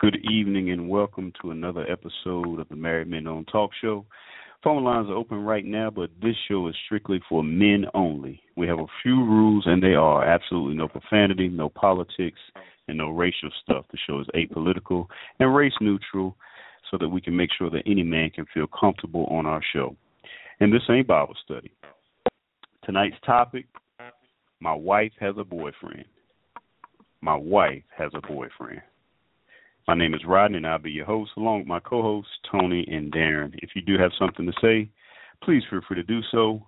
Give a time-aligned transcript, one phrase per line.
[0.00, 4.06] Good evening and welcome to another episode of the Married Men on Talk Show.
[4.64, 8.40] Phone lines are open right now, but this show is strictly for men only.
[8.56, 12.38] We have a few rules, and they are absolutely no profanity, no politics,
[12.88, 13.84] and no racial stuff.
[13.92, 15.04] The show is apolitical
[15.38, 16.34] and race neutral
[16.90, 19.94] so that we can make sure that any man can feel comfortable on our show.
[20.60, 21.72] And this ain't Bible study.
[22.84, 23.66] Tonight's topic
[24.60, 26.06] My wife has a boyfriend.
[27.20, 28.80] My wife has a boyfriend.
[29.90, 32.86] My name is Rodney, and I'll be your host along with my co hosts, Tony
[32.86, 33.52] and Darren.
[33.54, 34.88] If you do have something to say,
[35.42, 36.64] please feel free to do so.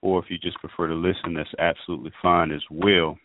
[0.00, 3.18] Or if you just prefer to listen, that's absolutely fine as well.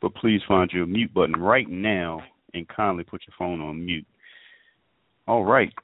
[0.00, 2.22] But please find your mute button right now
[2.54, 4.06] and kindly put your phone on mute.
[5.26, 5.74] All right.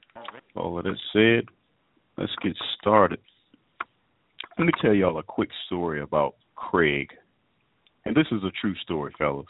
[0.55, 1.45] All of that said,
[2.17, 3.19] let's get started.
[4.57, 7.09] Let me tell y'all a quick story about Craig.
[8.05, 9.45] And this is a true story, fellas.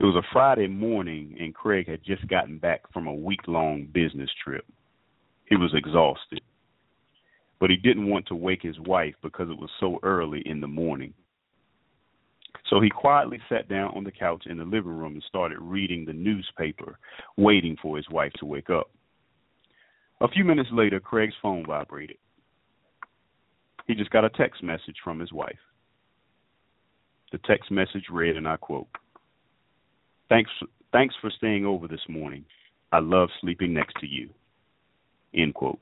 [0.00, 3.86] It was a Friday morning, and Craig had just gotten back from a week long
[3.92, 4.64] business trip.
[5.44, 6.40] He was exhausted,
[7.58, 10.66] but he didn't want to wake his wife because it was so early in the
[10.66, 11.12] morning.
[12.70, 16.06] So he quietly sat down on the couch in the living room and started reading
[16.06, 16.98] the newspaper,
[17.36, 18.90] waiting for his wife to wake up.
[20.22, 22.16] A few minutes later, Craig's phone vibrated.
[23.86, 25.58] He just got a text message from his wife.
[27.32, 28.88] The text message read, and I quote,
[30.30, 30.50] Thanks,
[30.92, 32.44] thanks for staying over this morning.
[32.92, 34.30] I love sleeping next to you.
[35.34, 35.80] End quote.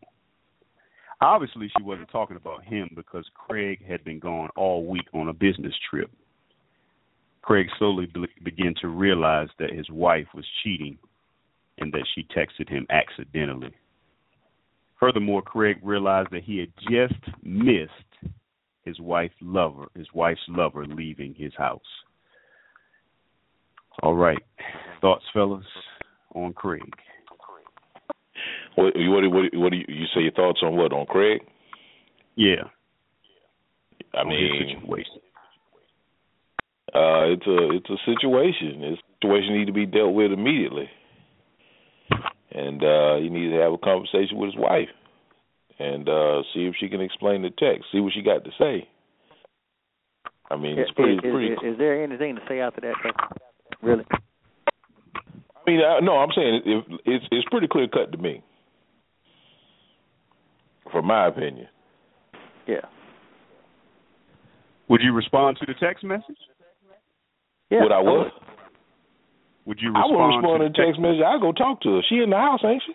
[1.20, 5.32] Obviously, she wasn't talking about him because Craig had been gone all week on a
[5.32, 6.10] business trip.
[7.42, 10.96] Craig slowly be- began to realize that his wife was cheating
[11.78, 13.74] and that she texted him accidentally.
[14.98, 17.92] Furthermore, Craig realized that he had just missed
[18.84, 21.80] his wife's lover, his wife's lover leaving his house.
[24.02, 24.38] All right.
[25.00, 25.64] Thoughts, fellas,
[26.34, 26.82] on Craig?
[28.76, 31.40] What what what, what do you, you say your thoughts on what on Craig?
[32.36, 32.70] Yeah.
[34.14, 35.20] I on mean, situation.
[36.94, 38.84] uh, it's a it's a situation.
[38.84, 40.88] It's a situation need to be dealt with immediately,
[42.52, 44.88] and uh, he needs to have a conversation with his wife,
[45.78, 47.86] and uh, see if she can explain the text.
[47.92, 48.88] See what she got to say.
[50.50, 51.52] I mean, it's pretty is, pretty.
[51.52, 52.94] Is, is there anything to say after that?
[53.82, 53.88] Though?
[53.88, 54.04] Really?
[54.10, 58.42] I mean, uh, no, I'm saying it, it's it's pretty clear cut to me,
[60.90, 61.68] from my opinion.
[62.66, 62.86] Yeah.
[64.88, 66.36] Would you respond to the text message?
[67.70, 67.82] Yeah.
[67.82, 68.32] Would I would?
[69.66, 71.20] Would you I respond, would respond to to the text message.
[71.26, 72.00] I'll go talk to her.
[72.08, 72.94] She in the house, ain't she?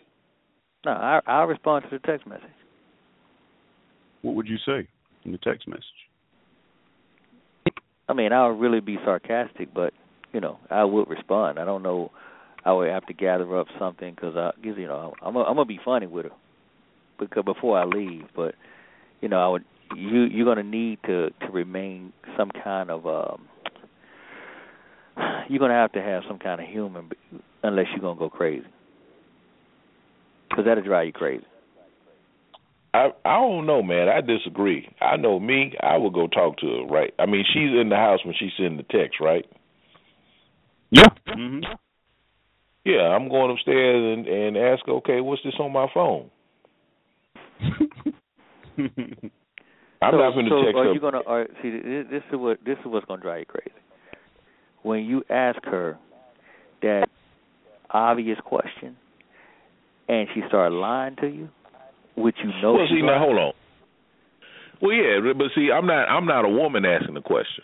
[0.85, 2.45] No, I I'll respond to the text message.
[4.23, 4.87] What would you say
[5.25, 5.83] in the text message?
[8.09, 9.93] I mean, I'll really be sarcastic, but
[10.33, 11.59] you know, I would respond.
[11.59, 12.11] I don't know.
[12.65, 15.65] I would have to gather up something because I, cause, you know, I'm I'm gonna
[15.65, 16.31] be funny with her
[17.19, 18.25] because before I leave.
[18.35, 18.55] But
[19.21, 19.63] you know, I would
[19.95, 23.47] you you're gonna need to to remain some kind of um.
[25.49, 27.03] You're gonna have to have some kind of humor,
[27.61, 28.65] unless you're gonna go crazy,
[30.49, 31.45] because that'll drive you crazy.
[32.93, 34.07] I I don't know, man.
[34.09, 34.89] I disagree.
[35.01, 35.73] I know me.
[35.81, 37.13] I would go talk to her, right?
[37.19, 39.45] I mean, she's in the house when she's sending the text, right?
[40.93, 41.09] Yeah.
[41.27, 41.73] Mm-hmm.
[42.85, 46.29] Yeah, I'm going upstairs and and ask, her, okay, what's this on my phone?
[50.01, 50.93] I'm so, not going to so text are her.
[50.93, 51.21] you gonna?
[51.25, 53.71] Are, see, this, this is what this is what's gonna drive you crazy.
[54.83, 55.97] When you ask her
[56.81, 57.07] that
[57.89, 58.97] obvious question,
[60.09, 61.49] and she started lying to you,
[62.17, 63.53] which you know well, see, now hold on.
[64.81, 67.63] Well, yeah, but see, I'm not I'm not a woman asking the question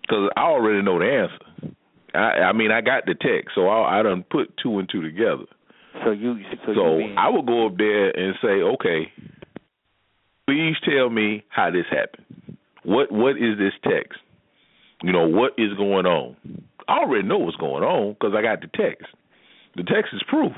[0.00, 1.53] because I already know the answer.
[2.14, 5.02] I I mean, I got the text, so I I done put two and two
[5.02, 5.44] together.
[6.04, 9.12] So you so, So you mean, I would go up there and say, okay,
[10.46, 12.56] please tell me how this happened.
[12.84, 14.18] What what is this text?
[15.02, 16.36] You know what is going on?
[16.88, 19.06] I already know what's going on because I got the text.
[19.76, 20.52] The text is proof.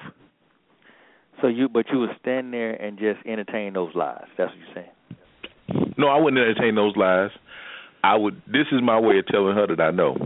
[1.41, 4.25] so you but you would stand there and just entertain those lies.
[4.37, 5.95] That's what you're saying.
[5.99, 7.31] No, I wouldn't entertain those lies.
[8.05, 8.41] I would.
[8.47, 10.17] This is my way of telling her that I know.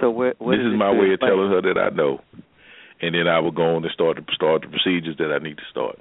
[0.00, 1.30] So where, where this is my way of place?
[1.30, 2.20] telling her that I know,
[3.00, 5.56] and then I will go on and start to start the procedures that I need
[5.58, 5.98] to start.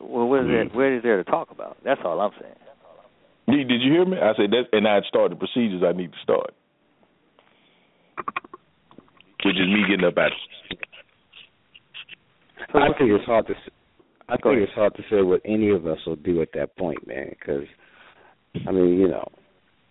[0.00, 0.50] Well, what is Mm.
[0.50, 0.64] there?
[0.76, 1.76] Where is there to talk about?
[1.84, 2.54] That's all I'm saying.
[3.48, 4.16] Did, did you hear me?
[4.16, 6.54] I said that, and I'd start the procedures I need to start,
[9.44, 10.30] which is me getting up out.
[12.74, 13.54] I think it's hard to.
[13.54, 13.70] s-
[14.28, 16.76] I Go think it's hard to say what any of us will do at that
[16.76, 17.30] point, man.
[17.30, 17.66] Because,
[18.66, 19.26] I mean, you know,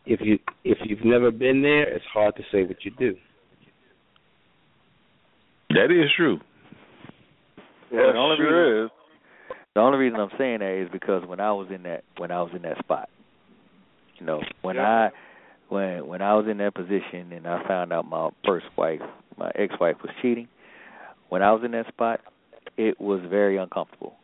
[0.09, 3.15] if you if you've never been there, it's hard to say what you do.
[5.69, 6.39] That is true.
[7.91, 8.89] Well, the only reason,
[9.75, 12.41] The only reason I'm saying that is because when I was in that when I
[12.41, 13.07] was in that spot,
[14.17, 15.11] you know, when I
[15.69, 19.01] when when I was in that position and I found out my first wife,
[19.37, 20.47] my ex-wife was cheating,
[21.29, 22.21] when I was in that spot,
[22.77, 24.15] it was very uncomfortable.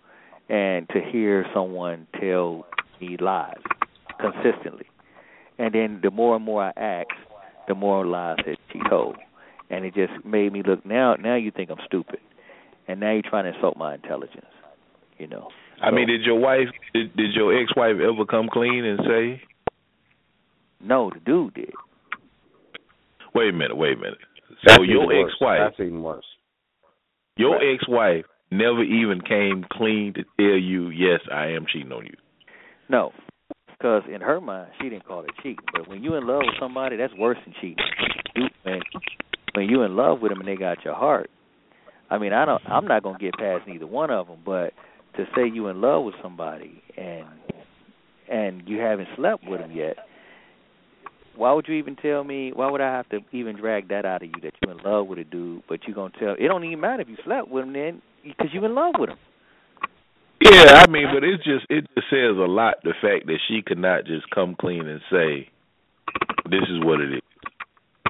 [0.50, 2.66] And to hear someone tell
[3.00, 3.62] me lies
[4.20, 4.88] consistently.
[5.58, 7.12] And then the more and more I asked,
[7.68, 9.16] the more lies that she told.
[9.70, 12.20] And it just made me look now now you think I'm stupid.
[12.88, 14.46] And now you're trying to insult my intelligence.
[15.18, 15.48] You know.
[15.82, 19.42] I mean, did your wife, did, did your ex-wife ever come clean and say,
[20.82, 21.74] No, the dude did.
[23.34, 24.18] "Wait a minute, wait a minute"?
[24.50, 25.32] So That's your even worse.
[25.34, 26.26] ex-wife, That's even worse.
[27.36, 32.16] your ex-wife never even came clean to tell you, "Yes, I am cheating on you."
[32.88, 33.12] No,
[33.78, 35.66] because in her mind, she didn't call it cheating.
[35.74, 37.84] But when you're in love with somebody, that's worse than cheating.
[38.36, 38.82] You, when
[39.54, 41.30] when you're in love with them and they got your heart,
[42.10, 42.62] I mean, I don't.
[42.68, 44.40] I'm not gonna get past neither one of them.
[44.46, 44.74] But
[45.18, 47.28] to say you in love with somebody and
[48.32, 49.98] and you haven't slept with them yet,
[51.36, 52.52] why would you even tell me?
[52.54, 55.08] Why would I have to even drag that out of you that you're in love
[55.08, 55.64] with a dude?
[55.68, 56.36] But you're gonna tell.
[56.40, 59.10] It don't even matter if you slept with him then, because you're in love with
[59.10, 59.18] him.
[60.42, 63.62] Yeah, I mean, but it's just it just says a lot the fact that she
[63.62, 65.50] could not just come clean and say,
[66.50, 67.22] "This is what it is."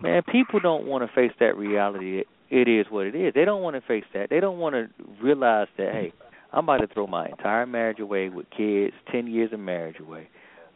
[0.01, 2.24] Man, people don't want to face that reality.
[2.50, 3.33] It is what it is.
[3.33, 4.30] They don't want to face that.
[4.30, 4.88] They don't want to
[5.22, 6.13] realize that hey,
[6.51, 10.27] I'm about to throw my entire marriage away with kids, ten years of marriage away.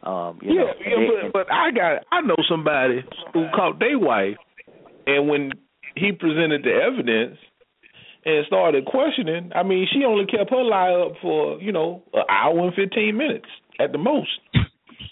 [0.04, 3.04] Um, you yeah, know, yeah, and but, but I got I know somebody
[3.34, 4.38] who caught their wife,
[5.08, 5.52] and when
[5.96, 7.38] he presented the evidence
[8.38, 12.24] and started questioning, I mean, she only kept her lie up for you know an
[12.30, 13.48] hour and fifteen minutes
[13.80, 14.30] at the most.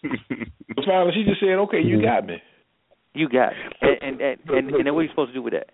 [0.02, 2.42] But finally, she just said, "Okay, you got me."
[3.18, 3.74] you got it.
[3.82, 5.70] And and and, and, and then what are you supposed to do with that?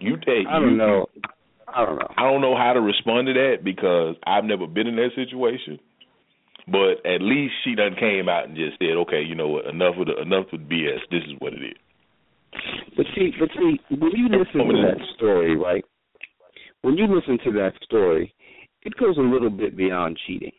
[0.00, 0.48] You take.
[0.48, 1.06] I don't know.
[1.68, 2.08] I don't know.
[2.16, 5.78] I don't know how to respond to that because I've never been in that situation.
[6.66, 9.66] But at least she done came out and just said, "Okay, you know what?
[9.66, 11.00] Enough with the, enough with BS.
[11.10, 11.76] This is what it is."
[12.96, 15.84] But see, but see, when you listen to oh, that story, right?
[16.82, 18.34] When you listen to that story,
[18.82, 20.52] it goes a little bit beyond cheating.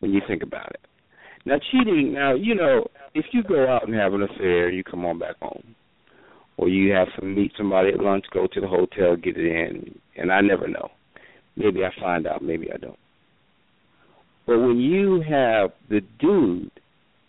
[0.00, 0.80] When you think about it,
[1.44, 2.12] now cheating.
[2.14, 5.38] Now you know if you go out and have an affair, you come on back
[5.40, 5.74] home,
[6.56, 9.98] or you have to meet somebody at lunch, go to the hotel, get it in,
[10.16, 10.90] and I never know.
[11.56, 12.98] Maybe I find out, maybe I don't.
[14.46, 16.70] But when you have the dude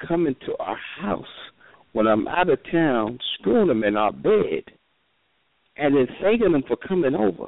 [0.07, 1.25] come into our house
[1.93, 4.63] when I'm out of town, screwing them in our bed,
[5.77, 7.45] and then thanking them for coming over.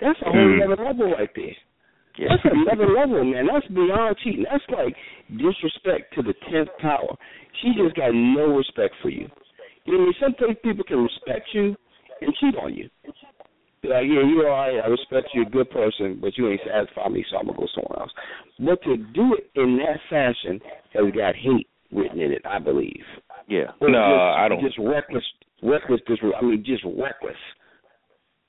[0.00, 0.62] That's a whole Mm.
[0.72, 1.56] other level right there.
[2.16, 2.28] Yeah.
[2.30, 3.46] That's another level, man.
[3.46, 4.44] That's beyond cheating.
[4.50, 4.96] That's like
[5.36, 7.14] disrespect to the tenth power.
[7.60, 9.28] She just got no respect for you.
[9.84, 10.34] You know, what I mean?
[10.38, 11.76] some people can respect you
[12.20, 12.88] and cheat on you.
[13.82, 14.80] Be like, yeah, you're all right.
[14.82, 17.58] I respect you, you're a good person, but you ain't satisfied me, so I'm gonna
[17.58, 18.12] go somewhere else.
[18.58, 20.60] But to do it in that fashion
[20.94, 23.04] has got hate written in it, I believe.
[23.48, 23.70] Yeah.
[23.80, 25.24] Or No, just, I don't- Just reckless,
[25.62, 26.00] reckless.
[26.06, 27.36] Dis- I mean, just reckless.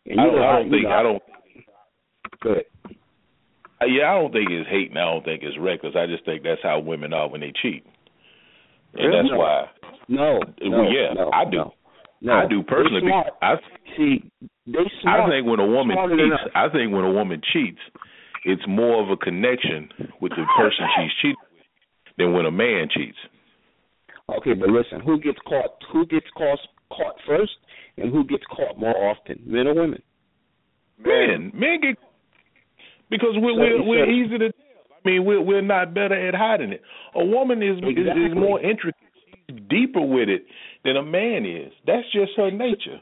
[0.05, 1.23] And I don't, know I don't think know I don't.
[2.41, 2.65] Good.
[3.81, 5.95] Uh, Yeah, I don't think it's hate, and I don't think it's reckless.
[5.95, 7.85] I just think that's how women are when they cheat,
[8.93, 9.17] and Really?
[9.17, 9.37] that's No.
[9.37, 9.69] why.
[10.07, 11.57] No, Well, no, yeah, no, I do.
[11.57, 11.73] No,
[12.21, 12.33] no.
[12.33, 13.01] I do personally.
[13.01, 13.25] They smart.
[13.39, 14.23] because I See,
[14.65, 15.19] they smart.
[15.21, 16.51] I think when a woman cheats, us.
[16.55, 17.81] I think when a woman cheats,
[18.45, 19.89] it's more of a connection
[20.21, 23.17] with the person she's cheating with than when a man cheats.
[24.29, 25.71] Okay, but listen, who gets caught?
[25.93, 27.51] Who gets caught caught first,
[27.97, 30.01] and who gets caught more often, men or women?
[30.99, 31.97] Men, men get
[33.09, 34.61] because we're So- we're, we're easy to tell.
[35.05, 36.81] I mean, we're we're not better at hiding it.
[37.15, 38.25] A woman is is, Exactly.
[38.25, 38.99] is more intricate,
[39.49, 40.45] she's deeper with it
[40.83, 41.71] than a man is.
[41.85, 42.99] That's just her nature.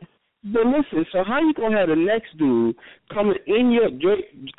[0.53, 2.75] But listen, so how you gonna have the next dude
[3.11, 3.89] coming in your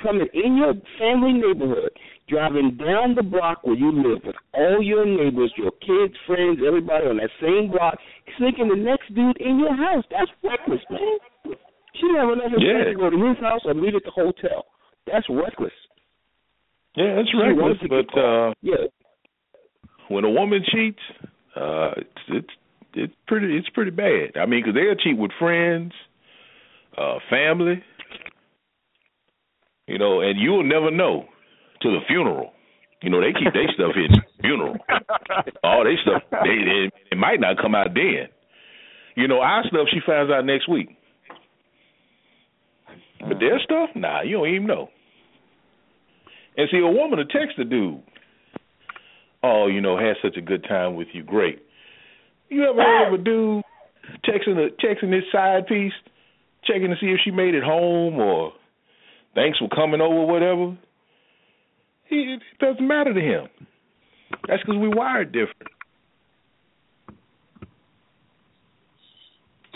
[0.02, 1.90] coming in your family neighborhood,
[2.28, 7.06] driving down the block where you live with all your neighbors, your kids, friends, everybody
[7.06, 7.98] on that same block,
[8.36, 10.02] sneaking the next dude in your house?
[10.10, 11.54] That's reckless, man.
[11.94, 12.84] She never enough respect Yeah.
[12.90, 14.66] to go to his house or meet at the hotel.
[15.06, 15.72] That's reckless.
[16.96, 18.90] Yeah, that's reckless, but uh yeah.
[20.08, 20.98] when a woman cheats,
[21.54, 22.54] uh it's it's
[22.96, 24.36] it's pretty it's pretty bad.
[24.40, 25.92] I mean, because they'll cheat with friends,
[26.96, 27.82] uh family,
[29.86, 31.26] you know, and you'll never know
[31.82, 32.52] to the funeral.
[33.02, 34.76] You know, they keep their stuff in funeral.
[35.62, 38.28] All they stuff, they it, it might not come out then.
[39.14, 40.96] You know, our stuff she finds out next week.
[43.20, 44.88] But their stuff, nah, you don't even know.
[46.56, 48.02] And see, a woman will text a dude,
[49.42, 51.62] oh, you know, had such a good time with you, great.
[52.48, 53.64] You ever heard of a dude
[54.24, 55.92] texting a, texting his side piece,
[56.64, 58.52] checking to see if she made it home or
[59.34, 60.76] thanks for coming over, whatever?
[62.08, 63.48] He, it doesn't matter to him.
[64.48, 65.70] That's because we wired different.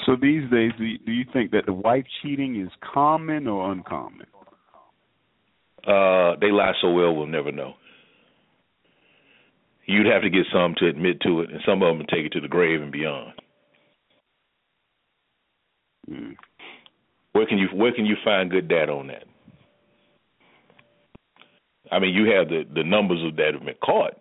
[0.07, 3.71] So these days, do you, do you think that the wife cheating is common or
[3.71, 4.27] uncommon?
[5.87, 7.75] Uh, they lie so well, we'll never know.
[9.91, 12.33] You'd have to get some to admit to it, and some of them take it
[12.35, 13.33] to the grave and beyond.
[16.09, 16.37] Mm.
[17.33, 19.25] Where can you where can you find good data on that?
[21.91, 24.15] I mean, you have the the numbers of that have been caught,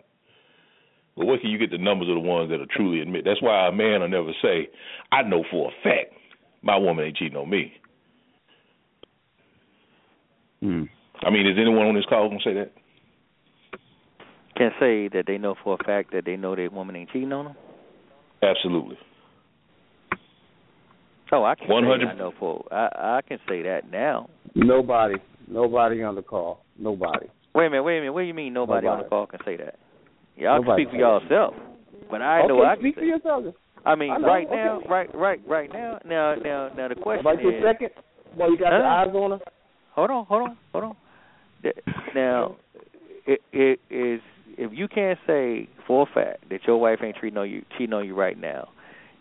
[1.16, 3.24] but where can you get the numbers of the ones that are truly admit?
[3.24, 4.68] That's why a man will never say,
[5.12, 6.14] "I know for a fact
[6.62, 7.72] my woman ain't cheating on me."
[10.64, 10.88] Mm.
[11.22, 12.72] I mean, is anyone on this call gonna say that?
[14.60, 17.32] Can say that they know for a fact that they know their woman ain't cheating
[17.32, 17.56] on them.
[18.42, 18.98] Absolutely.
[21.32, 24.28] Oh, I can 100 say I know for I I can say that now.
[24.54, 25.14] Nobody,
[25.48, 26.62] nobody on the call.
[26.78, 27.28] Nobody.
[27.54, 28.12] Wait a minute, wait a minute.
[28.12, 29.78] What do you mean nobody, on the call can say that?
[30.36, 31.30] Y'all Nobody can speak for can.
[31.30, 31.54] yourself.
[32.10, 33.00] But I know okay, I can speak say.
[33.00, 33.54] for yourself.
[33.86, 34.56] I mean, I know, right okay.
[34.56, 36.00] now, right, right, right now.
[36.04, 36.88] Now, now, now.
[36.88, 37.90] The question Right this is, second,
[38.34, 39.38] while you got the eyes on her.
[39.94, 40.96] hold on, hold on, hold on.
[42.14, 42.56] Now,
[43.26, 44.20] it, it is
[44.60, 47.94] if you can't say for a fact that your wife ain't treating on you, cheating
[47.94, 48.68] on you right now,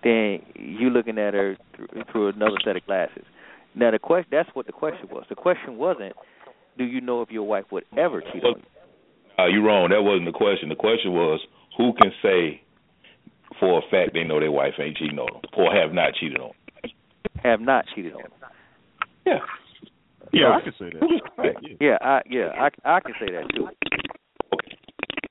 [0.03, 3.24] then you looking at her through, through another set of glasses.
[3.74, 5.24] Now, the question that's what the question was.
[5.29, 6.13] The question wasn't,
[6.77, 8.63] do you know if your wife would ever cheat on you?
[9.38, 9.89] Uh, you're wrong.
[9.91, 10.67] That wasn't the question.
[10.67, 11.39] The question was
[11.77, 12.62] who can say
[13.62, 16.38] for a fact they know their wife ain't cheating on them or have not cheated
[16.38, 16.91] on them.
[17.43, 18.24] Have not cheated on.
[19.25, 19.34] You.
[19.34, 19.39] Yeah.
[20.34, 21.00] Yeah, I can say that.
[21.00, 21.65] Who is correct?
[21.79, 23.67] Yeah, I yeah, I I can say that too.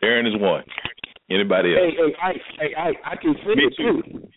[0.03, 0.07] Okay.
[0.07, 0.65] Aaron is one.
[1.31, 1.93] Anybody else?
[1.95, 4.03] hey, I, hey, I, I can say Me it too.
[4.03, 4.29] too.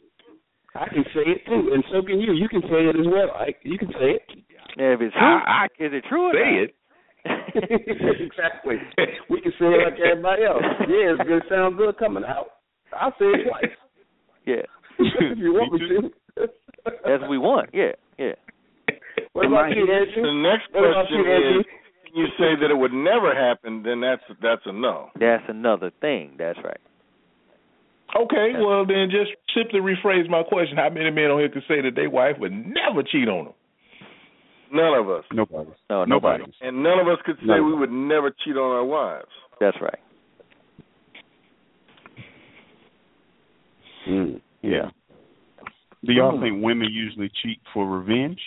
[0.76, 2.34] I can say it too, and so can you.
[2.34, 3.32] You can say it as well.
[3.36, 4.24] I, you can say it.
[4.78, 6.64] Now, if it's true, I, I is it true or say not?
[6.64, 6.76] it.
[8.32, 8.76] exactly.
[9.30, 10.64] We can say it like everybody else.
[10.88, 12.48] Yeah, it's gonna sound good coming out.
[12.96, 13.72] I'll say it twice
[14.46, 14.64] yeah,
[15.00, 16.48] if you want me Me to.
[17.06, 17.70] that's what we want.
[17.74, 18.34] Yeah, yeah.
[19.34, 20.24] What about you, Andrew?
[20.24, 21.60] The next What about question you, Andrew?
[21.60, 21.66] is,
[22.12, 23.84] can you say that it would never happen?
[23.84, 25.10] Then that's that's a no.
[25.20, 26.36] That's another thing.
[26.38, 26.80] That's right.
[28.16, 30.76] Okay, well then just simply rephrase my question.
[30.78, 33.54] How many men on here could say that their wife would never cheat on them?
[34.74, 35.70] None of us, Nobody.
[35.90, 36.44] No, Nobody.
[36.44, 36.54] nobody.
[36.62, 37.64] and none of us could say No.
[37.64, 39.28] we would never cheat on our wives.
[39.60, 40.00] That's right.
[44.08, 44.42] Mm.
[44.62, 44.90] Yeah.
[46.06, 48.40] Do y'all think women usually cheat for revenge?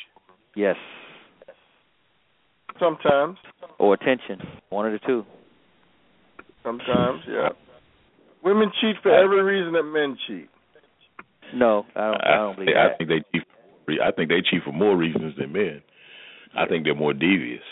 [0.56, 0.76] Yes.
[2.80, 3.36] Sometimes,
[3.84, 4.40] Or attention.
[4.70, 5.24] One of the two.
[6.62, 7.50] sometimes, yeah.
[8.42, 10.48] Women cheat for every reason that men cheat.
[11.54, 12.20] No, I don't.
[12.24, 12.98] I don't believe I that.
[12.98, 14.00] think they cheat.
[14.00, 15.82] I think they cheat for more reasons than men.
[16.56, 17.62] I think they're more devious.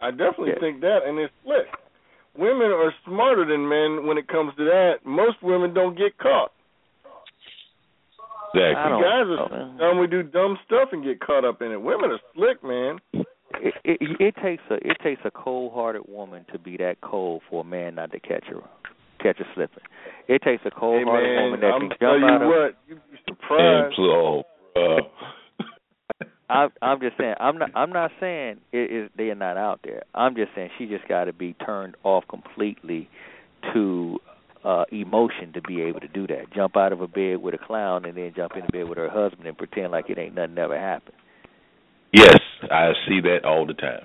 [0.00, 0.60] I definitely Yeah.
[0.60, 1.68] think that, and it's split.
[2.36, 5.04] Women are smarter than men when it comes to that.
[5.04, 6.52] Most women don't get caught.
[8.54, 8.90] I Exactly.
[8.90, 9.76] don't Guys are man.
[9.76, 9.98] dumb.
[9.98, 11.80] We do dumb stuff and get caught up in it.
[11.80, 13.00] Women are slick, man.
[13.60, 17.42] It, it it takes a it takes a cold hearted woman to be that cold
[17.50, 18.60] for a man not to catch her
[19.22, 19.82] catch her slipping.
[20.28, 22.42] It takes a cold Hey, hearted man, woman that I'm can tell jump you out
[22.42, 23.18] of what, you'd be
[23.58, 23.94] And surprised.
[23.96, 24.42] so,
[24.76, 25.00] uh,
[26.50, 29.80] I'm I'm just saying I'm not I'm not saying it is they are not out
[29.84, 30.02] there.
[30.14, 33.08] I'm just saying she just got to be turned off completely
[33.72, 34.18] to
[34.64, 36.52] uh emotion to be able to do that.
[36.54, 38.98] Jump out of a bed with a clown and then jump in into bed with
[38.98, 41.16] her husband and pretend like it ain't nothing ever happened.
[42.12, 42.38] yes,
[42.70, 44.04] I see that all the time.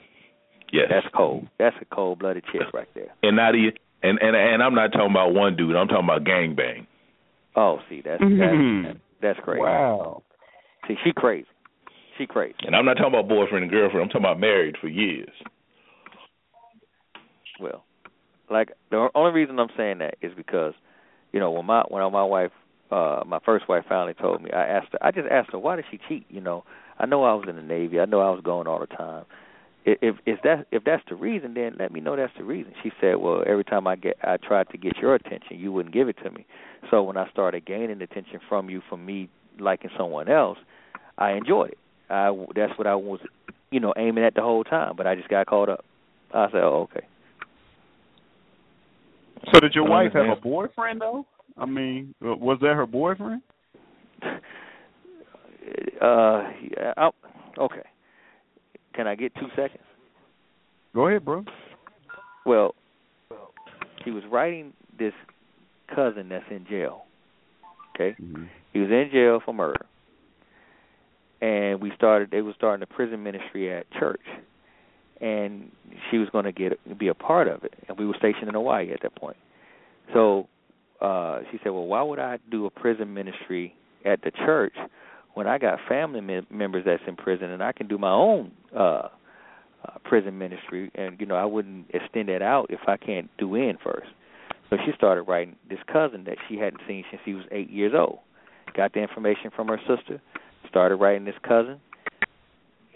[0.71, 0.87] Yes.
[0.89, 1.47] That's cold.
[1.57, 3.13] That's a cold blooded chick right there.
[3.23, 3.73] and not even
[4.03, 5.75] and and and I'm not talking about one dude.
[5.75, 6.85] I'm talking about gangbang.
[7.55, 8.83] Oh, see that's Mhm.
[8.83, 9.61] that's that's crazy.
[9.61, 10.23] Wow.
[10.87, 11.47] See, she crazy.
[12.17, 12.55] She crazy.
[12.65, 14.03] And I'm not talking about boyfriend and girlfriend.
[14.03, 15.31] I'm talking about married for years.
[17.59, 17.83] Well,
[18.49, 20.73] like the only reason I'm saying that is because,
[21.33, 22.51] you know, when my when my wife,
[22.91, 25.75] uh, my first wife finally told me, I asked her, I just asked her, why
[25.75, 26.25] did she cheat?
[26.29, 26.63] You know,
[26.99, 29.25] I know I was in the Navy, I know I was going all the time.
[29.85, 32.73] if if that if that's the reason, then let me know that's the reason.
[32.83, 35.93] She said, well, every time I get I tried to get your attention, you wouldn't
[35.93, 36.45] give it to me.
[36.91, 39.29] So when I started gaining attention from you from me
[39.59, 40.57] liking someone else,
[41.17, 41.77] I enjoyed it.
[42.09, 43.19] I that's what I was,
[43.71, 44.95] you know, aiming at the whole time.
[44.97, 45.85] But I just got caught up.
[46.33, 47.07] I said, oh, okay.
[49.53, 51.25] So did your wife have a boyfriend though?
[51.57, 53.41] I mean, uh, was that her boyfriend?
[56.01, 57.09] Uh, yeah, I,
[57.57, 57.83] okay.
[58.95, 59.83] Can I get two seconds?
[60.93, 61.43] Go ahead, bro.
[62.45, 62.73] Well,
[64.03, 65.13] he was writing this
[65.93, 67.03] cousin that's in jail.
[67.95, 68.45] Okay, mm-hmm.
[68.73, 69.85] he was in jail for murder,
[71.41, 72.31] and we started.
[72.31, 74.21] They were starting a prison ministry at church,
[75.19, 75.69] and
[76.09, 77.73] she was going to get be a part of it.
[77.87, 79.37] And we were stationed in Hawaii at that point.
[80.13, 80.47] So
[81.01, 83.75] uh she said, "Well, why would I do a prison ministry
[84.05, 84.73] at the church
[85.33, 88.51] when I got family mem- members that's in prison and I can do my own
[88.75, 89.09] uh,
[89.85, 93.55] uh prison ministry and you know I wouldn't extend that out if I can't do
[93.55, 94.07] in first.
[94.69, 97.93] So she started writing this cousin that she hadn't seen since he was 8 years
[97.95, 98.19] old.
[98.75, 100.21] Got the information from her sister,
[100.67, 101.79] started writing this cousin.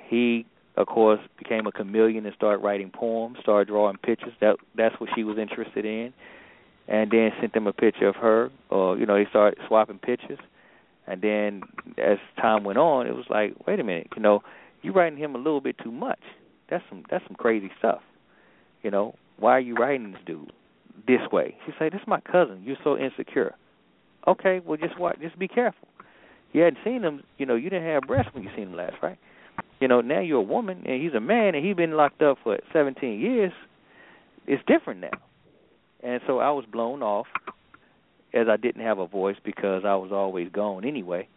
[0.07, 4.33] He of course became a chameleon and started writing poems, started drawing pictures.
[4.41, 6.13] That that's what she was interested in.
[6.87, 10.39] And then sent them a picture of her or you know, they started swapping pictures
[11.07, 11.61] and then
[11.97, 14.41] as time went on, it was like, wait a minute, you know,
[14.81, 16.19] you writing him a little bit too much.
[16.69, 18.01] That's some that's some crazy stuff.
[18.81, 20.51] You know, why are you writing this dude
[21.07, 21.55] this way?
[21.65, 22.63] She said, "This is my cousin.
[22.65, 23.55] You're so insecure."
[24.27, 25.87] Okay, well just watch, just be careful.
[26.53, 28.95] You hadn't seen him, you know, you didn't have breasts when you seen him last,
[29.01, 29.17] right?
[29.79, 32.37] You know, now you're a woman and he's a man and he's been locked up
[32.43, 33.51] for 17 years.
[34.47, 35.09] It's different now.
[36.03, 37.27] And so I was blown off
[38.33, 41.27] as I didn't have a voice because I was always gone anyway.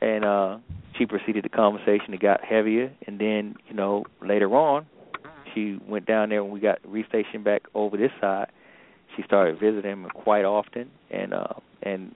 [0.00, 0.58] And uh
[0.98, 2.12] she proceeded the conversation.
[2.12, 4.86] It got heavier, and then you know later on,
[5.54, 8.48] she went down there when we got restationed back over this side.
[9.16, 12.14] She started visiting him quite often, and uh and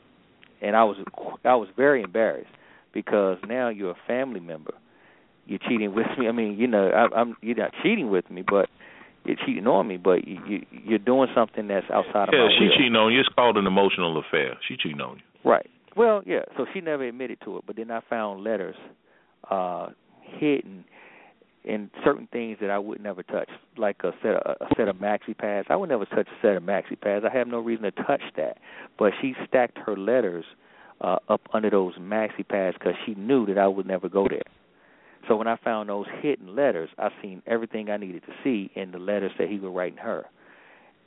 [0.62, 0.96] and I was
[1.44, 2.50] I was very embarrassed
[2.92, 4.74] because now you're a family member.
[5.46, 6.28] You're cheating with me.
[6.28, 8.68] I mean, you know, I, I'm you're not cheating with me, but
[9.26, 12.56] you're cheating on me, but you, you you're doing something that's outside yeah, of my
[12.58, 12.76] she will.
[12.76, 13.20] cheating on you.
[13.20, 14.56] It's called an emotional affair.
[14.66, 15.50] She cheating on you.
[15.50, 15.68] Right.
[15.96, 16.40] Well, yeah.
[16.56, 18.76] So she never admitted to it, but then I found letters
[19.50, 19.88] uh
[20.22, 20.84] hidden
[21.64, 24.96] in certain things that I would never touch, like a set of, a set of
[24.96, 25.66] maxi pads.
[25.68, 27.24] I would never touch a set of maxi pads.
[27.28, 28.58] I have no reason to touch that.
[28.98, 30.44] But she stacked her letters
[31.00, 34.42] uh up under those maxi pads because she knew that I would never go there.
[35.28, 38.92] So when I found those hidden letters, I seen everything I needed to see in
[38.92, 40.26] the letters that he was writing her.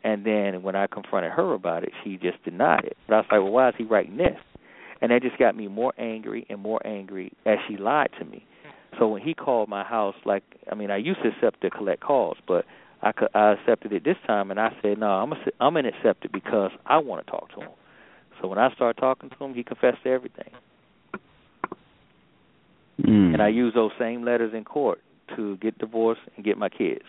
[0.03, 2.97] And then when I confronted her about it, she just denied it.
[3.07, 4.37] But I was like, well, why is he writing this?
[5.01, 8.45] And that just got me more angry and more angry as she lied to me.
[8.97, 12.01] So when he called my house, like I mean, I used to accept to collect
[12.01, 12.65] calls, but
[13.01, 16.25] I I accepted it this time, and I said, no, I'm a, I'm gonna accept
[16.25, 17.69] it because I want to talk to him.
[18.41, 20.49] So when I started talking to him, he confessed to everything.
[22.99, 23.33] Mm.
[23.33, 24.99] And I used those same letters in court
[25.35, 27.03] to get divorced and get my kids.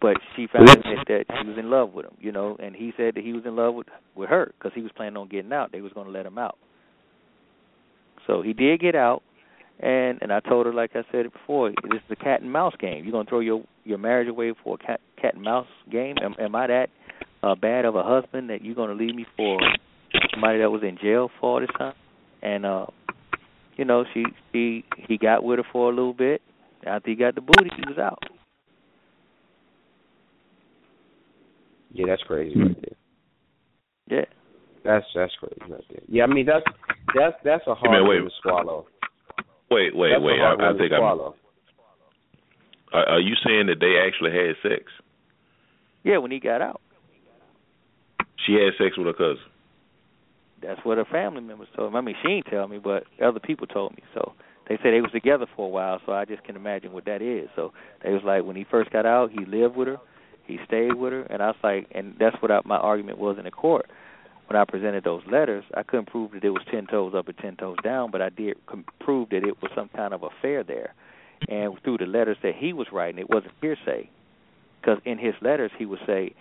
[0.00, 2.92] But she found out that she was in love with him, you know, and he
[2.96, 5.52] said that he was in love with with her because he was planning on getting
[5.52, 5.72] out.
[5.72, 6.56] They was going to let him out.
[8.26, 9.22] So he did get out,
[9.80, 12.52] and and I told her, like I said it before, this is a cat and
[12.52, 13.04] mouse game.
[13.04, 16.14] You're going to throw your your marriage away for a cat cat and mouse game?
[16.22, 16.90] Am, am I that
[17.42, 19.58] uh, bad of a husband that you're going to leave me for
[20.32, 21.94] somebody that was in jail for all this time?
[22.40, 22.86] And uh
[23.78, 26.42] you know, she she he got with her for a little bit.
[26.86, 28.22] After he got the booty, he was out.
[31.92, 32.62] Yeah, that's crazy hmm.
[32.62, 32.84] right
[34.08, 34.18] there.
[34.18, 34.24] Yeah.
[34.84, 36.02] That's that's crazy right there.
[36.08, 36.64] Yeah, I mean that's
[37.14, 38.20] that's that's a hard wait.
[38.20, 38.86] one to swallow.
[39.70, 40.38] Wait, wait, that's wait.
[40.38, 41.00] A hard I, I think to I'm.
[41.00, 41.34] swallow.
[42.92, 44.84] Are, are you saying that they actually had sex?
[46.04, 46.80] Yeah, when he got out.
[48.46, 49.44] She had sex with her cousin.
[50.62, 51.98] That's what her family members told me.
[51.98, 54.02] I mean, she didn't tell me, but other people told me.
[54.14, 54.32] So
[54.68, 56.00] they said they was together for a while.
[56.04, 57.48] So I just can imagine what that is.
[57.56, 59.98] So they was like, when he first got out, he lived with her,
[60.46, 63.36] he stayed with her, and I was like, and that's what I, my argument was
[63.38, 63.86] in the court.
[64.46, 67.36] When I presented those letters, I couldn't prove that it was ten toes up and
[67.36, 70.64] ten toes down, but I did com- prove that it was some kind of affair
[70.64, 70.94] there.
[71.48, 74.08] And through the letters that he was writing, it wasn't hearsay,
[74.80, 76.34] because in his letters he would say,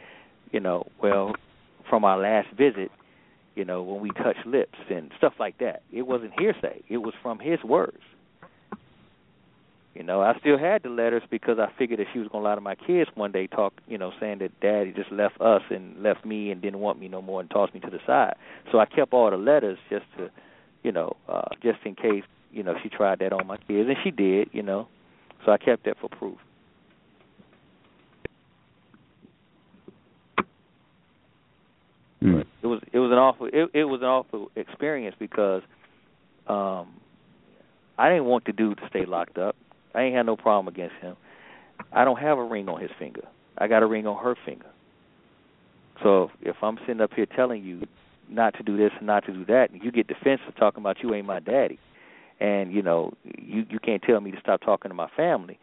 [0.52, 1.36] you know, well,
[1.90, 2.92] from our last visit,
[3.58, 5.82] you know, when we touched lips and stuff like that.
[5.92, 6.84] It wasn't hearsay.
[6.90, 8.04] It was from his words.
[9.96, 12.54] You know, I still had the letters because I figured that she was gonna lie
[12.54, 16.04] to my kids one day, talk, you know, saying that Daddy just left us and
[16.04, 18.36] left me and didn't want me no more and tossed me to the side.
[18.72, 20.30] So I kept all the letters just to,
[20.84, 23.98] you know, uh, just in case, you know, she tried that on my kids, and
[24.04, 24.88] she did, you know.
[25.44, 26.38] So I kept that for proof.
[32.22, 32.46] Mm.
[32.68, 35.62] It was it was an awful it, it was an awful experience because
[36.48, 36.96] um
[37.98, 39.56] I didn't want the dude to stay locked up.
[39.96, 41.16] I ain't had no problem against him.
[41.94, 43.24] I don't have a ring on his finger.
[43.58, 44.68] I got a ring on her finger.
[46.04, 47.88] So if, I'm sitting up here telling you
[48.30, 51.02] not to do this and not to do that, and you get defensive talking about
[51.02, 51.80] you ain't my daddy,
[52.40, 55.58] and you know you you can't tell me to stop talking to my family,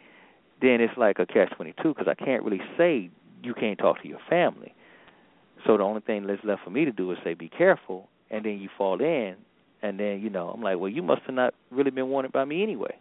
[0.62, 3.10] then it's like a catch twenty two because I can't really say
[3.42, 4.74] you can't talk to your family.
[5.66, 8.44] So the only thing that's left for me to do is say be careful, and
[8.44, 9.37] then you fall in,
[9.83, 12.44] and then you know I'm like, well, you must have not really been wanted by
[12.44, 12.94] me anyway.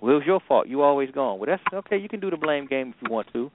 [0.00, 0.68] Well, it was your fault.
[0.68, 1.38] You always gone.
[1.38, 1.96] Well, that's okay.
[1.96, 3.50] You can do the blame game if you want to,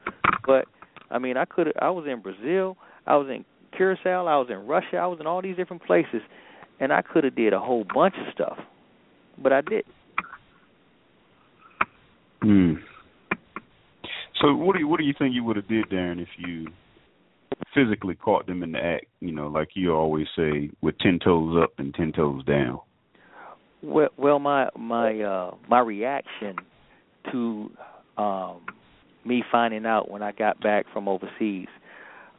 [0.46, 0.66] but
[1.10, 1.72] I mean, I could.
[1.80, 2.78] I was in Brazil.
[3.06, 4.26] I was in Curacao.
[4.26, 4.98] I was in Russia.
[4.98, 6.22] I was in all these different places,
[6.80, 8.58] and I could have did a whole bunch of stuff,
[9.42, 9.86] but I didn't.
[12.42, 12.74] Hmm.
[14.42, 16.68] So what do you what do you think you would have did, Darren, if you
[17.74, 19.06] physically caught them in the act?
[19.20, 22.80] You know, like you always say, with ten toes up and ten toes down.
[23.82, 26.58] Well, well, my my uh my reaction
[27.32, 27.72] to
[28.18, 28.62] um
[29.26, 31.68] me finding out when I got back from overseas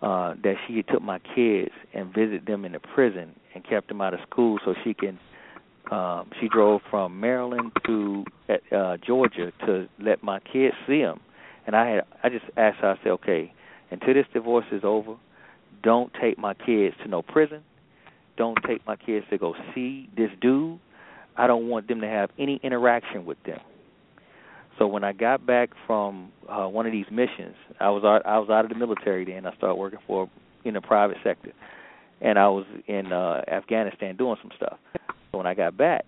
[0.02, 3.88] uh that she had took my kids and visited them in the prison and kept
[3.88, 5.18] them out of school so she can
[5.90, 8.24] um she drove from Maryland to
[8.76, 11.20] uh Georgia to let my kids see them
[11.66, 13.52] and I had I just asked her I said okay
[13.92, 15.16] until this divorce is over
[15.82, 17.62] don't take my kids to no prison
[18.36, 20.78] don't take my kids to go see this dude
[21.36, 23.60] I don't want them to have any interaction with them.
[24.78, 28.38] So when I got back from uh, one of these missions, I was out, I
[28.38, 29.46] was out of the military then.
[29.46, 30.28] I started working for
[30.64, 31.52] in the private sector,
[32.20, 34.78] and I was in uh, Afghanistan doing some stuff.
[35.30, 36.04] So when I got back,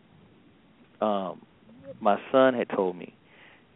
[1.01, 1.43] um,
[2.01, 3.15] my son had told me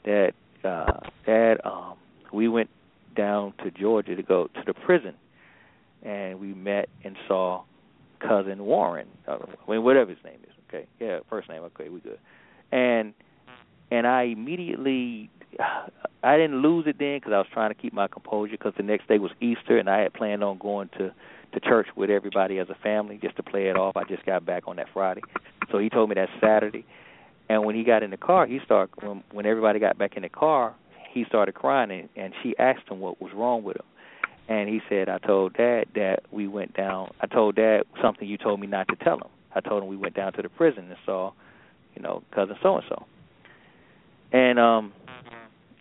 [0.05, 0.33] that
[0.65, 1.95] uh, Dad, um,
[2.33, 2.71] we went
[3.19, 5.15] down to Georgia to go to the prison,
[6.03, 7.65] and we met and saw
[8.21, 10.55] cousin Warren, uh, whatever his name is.
[10.69, 11.63] Okay, yeah, first name.
[11.65, 12.19] Okay, we good.
[12.73, 13.13] And
[13.91, 15.31] and I immediately,
[16.23, 18.83] I didn't lose it then because I was trying to keep my composure because the
[18.83, 21.13] next day was Easter and I had planned on going to
[21.55, 23.97] to church with everybody as a family just to play it off.
[23.97, 25.23] I just got back on that Friday,
[25.73, 26.85] so he told me that Saturday.
[27.51, 30.23] And when he got in the car, he started when when everybody got back in
[30.23, 30.75] the car,
[31.19, 33.85] he started crying and, and she asked him what was wrong with him.
[34.49, 37.11] And he said, I told dad that we went down.
[37.21, 39.31] I told dad something you told me not to tell him.
[39.55, 41.33] I told him we went down to the prison and saw,
[41.95, 43.05] you know, cousin so and so.
[44.33, 44.93] And um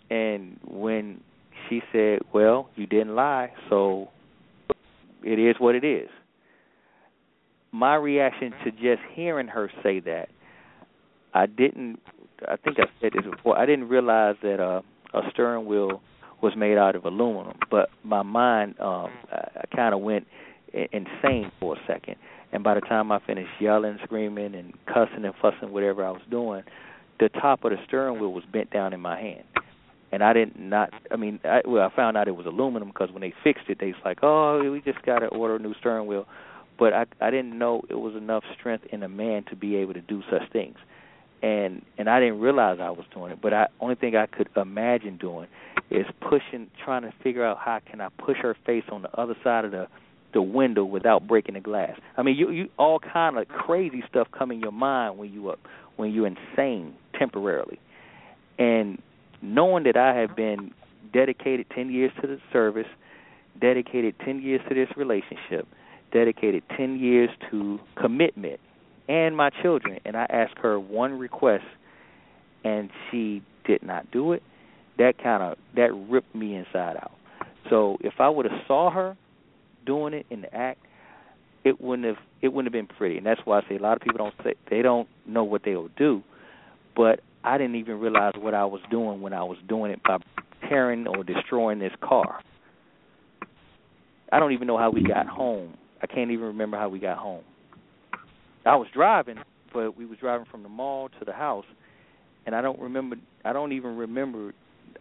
[0.10, 1.21] and when
[1.67, 4.10] she said, "Well, you didn't lie, so
[5.21, 6.10] it is what it is."
[7.73, 10.30] My reaction to just hearing her say that,
[11.34, 12.00] I didn't
[12.47, 13.58] I think I said this before.
[13.58, 14.82] I didn't realize that uh,
[15.13, 16.02] a steering wheel
[16.41, 20.28] was made out of aluminum, but my mind um I, I kind of went
[20.74, 22.15] insane for a second
[22.52, 26.22] and by the time I finished yelling, screaming, and cussing and fussing, whatever I was
[26.30, 26.63] doing,
[27.20, 29.43] the top of the steering wheel was bent down in my hand.
[30.12, 30.91] And I didn't not.
[31.12, 33.78] I mean, I, well, I found out it was aluminum because when they fixed it,
[33.82, 36.26] they was like, "Oh, we just got to order a new steering wheel."
[36.80, 39.93] But I I didn't know it was enough strength in a man to be able
[39.96, 40.78] to do such things,
[41.41, 43.39] and and I didn't realize I was doing it.
[43.41, 45.47] But I only thing I could imagine doing
[45.89, 49.36] is pushing, trying to figure out how can I push her face on the other
[49.43, 49.88] side of the
[50.34, 51.97] the window without breaking the glass.
[52.17, 55.50] I mean, you you all kind of crazy stuff come in your mind when you
[55.50, 55.60] up
[55.95, 57.80] when you're insane temporarily,
[58.60, 59.02] and
[59.41, 60.71] knowing that I have been
[61.13, 62.88] dedicated ten years to the service,
[63.60, 65.67] dedicated ten years to this relationship,
[66.12, 68.60] dedicated ten years to commitment,
[69.08, 71.63] and my children, and I asked her one request,
[72.63, 74.43] and she did not do it.
[74.98, 77.12] That kind of that ripped me inside out.
[77.70, 79.17] So if I would have saw her
[79.86, 80.80] doing it in the act,
[81.63, 83.17] it wouldn't have it wouldn't have been pretty.
[83.17, 85.63] And that's why I say a lot of people don't say they don't know what
[85.63, 86.24] they will do.
[86.96, 90.17] But I didn't even realize what I was doing when I was doing it by
[90.67, 92.41] tearing or destroying this car.
[94.32, 95.76] I don't even know how we got home.
[96.02, 97.43] I can't even remember how we got home.
[98.67, 99.38] I was driving,
[99.73, 101.65] but we was driving from the mall to the house,
[102.45, 103.17] and I don't remember.
[103.45, 104.53] I don't even remember.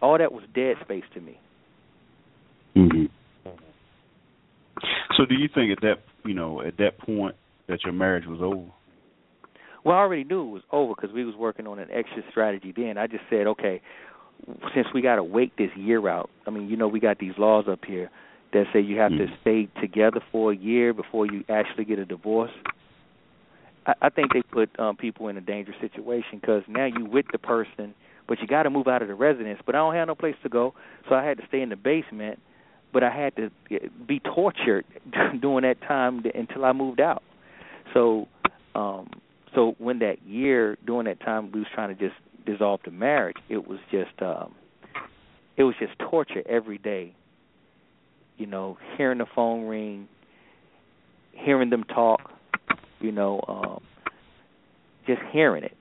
[0.02, 1.40] All that was dead space to me.
[2.76, 3.04] Mm-hmm.
[5.16, 7.34] So, do you think at that you know at that point
[7.68, 8.70] that your marriage was over?
[9.84, 12.74] Well, I already knew it was over because we was working on an exit strategy
[12.76, 12.98] then.
[12.98, 13.80] I just said, okay,
[14.74, 16.28] since we got to wait this year out.
[16.46, 18.10] I mean, you know, we got these laws up here
[18.52, 19.32] that say you have mm-hmm.
[19.32, 22.50] to stay together for a year before you actually get a divorce.
[23.86, 27.26] I, I think they put um, people in a dangerous situation because now you with
[27.32, 27.94] the person
[28.26, 29.60] but you got to move out of the residence.
[29.64, 30.74] But I don't have no place to go,
[31.08, 32.38] so I had to stay in the basement.
[32.92, 33.50] But I had to
[34.06, 34.84] be tortured
[35.40, 37.22] during that time until I moved out.
[37.92, 38.26] So,
[38.74, 39.10] um,
[39.54, 43.36] so when that year during that time we was trying to just dissolve the marriage,
[43.48, 44.54] it was just um,
[45.56, 47.14] it was just torture every day.
[48.38, 50.08] You know, hearing the phone ring,
[51.32, 52.30] hearing them talk,
[53.00, 53.82] you know, um,
[55.06, 55.76] just hearing it.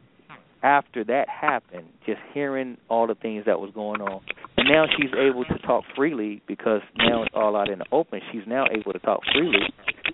[0.64, 4.22] After that happened, just hearing all the things that was going on,
[4.58, 8.20] and now she's able to talk freely because now it's all out in the open.
[8.32, 9.60] She's now able to talk freely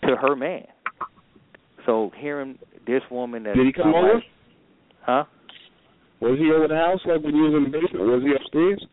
[0.04, 0.66] to her man.
[1.86, 4.22] So hearing this woman that did he come over?
[5.04, 5.24] Huh?
[6.20, 8.06] Was he over the house like when you was in the basement?
[8.06, 8.86] Was he upstairs?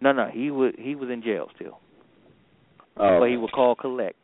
[0.00, 1.78] No, no, he was he was in jail still.
[2.96, 3.20] Oh.
[3.20, 4.16] But he would call collect.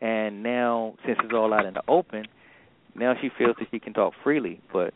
[0.00, 2.26] And now since it's all out in the open,
[2.98, 4.92] now she feels that she can talk freely, but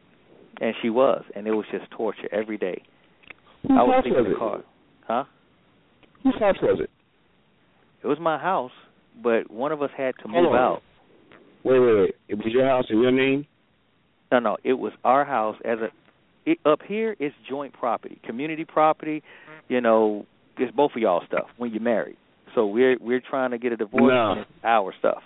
[0.60, 2.82] and she was, and it was just torture every day.
[3.62, 4.58] Whose I was house sleeping in was the car.
[4.58, 4.64] it?
[5.06, 5.24] Huh?
[6.24, 6.90] Whose house was it?
[8.02, 8.72] It was my house,
[9.22, 10.58] but one of us had to Hold move on.
[10.58, 10.82] out.
[11.64, 12.14] Wait, wait, wait.
[12.28, 13.46] It was your house in your name?
[14.32, 15.88] No, no, it was our house as a
[16.44, 19.22] it, up here it's joint property, community property,
[19.68, 20.26] you know,
[20.58, 22.16] it's both of y'all stuff when you're married.
[22.54, 24.32] So we're we're trying to get a divorce No.
[24.32, 25.22] and it's our stuff.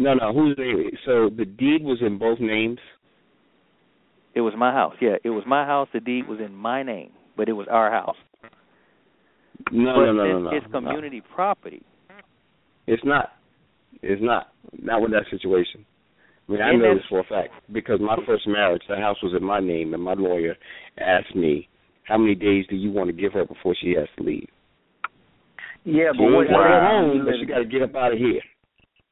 [0.00, 0.32] No, no.
[0.32, 0.90] Who's name?
[1.04, 2.78] So the deed was in both names.
[4.34, 4.94] It was my house.
[4.98, 5.88] Yeah, it was my house.
[5.92, 8.16] The deed was in my name, but it was our house.
[9.70, 10.50] No, but no, no, no, no.
[10.56, 11.82] it's community property.
[12.86, 13.32] It's not.
[14.02, 14.48] It's not.
[14.80, 15.84] Not with that situation.
[16.48, 19.18] I mean, I And know this for a fact because my first marriage, the house
[19.22, 20.56] was in my name, and my lawyer
[20.98, 21.68] asked me,
[22.04, 24.48] "How many days do you want to give her before she has to leave?"
[25.84, 27.82] Yeah, She but ain't what gotta go time home, but live she got to get
[27.82, 28.40] up out of here.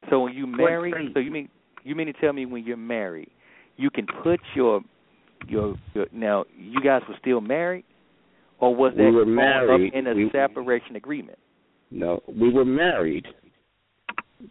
[0.09, 1.13] So when you What marry, state?
[1.13, 1.49] so you mean
[1.83, 3.29] you mean to tell me when you're married,
[3.77, 4.81] you can put your
[5.47, 7.85] your, your now you guys were still married,
[8.59, 9.89] or was We that were married.
[9.89, 11.37] up in a We- separation agreement?
[11.91, 13.25] No, we were married.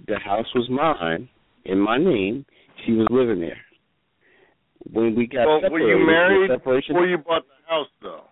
[0.07, 1.29] The house was mine,
[1.65, 2.45] in my name.
[2.85, 3.61] She was living there.
[4.93, 8.25] When we got well, were you married separation, before you bought the house, though,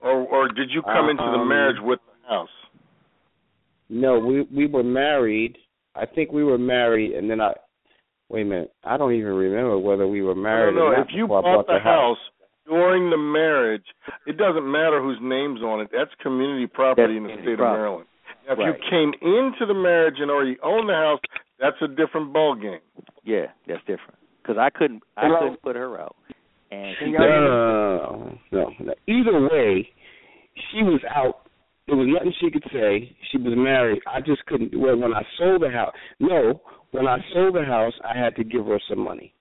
[0.00, 2.48] or or did you come into the Um, marriage with the house?
[3.88, 5.56] No, we we were married.
[5.98, 7.52] I think we were married, and then I.
[8.30, 8.72] Wait a minute.
[8.84, 10.96] I don't even remember whether we were married no, or no.
[10.98, 12.18] not If you bought bought the house
[12.66, 13.84] during the marriage,
[14.26, 15.88] it doesn't matter whose name's on it.
[15.90, 17.62] That's community property That's in the state property.
[17.62, 18.06] of Maryland.
[18.46, 18.66] Now, if Right.
[18.66, 21.20] you came into the marriage and already owned the house,
[21.58, 22.80] that's a different ball game.
[23.24, 24.16] Yeah, that's different.
[24.42, 25.38] Because I couldn't I Hello?
[25.40, 26.16] couldn't put her out,
[26.70, 28.94] and she Can No, no, no, no, no.
[29.06, 29.88] Either way,
[30.70, 31.47] she was out.
[31.88, 33.16] There was nothing she could say.
[33.32, 34.00] She was married.
[34.06, 34.78] I just couldn't.
[34.78, 36.60] Well, when I sold the house, no.
[36.90, 39.34] When I sold the house, I had to give her some money.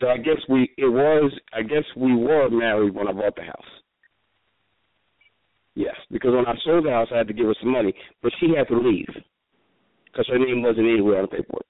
[0.00, 1.32] So I guess we it was.
[1.54, 3.70] I guess we were married when I bought the house.
[5.76, 8.32] Yes, because when I sold the house, I had to give her some money, but
[8.40, 9.06] she had to leave
[10.06, 11.66] because her name wasn't anywhere on the paperwork.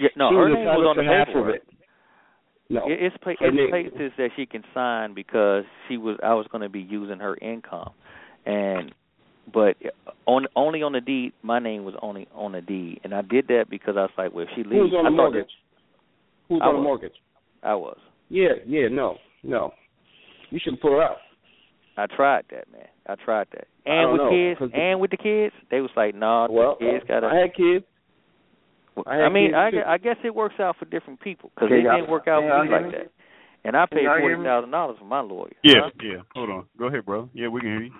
[0.00, 1.48] yeah, no, she her name was on the half paperwork.
[1.48, 1.68] of it.
[2.68, 6.62] No, It's pla- it's places that she can sign because she was I was going
[6.62, 7.92] to be using her income,
[8.46, 8.94] and
[9.52, 9.76] but
[10.26, 13.46] on only on the deed my name was only on the deed, and I did
[13.48, 15.50] that because I was like, well, if she leaves, who's on I the thought mortgage?
[16.48, 17.12] Who's I on the mortgage?
[17.62, 17.98] I was.
[18.28, 19.72] Yeah, yeah, no, no.
[20.50, 21.16] You should pull her out.
[21.96, 22.86] I tried that, man.
[23.08, 25.90] I tried that, and with know, kids, 'cause the- and with the kids, they was
[25.96, 27.26] like, no, Well, the kids uh, gotta.
[27.28, 27.84] I had kids.
[29.06, 29.82] I had I mean, kids, I, too.
[29.86, 32.64] I guess it works out for different people because Can it didn't work out for
[32.64, 33.10] me like that.
[33.64, 34.44] And I paid y'all hear forty me?
[34.44, 35.52] thousand dollars for my lawyer.
[35.62, 35.90] Yeah, Huh?
[36.02, 36.16] yeah.
[36.34, 36.64] Hold on.
[36.78, 37.28] Go ahead, bro.
[37.34, 37.92] Yeah, we can hear you.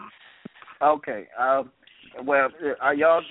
[0.83, 1.27] Okay.
[1.39, 1.71] Um,
[2.25, 2.49] well,
[2.85, 3.23] uh, y'all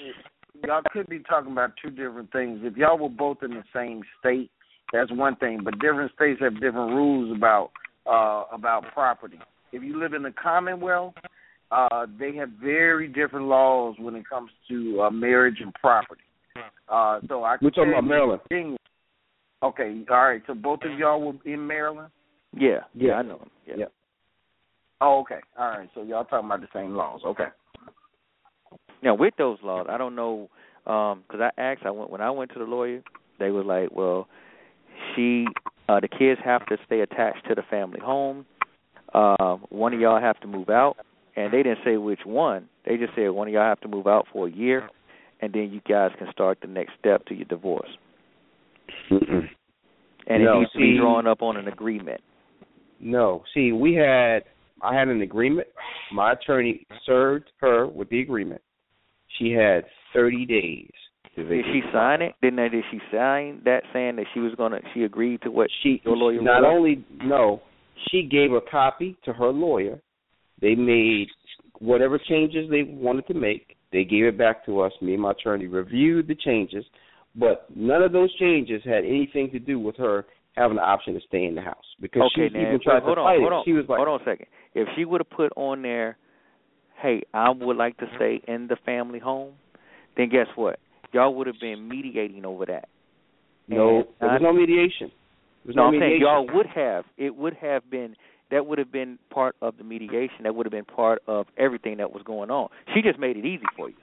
[0.66, 2.60] y'all could be talking about two different things.
[2.64, 4.52] If y'all were both in the same state,
[4.94, 5.62] that's one thing.
[5.64, 7.72] But different states have different rules about
[8.06, 9.40] uh, about property.
[9.72, 11.16] If you live in the Commonwealth,
[11.72, 16.22] uh, they have very different laws when it comes to uh, marriage and property.
[16.88, 18.42] Uh, so I can We're talking about Maryland.
[18.50, 18.78] Virginia-
[19.64, 20.42] Okay, all right.
[20.46, 22.10] So both of y'all were in Maryland.
[22.54, 23.14] Yeah, yeah, Yeah.
[23.16, 23.50] I know him.
[23.66, 23.74] Yeah.
[23.78, 23.86] Yeah.
[25.02, 25.40] Oh, okay.
[25.58, 25.90] All right.
[25.94, 27.22] So y'all talking about the same laws.
[27.26, 27.48] Okay.
[29.04, 30.50] Now with those laws, I don't know
[30.84, 31.82] because I asked.
[31.86, 33.02] I went when I went to the lawyer.
[33.40, 34.28] They were like, "Well,
[35.16, 35.46] she,
[35.90, 38.46] uh, the kids have to stay attached to the family home.
[39.14, 40.98] Uh, one of y'all have to move out,
[41.36, 42.68] and they didn't say which one.
[42.86, 44.90] They just said one of y'all have to move out for a year,
[45.42, 47.90] and then you guys can start the next step to your divorce.
[49.12, 49.50] Mm-mm.
[50.28, 52.22] And No, it needs to be drawn up on an agreement.
[53.00, 54.44] No, see, we had
[54.82, 55.68] I had an agreement.
[56.14, 58.62] My attorney served her with the agreement.
[59.40, 60.92] She had 30 days
[61.36, 62.34] to Did she sign it?
[62.42, 64.80] Didn't did she sign that saying that she was gonna?
[64.94, 67.62] She agreed to what She your lawyer not wrote only no,
[68.10, 70.00] She gave a copy to her lawyer.
[70.62, 71.28] They made
[71.80, 73.76] whatever changes they wanted to make.
[73.92, 74.94] They gave it back to us.
[75.02, 76.86] Me and my attorney reviewed the changes,
[77.36, 81.20] but none of those changes had anything to do with her having the option to
[81.28, 83.52] stay in the house because okay, she now, even tried hold to on, fight hold
[83.52, 83.56] it.
[83.56, 84.48] On, she was like, hold on a second.
[84.74, 86.18] If she would have put on there,
[87.02, 88.16] "Hey, I would like to mm-hmm.
[88.16, 89.54] stay in the family home,"
[90.18, 90.80] then guess what?
[91.12, 92.90] Y'all would have been mediating over that.
[93.68, 95.12] No, And there was no mediation.
[95.64, 96.22] There was no, no I'm saying mediation.
[96.22, 97.06] y'all would have.
[97.18, 98.16] It would have been.
[98.52, 100.44] That would have been part of the mediation.
[100.44, 102.70] That would have been part of everything that was going on.
[102.94, 103.96] She just made it easy for you.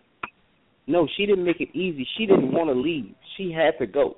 [0.88, 2.07] No, she didn't make it easy.
[2.19, 2.57] She didn't mm-hmm.
[2.57, 3.15] want to leave.
[3.37, 4.17] She had to go.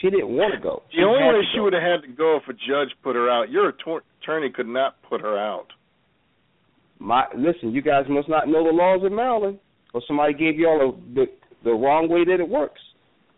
[0.00, 0.82] She didn't want to go.
[0.96, 3.50] The only way she would have had to go if a judge put her out.
[3.50, 5.66] Your attor- attorney could not put her out.
[7.00, 9.58] My listen, you guys must not know the laws in Maryland,
[9.94, 11.26] or somebody gave y'all a, the
[11.64, 12.80] the wrong way that it works.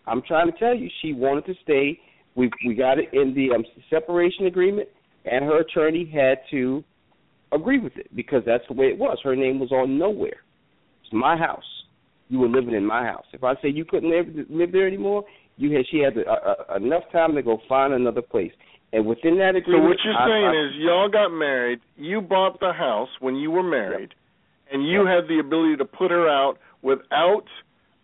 [0.07, 1.99] I'm trying to tell you, she wanted to stay.
[2.35, 4.89] We we got it in the um, separation agreement,
[5.25, 6.83] and her attorney had to
[7.53, 9.19] agree with it because that's the way it was.
[9.23, 10.41] Her name was on nowhere.
[11.05, 11.65] It's my house.
[12.29, 13.25] You were living in my house.
[13.33, 15.25] If I say you couldn't live live there anymore,
[15.61, 18.53] you had she had to, uh, uh, enough time to go find another place.
[18.93, 22.21] And within that agreement, So what you're I- saying I- is y'all got married, you
[22.21, 24.15] bought the house when you were married,
[24.73, 27.45] and you had the ability to put her out without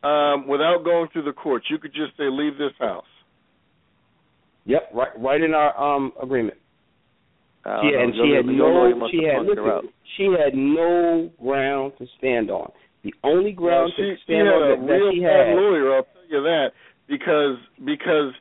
[0.04, 1.66] um without going through the courts.
[1.70, 3.06] You could just say leave this house.
[4.66, 6.58] Yep, right, right in our um agreement.
[7.64, 12.48] She don't and she had no, she had listen, she had no ground to stand
[12.50, 12.70] on.
[13.02, 15.56] The only ground Well, she, to stand had on that, that she bad had.
[15.56, 16.68] lawyer, I'll tell you that,
[17.08, 18.32] because because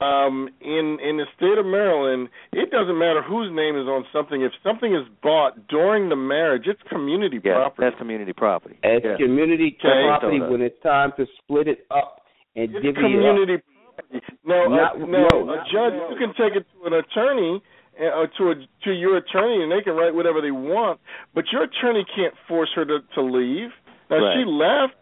[0.00, 4.42] um in in the state of Maryland, it doesn't matter whose name is on something.
[4.42, 7.82] If something is bought during the marriage, it's community Yeah, property.
[7.84, 8.76] that's community property.
[8.84, 9.16] As yeah.
[9.16, 10.04] community Okay.
[10.06, 12.22] property when it's time to split it up
[12.54, 13.02] and It's divvy it up.
[13.02, 14.20] community property.
[14.44, 17.60] No, Not- uh, no, no, a not- judge you can take it to an attorney
[17.98, 21.00] uh, to a to your attorney, and they can write whatever they want.
[21.34, 23.70] But your attorney can't force her to to leave.
[24.08, 24.36] Now Right.
[24.38, 24.94] she left,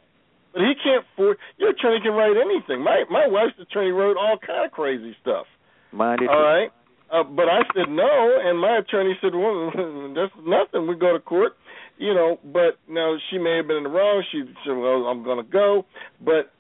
[0.57, 1.37] but he can't force.
[1.61, 2.81] Your attorney can write anything.
[2.83, 5.45] My my wife's attorney wrote all kind of crazy stuff.
[5.93, 6.43] Mine did All too.
[6.43, 6.71] right.
[7.13, 9.71] Uh, but I said no, and my attorney said, "Well,
[10.17, 10.89] that's nothing.
[10.89, 11.53] We go to court,
[11.99, 14.25] you know." But now she may have been in the wrong.
[14.33, 15.85] She said, "Well, I'm going to go,"
[16.25, 16.51] but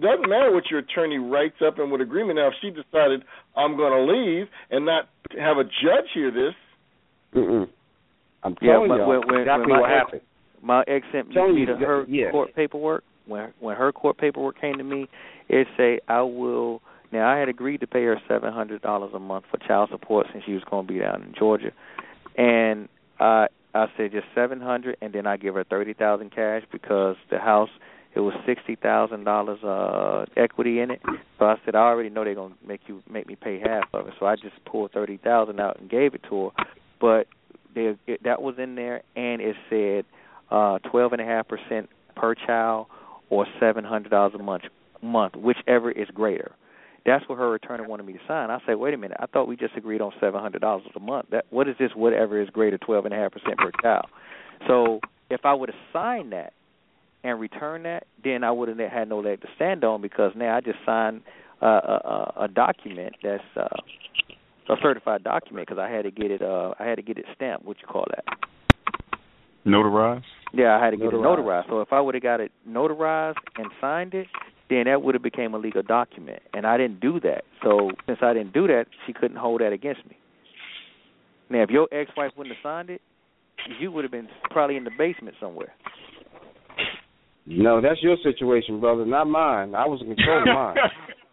[0.00, 2.36] doesn't matter what your attorney writes up in what agreement.
[2.36, 3.22] Now, if she decided
[3.56, 6.54] I'm going to leave and not have a judge hear this,
[7.34, 7.68] Mm-mm.
[8.42, 10.20] I'm Yeah, telling but you when- when- exactly my what ex- happened.
[10.62, 12.30] My ex sent Telling me to her yeah.
[12.30, 13.02] court paperwork.
[13.30, 15.06] When when her court paperwork came to me,
[15.48, 16.82] it say I will.
[17.12, 20.26] Now I had agreed to pay her seven hundred dollars a month for child support
[20.32, 21.70] since she was going to be down in Georgia,
[22.36, 22.88] and
[23.20, 27.16] I I said just seven hundred, and then I give her thirty thousand cash because
[27.30, 27.70] the house
[28.16, 31.00] it was sixty thousand dollars uh equity in it.
[31.38, 34.08] So I said I already know they're gonna make you make me pay half of
[34.08, 36.64] it, so I just pulled thirty thousand out and gave it to her.
[37.00, 37.28] But
[37.74, 40.04] they, it, that was in there, and it said
[40.50, 42.88] uh twelve and a half percent per child
[43.30, 44.64] or seven hundred dollars a month
[45.02, 46.52] month, whichever is greater.
[47.06, 48.50] That's what her attorney wanted me to sign.
[48.50, 51.00] I said, wait a minute, I thought we just agreed on seven hundred dollars a
[51.00, 51.26] month.
[51.30, 54.06] That what is this whatever is greater, twelve and a half percent per child.
[54.66, 56.52] So if I would have signed that
[57.24, 60.56] and returned that, then I would have had no leg to stand on because now
[60.56, 61.22] I just signed
[61.62, 61.70] uh, a,
[62.38, 63.68] a, a document that's uh,
[64.68, 67.24] a certified document because I had to get it uh I had to get it
[67.34, 67.64] stamped.
[67.64, 68.24] What you call that?
[69.66, 70.22] Notarized?
[70.52, 71.64] Yeah, I had to get it Notarized.
[71.64, 71.68] notarized.
[71.68, 74.26] So if I would have got it notarized and signed it,
[74.68, 77.42] then that would have became a legal document, and I didn't do that.
[77.62, 80.16] So since I didn't do that, she couldn't hold that against me.
[81.50, 83.00] Now, if your ex-wife wouldn't have signed it,
[83.80, 85.72] you would have been probably in the basement somewhere.
[87.46, 89.74] No, that's your situation, brother, not mine.
[89.74, 90.76] I was in control of mine.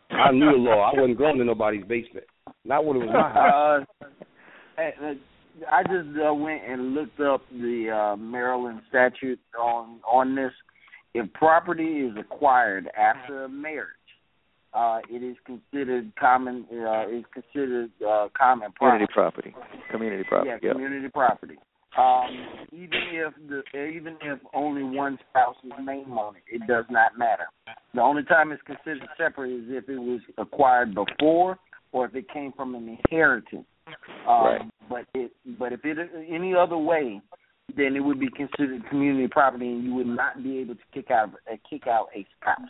[0.09, 0.91] I knew the law.
[0.91, 2.25] I wasn't going to nobody's basement.
[2.65, 3.85] Not when it was my house.
[4.01, 4.05] Uh,
[4.77, 5.13] hey, uh,
[5.71, 10.51] I just uh, went and looked up the uh, Maryland statute on on this.
[11.13, 13.87] If property is acquired after a marriage,
[14.73, 16.65] uh, it is considered common.
[16.71, 19.05] Uh, is considered uh, common property.
[19.09, 19.55] Community property.
[19.91, 20.49] Community property.
[20.49, 20.73] Yeah, yeah.
[20.73, 21.57] community property.
[21.97, 22.29] Um,
[22.71, 27.45] even if the even if only one spouse's name on it, it does not matter.
[27.95, 31.57] The only time it's considered separate is if it was acquired before
[31.91, 33.65] or if it came from an inheritance.
[34.27, 34.61] Um, Right.
[34.89, 35.97] But it but if it
[36.29, 37.21] any other way,
[37.75, 41.11] then it would be considered community property, and you would not be able to kick
[41.11, 42.69] out uh, kick out a spouse.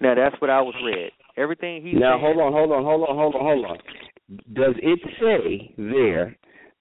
[0.00, 1.10] Now that's what I was read.
[1.36, 2.20] Everything he Now said.
[2.20, 3.78] hold on, hold on, hold on, hold on, hold on.
[4.52, 6.36] Does it say there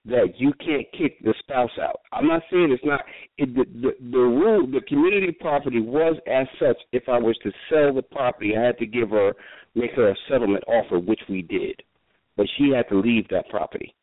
[0.06, 2.02] that you can't kick the spouse out?
[2.12, 3.02] I'm not saying it's not.
[3.38, 6.78] It, the, the the rule, the community property was as such.
[6.92, 9.34] If I was to sell the property, I had to give her,
[9.76, 11.82] make her a settlement offer, which we did,
[12.36, 13.96] but she had to leave that property.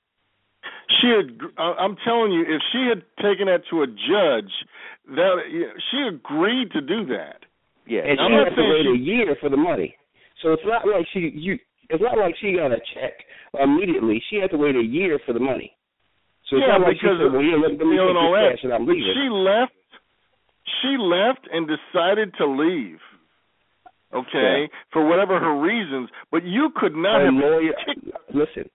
[1.00, 1.38] She had.
[1.56, 4.52] Uh, I'm telling you, if she had taken that to a judge,
[5.16, 5.36] that
[5.90, 7.44] she agreed to do that.
[7.86, 9.96] Yeah, and I'm she not had to saying wait she- a year for the money.
[10.42, 11.58] So it's not like she you.
[11.90, 13.12] It's not like she got a check
[13.60, 14.22] immediately.
[14.30, 15.76] She had to wait a year for the money.
[16.50, 18.08] So it's yeah, not like she because said, "Well, yeah, let, let me you take
[18.12, 18.50] and all this that.
[18.56, 19.72] cash and I'm But leaving." she left.
[20.80, 23.00] She left and decided to leave.
[24.12, 27.74] Okay, for whatever her reasons, but you could not her have lawyer,
[28.32, 28.70] listen,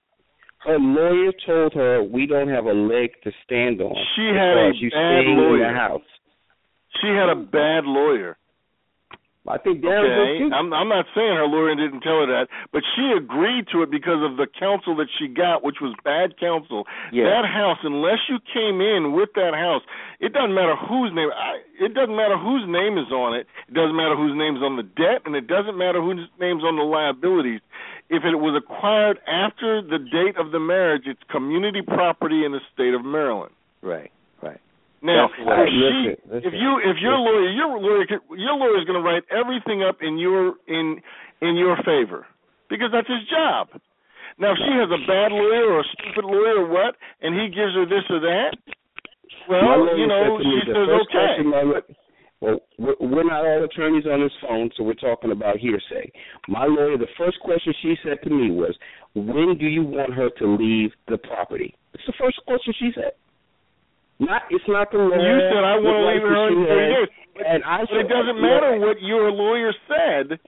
[0.59, 3.95] her lawyer told her we don't have a leg to stand on.
[4.15, 5.71] She had a bad staying in lawyer.
[5.71, 6.09] the house.
[7.01, 8.37] She had a bad lawyer.
[9.49, 10.53] I think Darren did Okay.
[10.53, 13.89] I'm I'm not saying her lawyer didn't tell her that, but she agreed to it
[13.89, 16.85] because of the counsel that she got, which was bad counsel.
[17.09, 17.25] Yeah.
[17.25, 19.81] That house, unless you came in with that house,
[20.21, 21.33] it doesn't matter whose name.
[21.33, 23.47] I, it doesn't matter whose name is on it.
[23.65, 26.77] It doesn't matter whose name's on the debt, and it doesn't matter whose name's on
[26.77, 27.65] the liabilities.
[28.09, 32.59] If it was acquired after the date of the marriage, it's community property in the
[32.73, 33.53] state of Maryland.
[33.81, 34.59] Right, right.
[35.01, 35.61] Now, right.
[35.61, 38.97] if she, Listen, listen, if you, if your lawyer, your lawyer, your lawyer is going
[38.97, 41.01] to write everything up in your in
[41.41, 42.25] in your favor
[42.69, 43.69] because that's his job.
[44.39, 47.47] Now, if she has a bad lawyer or a stupid lawyer or what, and he
[47.53, 48.55] gives her this or that,
[49.49, 51.43] well, you know, said to me, she says okay.
[51.43, 51.63] my
[52.41, 56.11] well, we're- we're not all attorneys on this phone, so we're talking about hearsay.
[56.47, 58.77] My lawyer, the first question she said to me was,
[59.13, 63.13] "When do you want her to leave the property?" It's the first question she said.
[64.19, 65.15] Not, it's not the law.
[65.15, 68.37] You said I want to leave her 30 days, but, and I said, it doesn't
[68.37, 70.39] oh, matter what your lawyer said.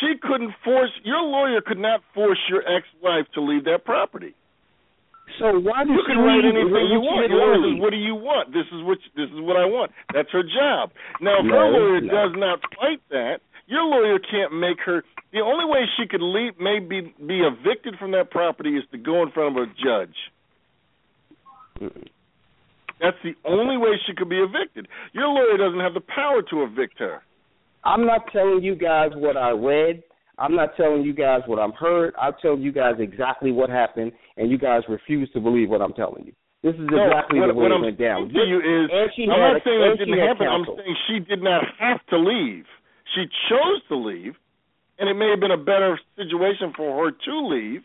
[0.00, 4.34] She couldn't force your lawyer could not force your ex-wife to leave that property.
[5.38, 7.22] So why did you can write anything you want.
[7.22, 7.82] didn't Your lawyer wanna says, leave?
[7.82, 8.52] "What do you want?
[8.52, 10.92] This is what this is what I want." That's her job.
[11.20, 12.12] Now, if her lawyer no.
[12.12, 15.04] does not fight that, your lawyer can't make her.
[15.32, 19.22] The only way she could leave, maybe be evicted from that property, is to go
[19.22, 20.16] in front of a judge.
[23.00, 24.86] That's the only way she could be evicted.
[25.12, 27.22] Your lawyer doesn't have the power to evict her.
[27.84, 30.04] I'm not telling you guys what I read.
[30.38, 32.14] I'm not telling you guys what I'm heard.
[32.20, 35.92] I'm telling you guys exactly what happened, and you guys refuse to believe what I'm
[35.92, 36.32] telling you.
[36.62, 38.28] This is No, exactly what, the way what it went down.
[38.28, 40.46] to you is, I'm not a- saying that didn't happen.
[40.46, 42.64] I'm saying she did not have to leave.
[43.14, 44.34] She chose to leave,
[44.98, 47.82] and it may have been a better situation for her to leave,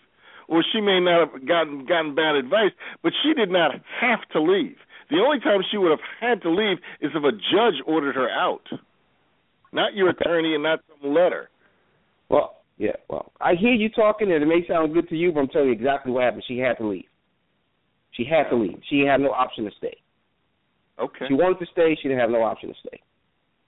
[0.48, 2.72] or she may not have gotten gotten bad advice.
[3.04, 4.78] But she did not have to leave.
[5.10, 8.30] The only time she would have had to leave is if a judge ordered her
[8.30, 8.68] out,
[9.74, 11.50] not your attorney and not some letter.
[12.30, 15.42] Well, yeah, well, I hear you talking, and it may sound good to you, but
[15.42, 16.44] I'm telling you exactly what happened.
[16.48, 17.06] She had to leave.
[18.12, 18.80] She had to leave.
[18.90, 19.98] She had no option to stay.
[21.00, 21.26] Okay.
[21.28, 21.98] She wanted to stay.
[22.02, 23.00] She didn't have no option to stay.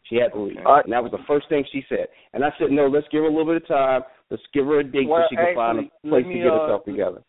[0.10, 0.58] She had to leave.
[0.66, 2.08] Uh, and that was the first thing she said.
[2.34, 4.02] And I said, no, let's give her a little bit of time.
[4.30, 6.48] Let's give her a date Well, so she can find a place me, to get
[6.48, 7.24] uh, herself together.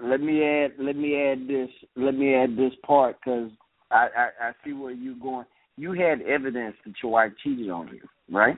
[0.00, 3.50] let me add let me add this let me add this part because
[3.90, 5.46] I, I I see where you're going.
[5.76, 8.56] You had evidence that your wife cheated on you, right?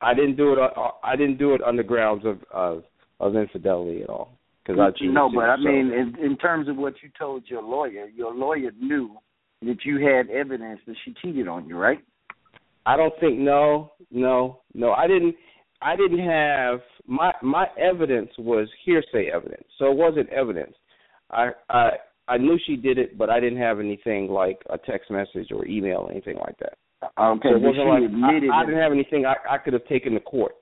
[0.00, 0.58] I didn't do it.
[0.58, 2.84] uh, I didn't do it on the grounds of of,
[3.20, 4.36] of infidelity at all.
[4.64, 7.10] Because I cheated no, too, but I so- mean, in, in terms of what you
[7.18, 9.16] told your lawyer, your lawyer knew
[9.62, 11.98] that you had evidence that she cheated on you, right?
[12.86, 14.92] I don't think no, no, no.
[14.92, 15.34] I didn't.
[15.82, 20.74] I didn't have my my evidence was hearsay evidence, so it wasn't evidence.
[21.30, 21.90] I I
[22.28, 25.66] I knew she did it, but I didn't have anything like a text message or
[25.66, 26.74] email or anything like that.
[27.02, 29.72] Okay, so it wasn't she like admitted I, I didn't have anything I I could
[29.72, 30.52] have taken to court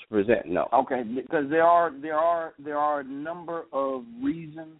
[0.00, 0.46] to present.
[0.46, 0.68] No.
[0.72, 4.78] Okay, because there are there are there are a number of reasons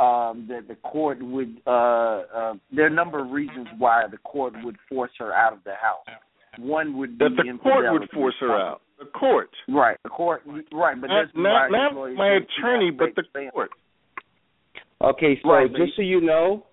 [0.00, 4.18] um, that the court would uh, uh, there are a number of reasons why the
[4.18, 6.16] court would force her out of the house.
[6.58, 8.82] One would be That the court would force her out.
[8.98, 9.50] The court.
[9.68, 10.42] Right, the court.
[10.72, 13.70] Right, but Not, that's not, why not my attorney, but the fake court.
[15.02, 16.64] Okay, so Right, just so you know,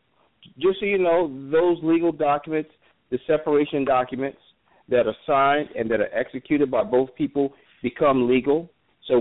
[0.58, 2.70] just so you know, those legal documents,
[3.14, 4.40] the separation documents
[4.90, 7.54] that are signed and that are executed by both people
[7.84, 8.70] become legal.
[9.08, 9.14] So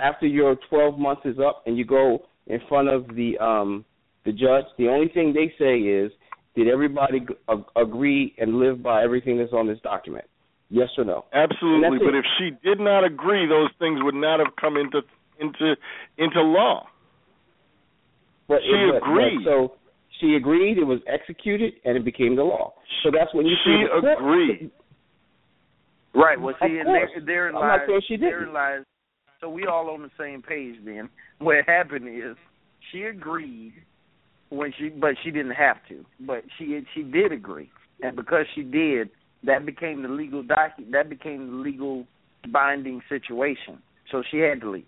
[0.00, 3.84] after, your 12 months is up and you go in front of the um
[4.24, 6.10] the judge, the only thing they say is,
[6.56, 7.34] did everybody g-
[7.76, 10.24] agree and live by everything that's on this document?
[10.68, 11.26] Yes or no?
[11.32, 12.18] Absolutely, but it.
[12.18, 15.02] if she did not agree, those things would not have come into
[15.38, 15.76] into
[16.18, 16.86] into law.
[18.48, 19.44] But She it, but- but agreed.
[19.44, 19.74] so
[20.20, 20.78] she agreed.
[20.78, 22.74] It was executed, and it became the law.
[23.02, 24.70] So that's when you She see agreed.
[26.14, 26.40] Right.
[26.40, 27.80] Well, see, and there, therein I'm lies.
[27.80, 28.52] not saying she didn't.
[28.52, 28.80] lies.
[29.40, 31.10] So we all on the same page then.
[31.38, 32.36] What happened is
[32.90, 33.74] she agreed
[34.48, 36.04] when she, but she didn't have to.
[36.20, 37.70] But she she did agree,
[38.02, 39.10] and because she did,
[39.44, 42.06] that became the legal docu- That became the legal
[42.50, 43.78] binding situation.
[44.10, 44.84] So she had to leave.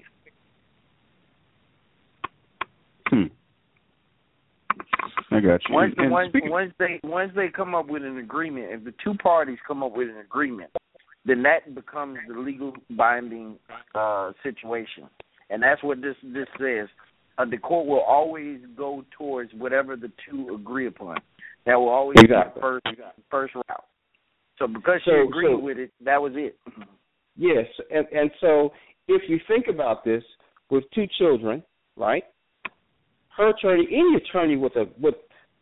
[3.08, 3.24] Hmm.
[5.38, 5.74] I got you.
[5.74, 8.94] Once, and, once, speaking, once they once they come up with an agreement, if the
[9.02, 10.70] two parties come up with an agreement,
[11.24, 13.56] then that becomes the legal binding
[13.94, 15.04] uh, situation,
[15.50, 16.88] and that's what this this says.
[17.38, 21.16] Uh, the court will always go towards whatever the two agree upon.
[21.66, 22.54] That will always Exactly.
[22.54, 22.86] be the first
[23.30, 23.84] first route.
[24.58, 26.58] So because she So- agreed so- with it, that was it.
[27.36, 28.72] Yes, and and so
[29.06, 30.24] if you think about this
[30.70, 31.62] with two children,
[31.96, 32.24] right?
[33.36, 35.14] Her attorney, any attorney with a with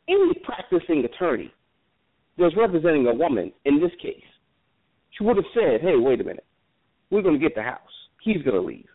[0.08, 1.52] any practicing attorney
[2.38, 4.22] was representing a woman in this case.
[5.16, 6.46] She would have said, "Hey, wait a minute,
[7.10, 7.80] we're going to get the house.
[8.22, 8.86] He's going to leave."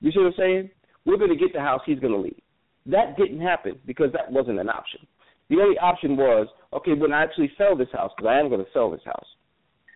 [0.00, 0.70] You see what I'm saying?
[1.04, 1.80] We're going to get the house.
[1.86, 2.40] He's going to leave.
[2.86, 5.06] That didn't happen because that wasn't an option.
[5.48, 8.64] The only option was, okay, when I actually sell this house, because I am going
[8.64, 9.26] to sell this house,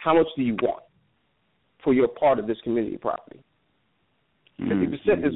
[0.01, 0.83] how much do you want
[1.83, 3.43] for your part of this community property?
[4.61, 4.85] Mm-hmm.
[4.85, 5.35] 50 percent is,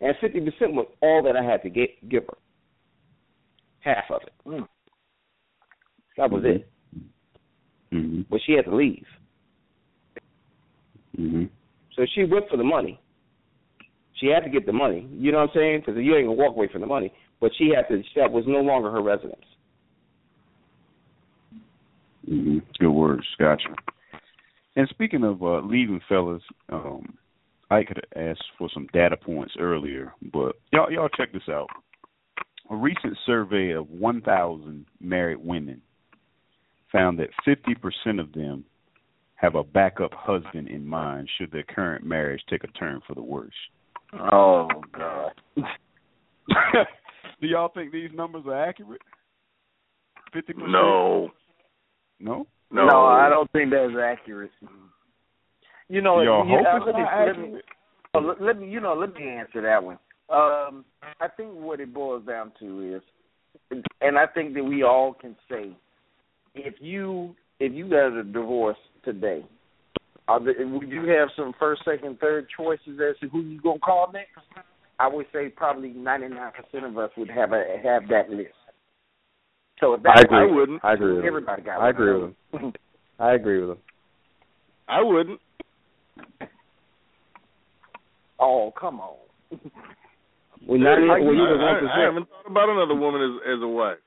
[0.00, 2.36] and fifty percent was all that I had to get, give her.
[3.86, 4.32] Half of it.
[4.44, 4.68] Mm.
[6.16, 6.68] That was it.
[7.92, 9.06] hmm But she had to leave,
[11.16, 11.44] hmm
[11.94, 13.00] so she went for the money.
[14.16, 15.08] She had to get the money.
[15.12, 15.82] You know what I'm saying?
[15.86, 17.12] Because you ain't gonna walk away from the money.
[17.40, 18.02] But she had to.
[18.16, 19.40] That was no longer her residence.
[22.26, 23.24] hmm Good words.
[23.38, 23.68] Gotcha.
[24.74, 27.16] And speaking of uh, leaving, fellas, um,
[27.70, 31.68] I could have asked for some data points earlier, but y'all y'all check this out.
[32.70, 35.82] A recent survey of 1,000 married women
[36.92, 38.64] found that 50% of them
[39.36, 43.22] have a backup husband in mind should their current marriage take a turn for the
[43.22, 43.50] worse.
[44.32, 45.32] Oh God.
[47.40, 49.02] Do y'all think these numbers are accurate?
[50.34, 50.70] 50%?
[50.70, 51.28] No.
[52.18, 52.46] No?
[52.70, 52.86] No.
[52.86, 54.50] No, I don't think that's accurate.
[55.88, 57.60] You know, Y'all you, hope uh, it's let, me, not let me
[58.14, 59.98] oh, let, let me you know let me answer that one.
[60.28, 60.84] Um,
[61.20, 65.36] I think what it boils down to is, and I think that we all can
[65.48, 65.76] say,
[66.54, 69.44] if you if you got a divorce today,
[70.28, 73.78] are the, would you have some first, second, third choices as to who you gonna
[73.78, 74.32] call next?
[74.98, 78.50] I would say probably ninety nine percent of us would have a have that list.
[79.80, 80.38] So if that, I agree.
[80.38, 80.84] I wouldn't.
[80.84, 81.26] I agree with him.
[81.26, 81.80] Everybody got.
[81.80, 82.72] I agree with him.
[83.18, 83.78] I agree with him.
[84.88, 85.40] I wouldn't.
[88.40, 89.16] Oh come on.
[90.66, 92.00] Well, not I, well, you I, the one I, I percent.
[92.02, 93.98] haven't thought about another woman as as a wife.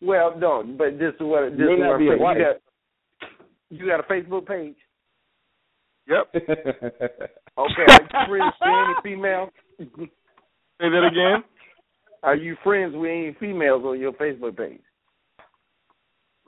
[0.00, 2.22] Well, no, but this is what this May is not what be a I'm saying.
[2.22, 2.36] wife.
[2.38, 2.56] You got,
[3.70, 4.76] you got a Facebook page.
[6.08, 6.34] Yep.
[7.58, 9.50] Okay, are you friends with any females?
[9.78, 11.42] Say that again.
[12.22, 14.80] Are you friends with any females on your Facebook page?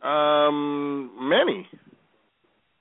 [0.04, 1.66] Um, many.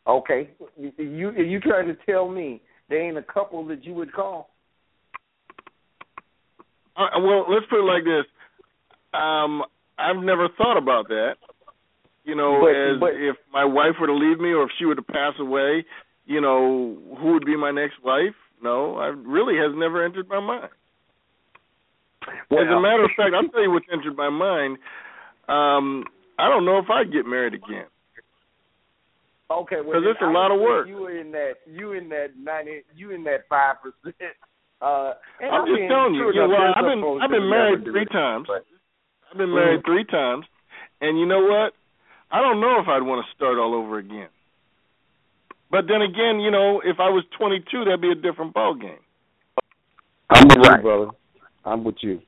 [0.07, 4.13] Okay, you you, you trying to tell me there ain't a couple that you would
[4.13, 4.51] call?
[7.00, 8.26] Uh, well, let's put it like this.
[9.14, 9.64] Um,
[9.97, 11.38] I've never thought about that.
[12.26, 14.86] You know, But- as but- if my wife were to leave me, or if she
[14.86, 15.86] were to pass away,
[16.26, 18.36] you know, who would be my next wife?
[18.62, 20.70] No, I really has never entered my mind.
[22.28, 24.78] As a matter of fact, I'll tell you what's entered my mind.
[25.47, 26.06] Um,
[26.38, 27.86] I don't know if I'd get married again.
[29.50, 30.88] Okay, well, 'Cause then it's a I lot of work.
[30.88, 34.36] You in that you in that ninety you in that five percent.
[34.82, 35.14] Uh,
[35.44, 36.28] I'm I just telling you.
[36.32, 38.48] you know, enough, well, I've been I've been married three it, times.
[38.48, 38.66] but-
[39.32, 39.86] I've been married Mhm.
[39.86, 40.46] three times,
[41.02, 41.74] and you know what?
[42.32, 44.30] I don't know if I'd want to start all over again.
[45.70, 48.98] But then again, you know, if I was 22, that'd be a different ball game.
[50.32, 50.78] I'm with Right.
[50.78, 51.12] you, brother.
[51.66, 52.22] I'm with you.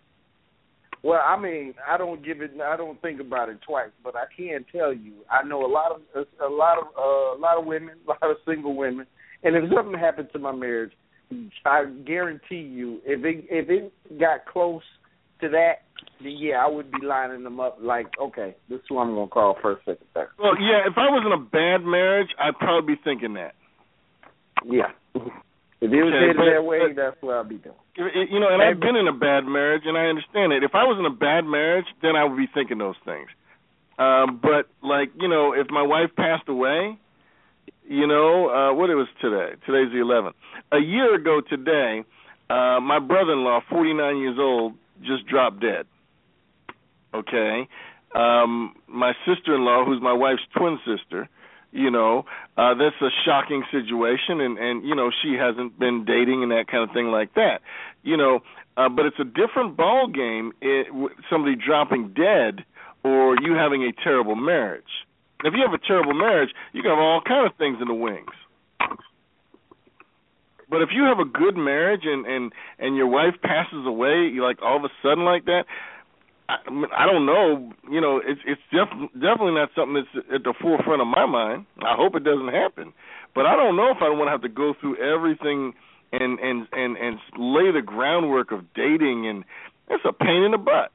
[1.01, 2.51] Well, I mean, I don't give it.
[2.61, 5.91] I don't think about it twice, but I can tell you, I know a lot
[5.91, 9.07] of a, a lot of uh, a lot of women, a lot of single women,
[9.41, 10.91] and if something happened to my marriage,
[11.65, 14.83] I guarantee you, if it if it got close
[15.41, 15.83] to that,
[16.21, 19.27] then yeah, I would be lining them up like, okay, this is who I'm gonna
[19.27, 20.29] call first, second, third.
[20.37, 23.55] Well, yeah, if I was in a bad marriage, I'd probably be thinking that.
[24.65, 24.91] Yeah.
[25.81, 27.75] If it was Okay, headed that way, but- that's what I'd be doing.
[27.97, 30.63] You know, and I've been in a bad marriage, and I understand it.
[30.63, 33.27] If I was in a bad marriage, then I would be thinking those things.
[33.99, 36.97] Um, but like, you know, if my wife passed away,
[37.91, 39.51] you know, uh, what it was today?
[39.65, 40.33] Today's the 11th.
[40.71, 42.05] A year ago today,
[42.49, 45.85] uh, my brother-in-law, 49 years old, just dropped dead.
[47.13, 47.67] Okay,
[48.15, 51.27] um, my sister-in-law, who's my wife's twin sister,
[51.73, 52.23] you know,
[52.57, 56.67] uh, that's a shocking situation, and and you know she hasn't been dating and that
[56.71, 57.59] kind of thing like that,
[58.03, 58.39] you know.
[58.77, 60.53] Uh, but it's a different ball game.
[60.61, 60.87] It,
[61.29, 62.63] somebody dropping dead
[63.03, 64.83] or you having a terrible marriage.
[65.43, 67.93] If you have a terrible marriage, you can have all kind of things in the
[67.93, 68.29] wings.
[70.69, 74.41] But if you have a good marriage and and and your wife passes away, you
[74.41, 75.65] like all of a sudden like that,
[76.47, 76.55] I,
[76.97, 77.73] I don't know.
[77.91, 81.65] You know, it's it's def- definitely not something that's at the forefront of my mind.
[81.81, 82.93] I hope it doesn't happen,
[83.35, 85.73] but I don't know if I want to have to go through everything
[86.13, 89.43] and and and and lay the groundwork of dating, and
[89.89, 90.91] it's a pain in the butt.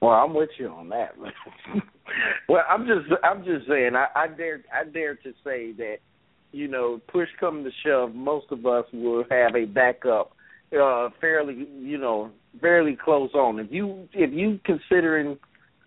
[0.00, 1.14] Well, I'm with you on that.
[2.48, 5.96] well, I'm just I'm just saying I, I dare I dare to say that
[6.52, 10.32] you know push come to shove, most of us will have a backup
[10.80, 12.30] uh fairly you know
[12.60, 13.58] fairly close on.
[13.58, 15.38] If you if you considering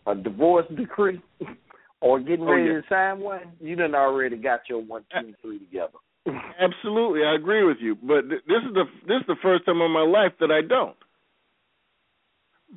[0.05, 1.21] a divorce decree
[2.01, 2.81] or getting Oh, ready yeah.
[2.81, 5.93] to sign one, you done already got your one, two, and three together.
[6.59, 7.95] Absolutely, I agree with you.
[7.95, 10.61] But th- this is the this is the first time in my life that I
[10.61, 10.95] don't,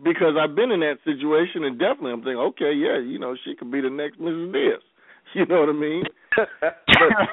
[0.05, 3.55] because I've been in that situation, and definitely I'm thinking, okay, yeah, you know, she
[3.55, 4.53] could be the next Mrs.
[4.53, 4.82] Diaz.
[5.34, 6.05] You know what I mean?
[6.36, 6.49] but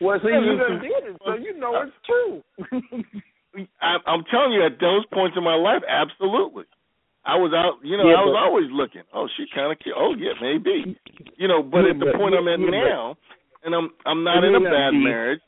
[0.00, 2.42] well, see, you done did it, so you know it's true.
[3.82, 6.64] I, I'm telling you, at those points in my life, absolutely.
[7.24, 9.02] I was out, you know, Yeah, I was but- always looking.
[9.12, 9.96] Oh, she kind of cute.
[9.98, 10.96] Oh, yeah, maybe.
[11.36, 13.16] You know, but Yeah, at the but- point I'm at yeah, now,
[13.64, 15.40] and I'm I'm not in a bad marriage.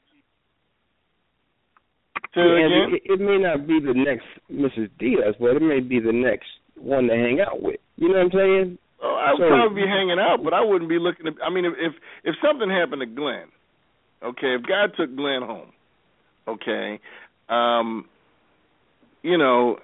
[2.34, 2.94] Say it again.
[2.94, 4.88] it, it may not be the next Mrs.
[4.98, 7.80] Diaz, but it may be the next one to hang out with.
[7.96, 8.78] You know what I'm saying?
[9.02, 11.26] Oh, I would So- probably be hanging out, but I wouldn't be looking.
[11.26, 11.92] To, I mean, if, if
[12.24, 13.48] if something happened to Glenn,
[14.22, 15.72] okay, if God took Glenn home,
[16.46, 17.00] okay,
[17.48, 18.04] um,
[19.22, 19.78] you know,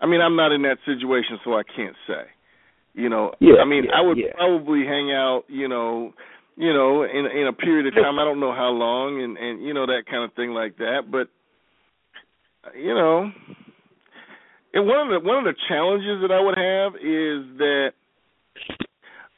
[0.00, 2.24] I mean, I'm not in that situation, so I can't say.
[2.94, 4.32] You know, Yeah, I mean, yeah, I would yeah.
[4.34, 6.12] probably hang out, you know,
[6.56, 8.18] you know, in in a period of time.
[8.18, 11.10] I don't know how long, and and you know that kind of thing like that.
[11.10, 11.28] But
[12.76, 13.30] you know,
[14.74, 17.92] and one of the one of the challenges that I would have is that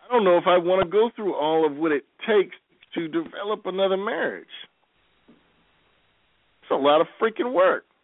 [0.04, 2.54] I don't know if I want to go through all of what it takes
[2.94, 4.46] to develop another marriage.
[6.62, 7.84] It's a lot of freaking work.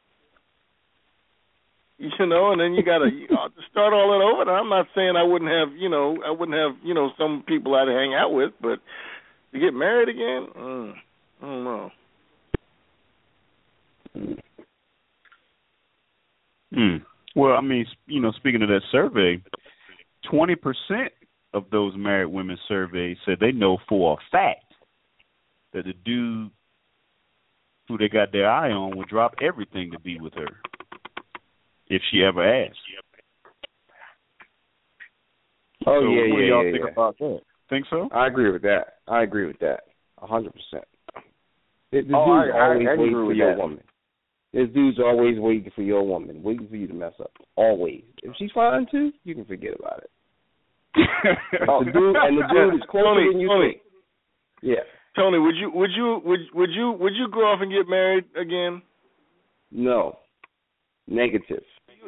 [2.01, 4.41] You know, and then you gotta you know, to start all that over.
[4.41, 7.45] And I'm not saying I wouldn't have, you know, I wouldn't have, you know, some
[7.47, 8.79] people I'd hang out with, but
[9.53, 10.95] to get married again, mm,
[11.43, 11.91] I don't know.
[16.73, 16.97] Hmm.
[17.37, 19.43] Well, I mean, you know, speaking of that survey,
[20.31, 21.13] twenty percent
[21.53, 24.65] of those married women surveyed said they know for a fact
[25.73, 26.51] that the dude
[27.89, 30.47] who they got their eye on would drop everything to be with her
[31.89, 32.79] if she ever asked.
[35.87, 36.93] Oh So yeah, what do yeah, y'all yeah, think yeah.
[36.93, 37.41] about that?
[37.69, 38.09] Think so?
[38.13, 38.95] I agree with that.
[39.09, 39.81] I agree with that.
[40.23, 40.85] A hundred percent.
[41.93, 43.59] The, the Oh, dude's I- I- always I agree for with your that.
[43.59, 43.81] woman.
[44.53, 47.33] This dude's always waiting for your woman, waiting for you to mess up.
[47.55, 48.03] Always.
[48.23, 50.11] If she's fine too, you can forget about it.
[51.69, 53.83] Oh, the dude and the dude is closer Tony, than you Tony, think.
[54.63, 54.85] Yeah.
[55.15, 58.25] Tony, would you would you would would you would you go off and get married
[58.37, 58.83] again?
[59.71, 60.19] No.
[61.07, 61.63] Negative.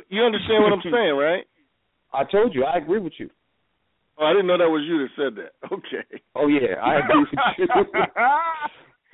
[0.09, 1.45] You understand what I'm saying, right?
[2.12, 3.30] I told you, I agree with you.
[4.18, 5.53] Oh, I didn't know that was you that said that.
[5.72, 6.22] Okay.
[6.34, 7.28] Oh yeah, I agree with
[7.59, 7.66] you.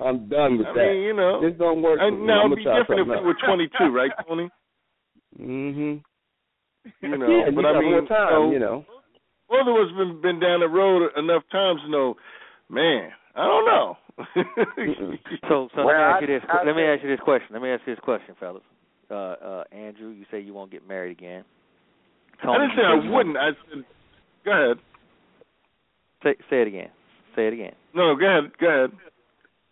[0.01, 0.93] I'm done with I that.
[0.95, 1.99] mean, you know, this don't work.
[2.01, 2.27] I, for me.
[2.27, 4.49] now I'm it'd be different if something we were 22, right, Tony?
[5.39, 6.03] Mhm.
[7.03, 8.85] You know, yeah, but you I mean, more time, so, you know.
[9.49, 12.17] both of us been been down the road enough times to know,
[12.71, 13.11] man.
[13.35, 13.97] I don't know.
[15.49, 16.43] So, so Well, let me ask you this.
[16.49, 17.49] I let me ask you this question.
[17.53, 18.63] Let me ask you this question, fellas.
[19.11, 21.45] Uh, uh, Andrew, you say you won't get married again.
[22.43, 23.37] I didn't say I wouldn't.
[23.37, 23.85] I said,
[24.45, 24.77] go ahead.
[26.25, 26.89] Say, say it again.
[27.37, 27.73] Say it again.
[27.95, 28.51] No, go ahead.
[28.61, 28.91] Go ahead.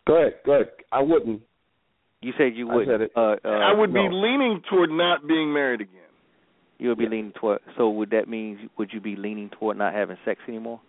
[0.07, 0.69] Go ahead, go ahead.
[0.93, 1.43] I wouldn't.
[2.21, 2.87] You said you I would.
[2.87, 3.13] said it.
[3.17, 5.93] Uh, uh, I would be leaning toward not being married again.
[6.79, 7.61] You would be leaning toward.
[7.77, 10.81] So would that mean would you be leaning toward not having sex anymore?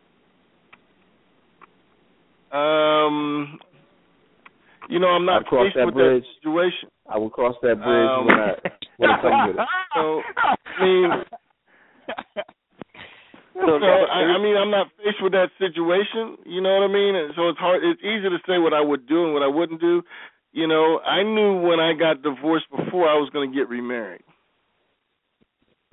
[2.51, 3.59] Um,
[4.89, 6.23] you know, I'm not I'd cross faced that with bridge.
[6.23, 6.89] that situation.
[7.09, 8.53] I will cross that bridge Um, when I
[8.97, 9.67] when it comes with it.
[9.95, 11.09] So, I mean,
[13.65, 16.37] so I, I mean, I'm not faced with that situation.
[16.45, 17.15] You know what I mean?
[17.15, 17.83] And so it's hard.
[17.83, 20.03] It's easy to say what I would do and what I wouldn't do.
[20.53, 24.23] You know, I knew when I got divorced before I was going to get remarried.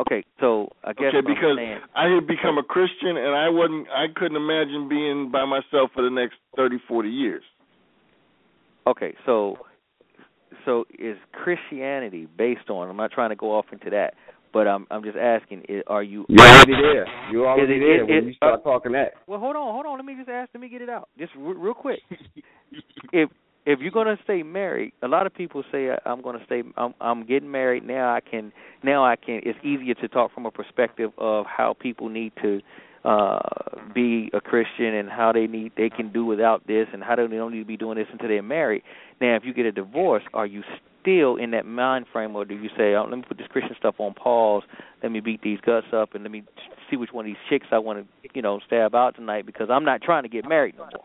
[0.01, 3.87] Okay, so I guess okay, because saying- I had become a Christian and I wasn't.
[3.91, 7.45] I couldn't imagine being by myself for the next thirty, forty years.
[8.87, 9.59] Okay, so
[10.65, 12.89] so is Christianity based on?
[12.91, 14.15] I'm not trying to go off into that,
[14.55, 16.25] but I'm I'm just asking: Are you?
[16.31, 17.07] You're already there.
[17.31, 19.13] You're already Is it- there is when it- you start talking that.
[19.27, 19.97] Well, hold on, hold on.
[19.99, 20.51] Let me just ask.
[20.55, 22.01] Let me get it out, just re- real quick.
[23.13, 23.29] if
[23.67, 26.63] if you're gonna stay married, a lot of people say "I- I'm gonna stay.
[26.77, 28.15] I'm I'm getting married now.
[28.15, 28.53] I can
[28.83, 29.05] now.
[29.05, 29.41] I can.
[29.43, 32.61] It's easier to talk from a perspective of how people need to
[33.05, 33.39] uh
[33.95, 37.27] be a Christian and how they need they can do without this and how they
[37.27, 38.83] don't need to be doing this until they're married.
[39.21, 40.63] Now, if you get a divorce, are you
[41.05, 43.77] still in that mind frame, or do you say, oh, "Let me put this Christian
[43.79, 44.63] stuff on pause.
[45.03, 46.43] Let me beat these guts up, and let me
[46.91, 49.69] see which one of these chicks I want to, you know, stab out tonight because
[49.71, 51.05] I'm not trying to get married no more."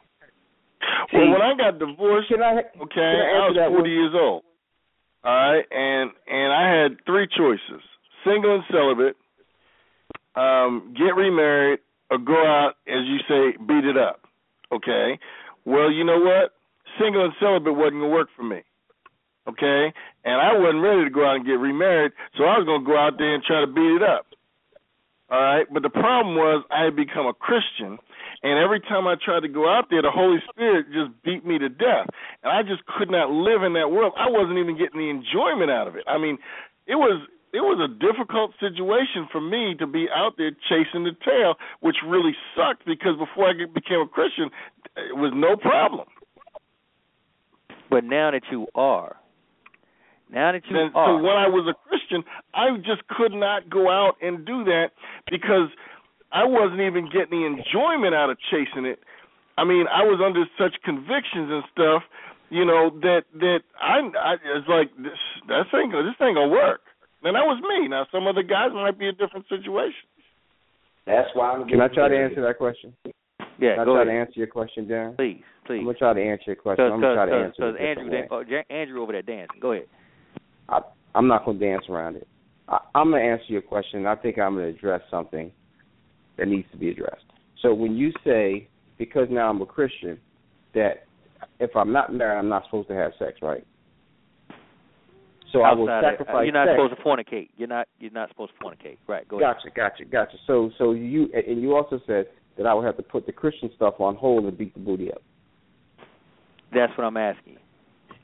[1.12, 3.90] Well, when I got divorced, Can I, okay, can I I was 40 one?
[3.92, 4.44] years old.
[5.24, 7.84] All right, and and I had three choices:
[8.24, 9.18] single and celibate,
[10.36, 11.80] um, get remarried,
[12.10, 14.22] or go out, as you say, beat it up.
[14.72, 15.20] Okay.
[15.66, 16.54] Well, you know what?
[17.00, 18.62] Single and celibate wasn't gonna work for me.
[19.48, 19.94] Okay,
[20.26, 22.98] and I wasn't ready to go out and get remarried, so I was gonna go
[22.98, 24.28] out there and try to beat it up.
[25.32, 27.98] All right, but the problem was I had become a Christian,
[28.42, 31.58] and every time I tried to go out there, the Holy Spirit just beat me
[31.60, 32.10] to death,
[32.44, 34.14] and I just could not live in that world.
[34.18, 36.04] I wasn't even getting the enjoyment out of it.
[36.08, 36.38] I mean,
[36.88, 37.22] it was
[37.54, 41.98] it was a difficult situation for me to be out there chasing the tail, which
[42.06, 44.50] really sucked because before I became a Christian,
[44.98, 46.08] it was no problem.
[47.90, 49.16] But now that you are,
[50.32, 52.24] now that you Then, are, so when I was a Christian,
[52.54, 54.92] I just could not go out and do that
[55.30, 55.70] because
[56.32, 59.00] I wasn't even getting the enjoyment out of chasing it.
[59.58, 62.04] I mean, I was under such convictions and stuff,
[62.50, 65.18] you know, that that I, I it's like this
[65.50, 66.82] that thing this thing gonna work.
[67.24, 67.88] And that was me.
[67.90, 70.08] Now some other guys might be a different situation.
[71.06, 71.68] That's why I'm.
[71.68, 72.94] Can I try to answer that question?
[73.60, 75.16] yeah, Can I go try ahead, to answer your question, Darren?
[75.18, 75.80] please, please.
[75.80, 76.86] I'm gonna try to answer your question.
[76.86, 78.46] I'm gonna try to answer because it Andrew, different they, way.
[78.48, 79.60] oh, Ja- Andrew over there dancing.
[79.60, 79.88] Go ahead.
[80.70, 80.82] I,
[81.16, 82.28] I'm not gonna dance around it.
[82.68, 84.06] I, I'm gonna answer your question.
[84.06, 85.52] I think I'm gonna address something
[86.38, 87.24] that needs to be addressed.
[87.62, 88.68] So when you say
[88.98, 90.20] because now I'm a Christian
[90.74, 91.06] that
[91.60, 93.66] if I'm not married, I'm not supposed to have sex, right?
[95.52, 96.78] So I will Outside of- uh, sacrifice you're not sex.
[96.78, 97.50] supposed to fornicate.
[97.58, 97.88] You're not.
[98.00, 98.98] You're not supposed to fornicate.
[99.08, 99.28] Right.
[99.28, 99.56] Go ahead.
[99.56, 100.38] Gotcha, gotcha, gotcha.
[100.46, 103.72] So, so you and you also said that I would have to put the Christian
[103.76, 105.24] stuff on hold and beat the booty up.
[106.72, 107.58] That's what I'm asking.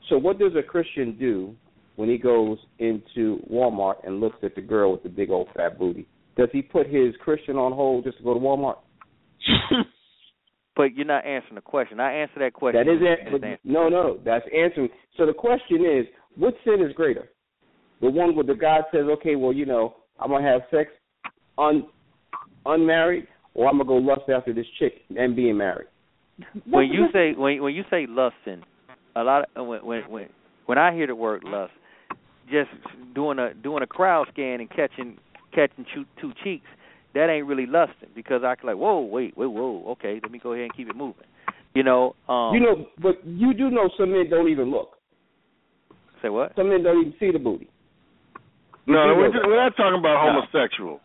[0.08, 1.56] So, what does a Christian do
[1.96, 5.78] when he goes into Walmart and looks at the girl with the big old fat
[5.78, 6.06] booty?
[6.36, 8.76] Does he put his Christian on hold just to go to Walmart?
[10.76, 11.98] But you're not answering the question.
[12.00, 12.84] I answer that question.
[12.84, 13.42] That is it.
[13.42, 13.58] answer.
[13.64, 14.90] no, no, that's answering.
[15.16, 16.04] So the question is,
[16.36, 17.30] what sin is greater?
[18.02, 20.90] The one where the guy says, "Okay, well, you know, I'm gonna have sex
[21.56, 21.86] un
[22.66, 25.88] unmarried, or I'm gonna go lust after this chick and being married."
[26.68, 28.62] when you say when when you say lusting,
[29.16, 30.28] a lot of when when when
[30.66, 31.72] when I hear the word lust,
[32.50, 32.70] just
[33.14, 35.16] doing a doing a crowd scan and catching
[35.54, 36.66] catching two, two cheeks,
[37.14, 40.38] that ain't really lusting because I can like, whoa, wait, wait, whoa, okay, let me
[40.42, 41.24] go ahead and keep it moving.
[41.74, 44.96] You know, um you know, but you do know some men don't even look.
[46.22, 46.52] say what?
[46.56, 47.68] Some men don't even see the booty.
[48.86, 50.40] You No, we're, just, we're not talking about No.
[50.42, 51.00] homosexual.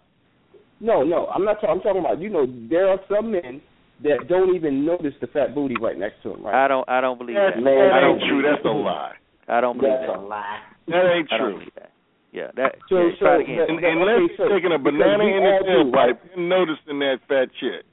[0.79, 1.55] No, no, I'm not.
[1.55, 2.19] talking I'm talking about.
[2.19, 3.61] You know, there are some men
[4.03, 6.43] that don't even notice the fat booty right next to him.
[6.43, 6.65] Right?
[6.65, 7.61] I don't I don't believe That, that.
[7.61, 8.41] Man, that ain't true.
[8.41, 9.13] That's a lie.
[9.47, 10.19] I don't believe That's that.
[10.19, 10.59] a lie.
[10.87, 11.71] That ain't I don't true.
[11.75, 11.91] that.
[12.31, 13.57] Yeah, that So- yeah, so try it again.
[13.57, 16.99] that- And, Okay, unless so- taking a banana in the all do, tailpipe and noticing
[16.99, 17.83] that fat chick.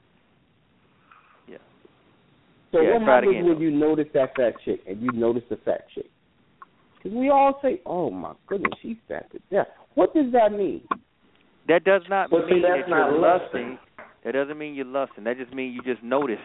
[1.47, 1.57] Yeah.
[2.71, 3.59] So Yeah, what happens again, when though.
[3.61, 6.09] you notice that fat chick and you notice the fat chick?
[6.97, 10.81] Because we all say, "Oh my goodness, she's fat to death." What does that mean?
[11.67, 13.71] That does not Well, see, mean that's that you're not lusting.
[13.71, 13.79] lusting.
[14.23, 15.23] That doesn't mean you're lusting.
[15.23, 16.39] That just means you just notice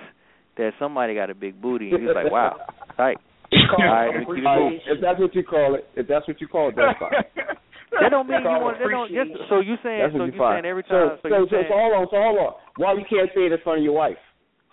[0.57, 2.57] that somebody got a big booty and you're like, wow,
[2.97, 3.18] tight.
[3.53, 4.45] All right, let it All moving.
[4.45, 7.12] right, if that's what you call it, if that's what you call it, that's fine.
[7.95, 8.74] That don't mean you want.
[8.82, 9.07] That don't.
[9.07, 10.03] Just, so you saying?
[10.03, 11.14] That's So you saying every time?
[11.22, 11.70] so, you so, saying?
[11.70, 12.53] so hold on, so hold on.
[12.74, 14.18] Why you can't say it in front of your wife?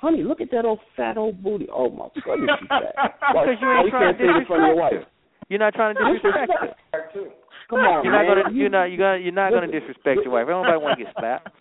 [0.02, 1.70] Honey, look at that old fat old booty.
[1.70, 2.98] Oh my goodness, she's fat.
[3.38, 4.80] Why, Because you why ain't you trying can't to say it in front of your
[4.82, 5.06] wife?
[5.54, 7.30] You're not trying to disrespect her.
[7.70, 8.42] Come on, You're not man.
[8.42, 8.58] gonna.
[8.58, 8.86] You're not.
[8.90, 9.20] You're gonna.
[9.22, 10.50] You're not gonna disrespect your wife.
[10.50, 11.54] Nobody want to get slapped.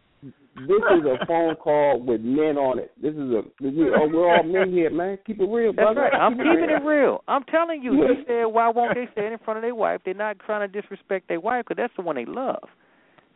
[0.67, 2.93] This is a phone call with men on it.
[3.01, 5.19] This is a we, oh, we're all men here, man.
[5.27, 6.01] Keep it real, That's brother.
[6.03, 6.15] right.
[6.15, 7.23] I'm Keep keeping it real.
[7.29, 7.93] I'm telling you.
[7.95, 10.01] You said why won't they say it in front of their wife?
[10.05, 12.63] They're not trying to disrespect their wife because that's the one they love.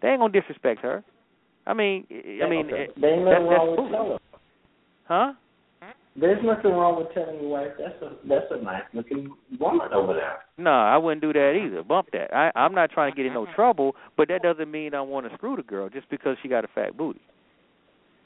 [0.03, 1.03] They ain't gonna disrespect her.
[1.66, 2.83] I mean, I mean, Okay.
[2.85, 3.93] it- There ain't that, nothing that's wrong with foolish.
[3.93, 4.18] telling.
[5.05, 5.33] huh?
[6.17, 10.15] There's nothing wrong with telling your wife that's a that's a nice looking woman over
[10.15, 10.39] there.
[10.59, 11.83] No, I wouldn't do that either.
[11.83, 12.33] Bump that.
[12.33, 15.29] I, I'm not trying to get in no trouble, but that doesn't mean I want
[15.29, 17.21] to screw the girl just because she got a fat booty.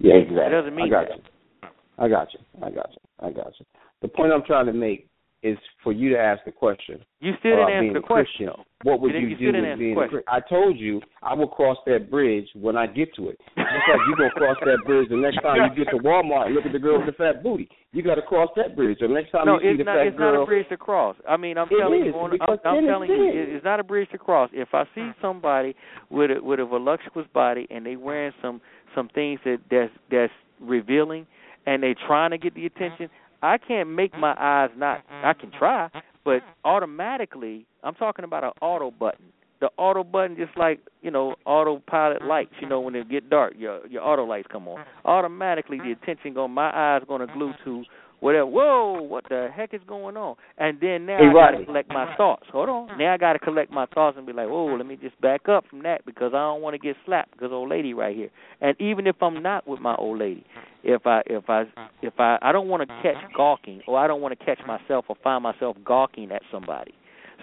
[0.01, 0.51] Yeah, It exactly.
[0.53, 1.17] doesn't mean I got that.
[1.17, 1.69] you.
[1.99, 2.41] I got you.
[2.63, 3.27] I got you.
[3.27, 3.67] I got you.
[4.03, 5.09] The point I'm trying to make
[5.43, 6.99] is for you to ask the question.
[7.21, 8.47] You still about didn't being answer the question.
[8.47, 8.65] Christian.
[8.83, 8.91] though.
[8.91, 10.35] What would You you, you still do didn't with answer being the a Christian?
[10.35, 13.39] I told you I will cross that bridge when I get to it.
[13.55, 16.55] Just like you gonna cross that bridge the next time you get to Walmart and
[16.55, 17.69] look at the girl with the fat booty.
[17.93, 18.99] You got to cross that bridge.
[19.01, 19.97] So next time No, you see it's the not.
[19.97, 21.17] fat It's girl, not a bridge to cross.
[21.27, 23.85] I mean, I'm It telling is, you, I'm, I'm telling you, it- it's not a
[23.85, 24.51] bridge to cross.
[24.53, 25.75] If I see somebody
[26.11, 28.61] with a with a voluptuous body and they wearing some
[28.95, 31.27] some things that that's that's revealing
[31.67, 32.77] and they trying to get the mm-hmm.
[32.85, 33.11] attention,
[33.43, 34.43] I can't make my mm-hmm.
[34.43, 34.99] eyes not.
[35.07, 35.27] Mm-hmm.
[35.27, 35.89] I can try,
[36.25, 36.67] but mm-hmm.
[36.67, 39.27] automatically, I'm talking about an auto button.
[39.61, 42.53] The auto button, just like you know, autopilot lights.
[42.61, 44.85] You know, when it get dark, your your auto lights come on.
[45.05, 46.47] Automatically, the attention go.
[46.47, 47.85] My eyes going to glue to
[48.21, 48.47] whatever.
[48.47, 50.37] Whoa, what the heck is going on?
[50.57, 52.47] And then now I got to collect my thoughts.
[52.53, 52.89] Hold on.
[52.89, 52.99] Mm.
[52.99, 55.49] Now I got to collect my thoughts and be like, whoa, let me just back
[55.49, 58.31] up from that because I don't want to get slapped because old lady right here.
[58.61, 60.45] And even if I'm not with my old lady,
[60.83, 61.65] if I if I
[62.03, 63.37] if I I don't want to catch mm-hmm.
[63.37, 66.95] gawking or I don't want to catch myself or find myself gawking at somebody.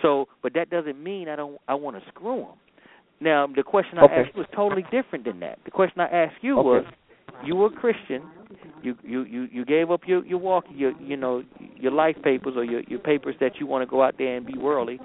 [0.01, 2.55] So, but that doesn't mean I don't I want to screw them.
[3.19, 4.15] Now, the question I Okay.
[4.27, 5.59] asked was totally different than that.
[5.63, 6.67] The question I asked you Okay.
[6.67, 6.85] was,
[7.43, 8.23] you were a Christian,
[8.85, 11.43] you you you you gave up your your walk your you know
[11.75, 14.45] your life papers or your your papers that you want to go out there and
[14.45, 14.99] be worldly.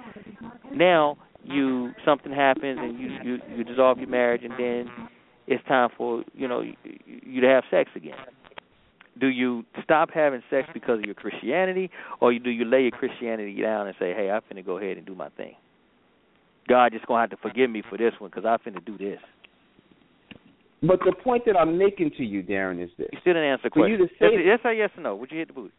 [0.73, 5.09] Now you something happens and you you you dissolve your marriage and then
[5.47, 6.75] it's time for you know you,
[7.05, 8.15] you to have sex again.
[9.19, 13.61] Do you stop having sex because of your Christianity, or do you lay your Christianity
[13.61, 15.55] down and say, "Hey, I'm finna go ahead and do my thing.
[16.69, 19.19] God just gonna have to forgive me for this one because I finna do this."
[20.83, 23.63] But the point that I'm making to you, Darren, is this: You still didn't answer
[23.63, 23.91] the For question.
[23.91, 25.15] you to say- yes, yes or yes or no?
[25.15, 25.73] Would you hit the booty?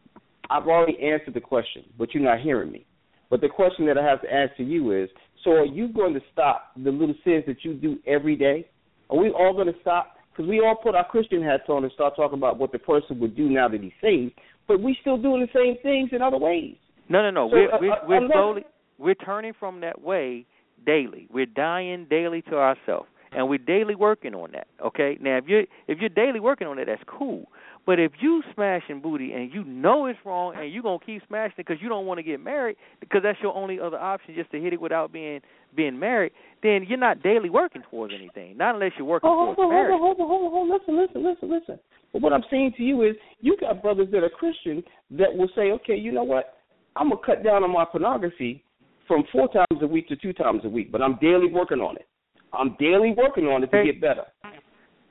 [0.49, 2.85] I've already answered the question, but you're not hearing me.
[3.29, 5.09] But the question that I have to ask to you is:
[5.43, 8.67] So, are you going to stop the little sins that you do every day?
[9.09, 10.17] Are we all going to stop?
[10.31, 13.19] Because we all put our Christian hats on and start talking about what the person
[13.19, 14.33] would do now that he's saved,
[14.67, 16.75] but we still doing the same things in other ways.
[17.09, 17.49] No, no, no.
[17.49, 18.65] So, we're uh, we're, uh, we're slowly
[18.97, 20.45] we're turning from that way
[20.85, 21.27] daily.
[21.31, 24.67] We're dying daily to ourselves, and we're daily working on that.
[24.83, 25.17] Okay.
[25.21, 27.45] Now, if you're if you're daily working on it, that's cool.
[27.85, 31.55] But if you smashing booty and you know it's wrong and you gonna keep smashing
[31.57, 34.51] it because you don't want to get married because that's your only other option just
[34.51, 35.41] to hit it without being
[35.75, 36.31] being married,
[36.61, 38.55] then you're not daily working towards anything.
[38.57, 39.99] Not unless you're working Oh, hold towards on, marriage.
[39.99, 40.77] hold on, hold on, hold on.
[40.79, 41.79] Listen, listen, listen, listen.
[42.13, 45.49] But what I'm saying to you is, you got brothers that are Christian that will
[45.55, 46.53] say, okay, you know what?
[46.95, 48.63] I'm gonna cut down on my pornography
[49.07, 51.95] from four times a week to two times a week, but I'm daily working on
[51.97, 52.07] it.
[52.53, 53.91] I'm daily working on it to Okay.
[53.91, 54.25] get better.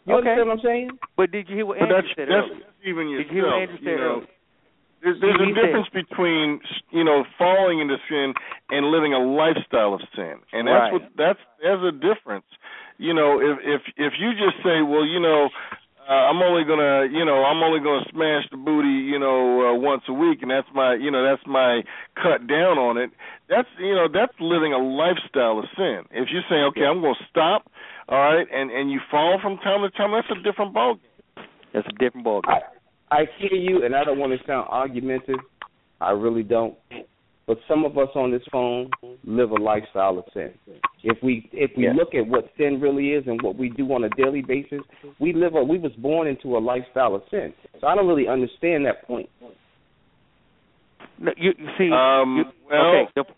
[0.06, 0.28] You Okay.
[0.30, 0.98] understand what I'm saying?
[1.16, 2.66] But did you hear what But Andrew that's said that's earlier?
[2.84, 3.70] even Did you hear what yourself.
[3.70, 4.26] Andrew You know, earlier?
[5.02, 8.34] there's there's He a said- difference between you know falling into sin
[8.70, 10.92] and living a lifestyle of sin, and that's Right.
[10.92, 12.46] what that's there's a difference.
[12.98, 15.50] You know, if if if you just say, well, you know,
[16.08, 19.74] uh, I'm only gonna, you know, I'm only gonna smash the booty, you know, uh,
[19.78, 21.82] once a week, and that's my, you know, that's my
[22.16, 23.10] cut down on it.
[23.48, 26.02] That's, you know, that's living a lifestyle of sin.
[26.10, 27.70] If you're saying, okay, I'm gonna stop,
[28.08, 30.94] all right, and and you fall from time to time, that's a different ball.
[30.94, 31.46] game.
[31.72, 32.60] That's a different ball I
[33.10, 35.40] I hear you, and I don't want to sound argumentative.
[36.00, 36.74] I really don't.
[37.46, 38.90] But some of us on this phone
[39.24, 40.52] live a lifestyle of sin.
[41.02, 41.92] If we if we Yeah.
[41.94, 44.82] look at what sin really is and what we do on a daily basis,
[45.18, 47.52] we live a we was born into a lifestyle of sin.
[47.80, 49.28] So I don't really understand that point.
[51.18, 53.30] No, you, you see, Um, you, well, okay.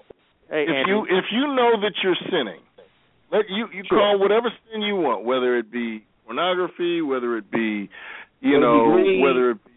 [0.50, 2.60] Hey, if Andrew, you if you know that you're sinning,
[3.32, 3.98] let you you Sure.
[3.98, 7.88] call whatever sin you want, whether it be pornography, whether it be
[8.40, 9.72] you Whether it be know whether it be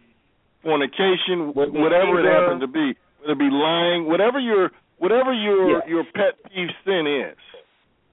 [0.64, 2.42] fornication, whether whatever it anger.
[2.42, 2.96] happens to be,
[3.28, 5.88] whether it be lying, whatever your whatever your Yeah.
[5.88, 7.38] your pet peeve sin is.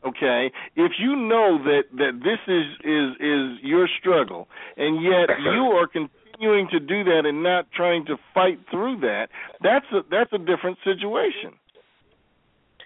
[0.04, 5.72] Okay, if you know that that this is is is your struggle, and yet you
[5.72, 10.32] are continuing to do that and not trying to fight through that, that's a that's
[10.32, 11.54] a different situation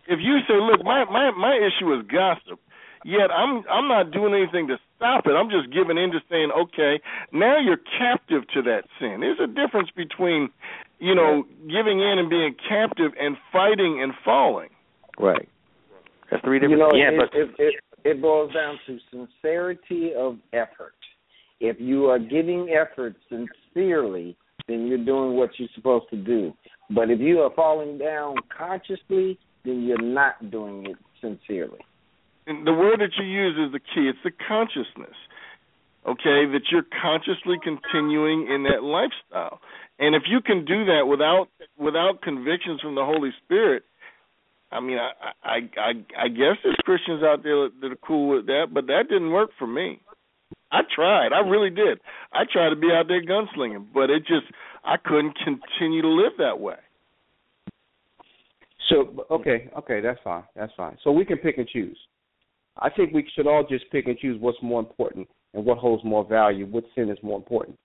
[0.08, 2.58] if you say, "Look, my my my issue is gossip,"
[3.04, 5.32] yet I'm I'm not doing anything to stop it.
[5.32, 7.00] I'm just giving in to saying, "Okay,
[7.30, 10.50] now you're captive to that sin." There's a difference between,
[10.98, 14.70] you know, giving in and being captive and fighting and falling.
[15.18, 15.48] right.
[16.30, 16.78] That's three different.
[16.78, 17.74] You know, yeah, it, but it, it
[18.04, 20.94] it boils down to sincerity of effort.
[21.60, 24.36] If you are giving effort sincerely,
[24.68, 26.52] then you're doing what you're supposed to do.
[26.90, 31.80] But if you are falling down consciously, then you're not doing it sincerely.
[32.46, 34.08] And the word that you use is the key.
[34.08, 35.16] It's the consciousness.
[36.06, 39.60] Okay, that you're consciously continuing in that lifestyle.
[39.98, 43.82] And if you can do that without without convictions from the Holy Spirit,
[44.70, 45.10] I mean, I
[45.42, 49.04] I I, I guess there's Christians out there that are cool with that, but that
[49.08, 50.00] didn't work for me.
[50.70, 51.98] I tried, I really did.
[52.32, 54.46] I tried to be out there gunslinging, but it just
[54.84, 56.76] I couldn't continue to live that way.
[58.88, 60.96] So okay, okay, that's fine, that's fine.
[61.02, 61.98] So we can pick and choose.
[62.78, 66.04] I think we should all just pick and choose what's more important and what holds
[66.04, 66.66] more value.
[66.66, 67.76] What sin is more important?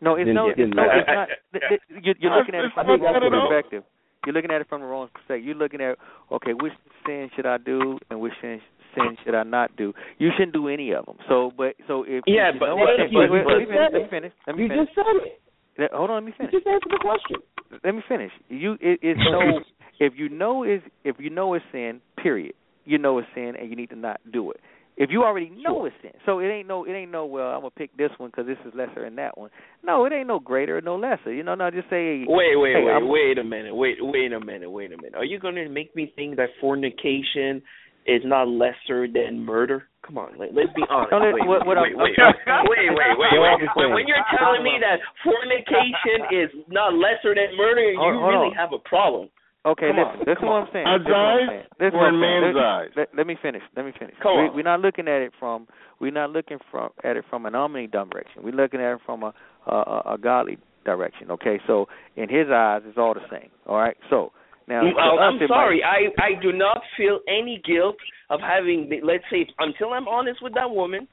[0.00, 1.28] No, it's no, it's no, it's not.
[1.52, 3.48] th- th- You're, you're looking at it It's from the wrong that at all.
[3.48, 3.82] perspective.
[4.26, 5.44] You're looking at it from the wrong perspective.
[5.44, 5.96] You're looking at
[6.32, 6.72] okay, which
[7.06, 8.60] sin should I do and which sin,
[8.94, 9.92] sin should I not do?
[10.18, 11.16] You shouldn't do any of them.
[11.28, 13.64] So, but so if Yeah, you but- know but what- if wait, you let me
[13.64, 13.78] finish.
[13.78, 14.32] Let me finish.
[14.46, 14.86] Let me You finish.
[14.86, 15.40] just said it.
[15.78, 16.52] Let- Hold on, let me You finish.
[16.52, 17.36] just answered the question.
[17.84, 18.32] Let me finish.
[18.48, 19.60] You, it, it's no,
[19.98, 22.54] If you know is if you know it's sin, period.
[22.84, 24.60] You know it's sin, and you need to not do it.
[24.96, 25.86] If you already know Sure.
[25.88, 28.30] it's sin, so it ain't no it ain't no well I'm gonna pick this one
[28.30, 29.50] because this is lesser than that one.
[29.84, 31.32] No, it ain't no greater or no lesser.
[31.32, 33.74] You know, no, just say Wait, wait, hey, wait, I'm- wait a minute.
[33.76, 34.70] Wait, wait a minute.
[34.70, 35.14] Wait a minute.
[35.14, 37.60] Are you going to make me think that fornication
[38.06, 39.84] is not lesser than murder?
[40.06, 41.12] Come on, let, let's be honest.
[41.12, 43.68] No, wait, what- what wait, I'm- wait, wait, wait, wait, wait, wait.
[43.76, 48.28] When, when you're telling me that fornication is not lesser than murder, you Hold- hold
[48.32, 48.54] really on.
[48.56, 49.28] have a problem.
[49.66, 50.20] Okay, Come listen.
[50.20, 50.62] on, This is what on.
[50.62, 50.86] I'm saying.
[50.86, 51.66] God's This is what I'm eyes saying.
[51.80, 52.42] This is or what I'm in saying.
[52.42, 52.90] man's let, eyes?
[52.96, 53.62] Let, let me finish.
[53.74, 54.14] Let me finish.
[54.22, 54.54] Come we, on.
[54.54, 55.66] We're not looking at it from.
[55.98, 58.42] We're not looking from at it from an omni direction.
[58.46, 59.34] We're looking at it from a
[59.66, 61.30] a, a, a godly direction.
[61.32, 63.50] Okay, so in His eyes, it's all the same.
[63.66, 63.96] All right.
[64.08, 64.30] So
[64.68, 65.80] now, mm, Well, uh, I'm sorry.
[65.82, 67.96] might- I I do not feel any guilt
[68.30, 68.88] of having.
[69.02, 71.08] Let's say until I'm honest with that woman,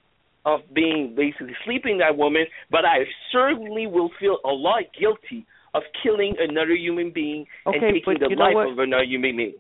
[0.46, 5.84] of being basically sleeping that woman, but I certainly will feel a lot guilty of
[6.02, 9.54] killing another human being Okay, and taking the life of another human being.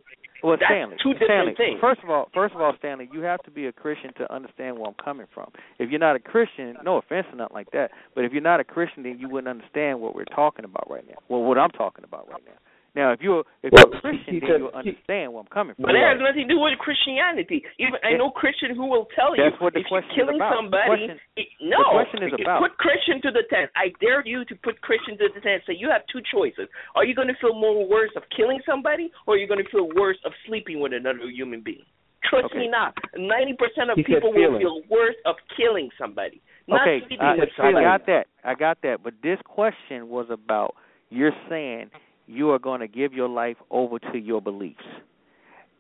[0.44, 1.80] Well, That's Stanley, two different Stanley, things.
[1.80, 4.78] First of all, first of all, Stanley, you have to be a Christian to understand
[4.78, 5.50] where I'm coming from.
[5.80, 8.60] If you're not a Christian, no offense or nothing like that, but if you're not
[8.60, 11.16] a Christian, then you wouldn't understand what we're talking about right now.
[11.30, 12.60] Well, what I'm talking about right now.
[12.96, 15.90] Now, if you're if Well, you're a Christian, then you'll understand where I'm coming from.
[15.90, 17.66] But that has nothing to do with Christianity.
[17.82, 20.54] Even I know Christian who will tell you what the if you're killing about.
[20.54, 20.86] The somebody.
[21.10, 23.72] question- it- no, the is about- put Christian to the test.
[23.76, 25.66] I dare you to put Christian to the test.
[25.66, 26.70] So you have two choices.
[26.94, 29.70] Are you going to feel more worse of killing somebody, or are you going to
[29.72, 31.86] feel worse of sleeping with another human being?
[32.30, 32.60] Trust Okay.
[32.60, 32.94] me not.
[33.18, 37.36] Ninety percent of He people will feel worse of killing somebody, not okay, sleeping I,
[37.36, 38.28] with I got that.
[38.44, 39.04] I got that.
[39.04, 40.76] But this question was about
[41.10, 41.90] you're saying
[42.28, 44.84] you are going to give your life over to your beliefs,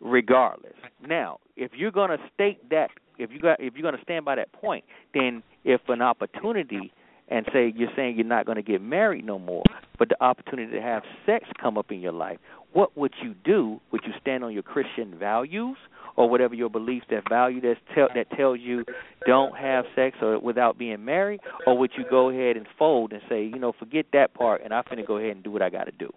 [0.01, 0.73] regardless.
[1.05, 4.25] Now, if you're going to state that, if you got, if you're going to stand
[4.25, 4.83] by that point,
[5.13, 6.91] then if an opportunity
[7.29, 9.63] and say you're saying you're not going to get married no more,
[9.97, 12.37] but the opportunity to have sex come up in your life,
[12.73, 13.79] what would you do?
[13.91, 15.77] Would you stand on your Christian values
[16.15, 18.83] or whatever your beliefs that value that tell that tells you
[19.25, 23.21] don't have sex or without being married, or would you go ahead and fold and
[23.29, 25.69] say, you know, forget that part and I'm finna go ahead and do what I
[25.69, 26.11] got to do?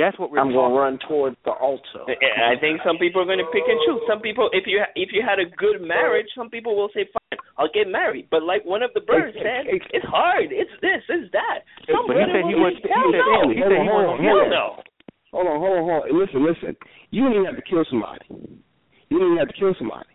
[0.00, 2.08] That's what we're I'm gonna run towards the altar.
[2.08, 4.00] Uh, uh, I think some people are going to pick and choose.
[4.08, 7.38] Some people, if you if you had a good marriage, some people will say, "Fine,
[7.60, 10.48] I'll get married." But like one of the birds said, it's hard.
[10.48, 11.04] It's this.
[11.08, 11.68] It's that.
[11.84, 14.66] Some But he said he say, he said- no." he said he wasn't Hell no.
[15.36, 16.18] Hold on, hold on, hold on.
[16.18, 16.72] Listen, listen.
[17.10, 18.24] You don't even have to kill somebody.
[19.12, 20.08] You don't even have to kill somebody.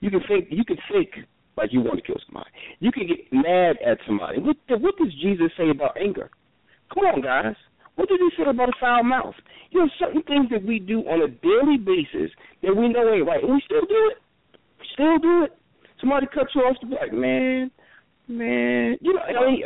[0.00, 0.48] You can think.
[0.50, 2.50] You can think like you want to kill somebody.
[2.80, 4.40] You can get mad at somebody.
[4.40, 6.30] What What does Jesus say about anger?
[6.92, 7.54] Come on, guys.
[7.96, 9.34] What did he say about a foul mouth?
[9.70, 12.30] You know, certain things that we do on a daily basis
[12.62, 14.18] that we know ain't right, and we still do it.
[14.78, 15.52] We still do it.
[16.00, 17.70] Somebody cuts you off the back, man,
[18.28, 18.96] man.
[19.00, 19.62] You know, I mean.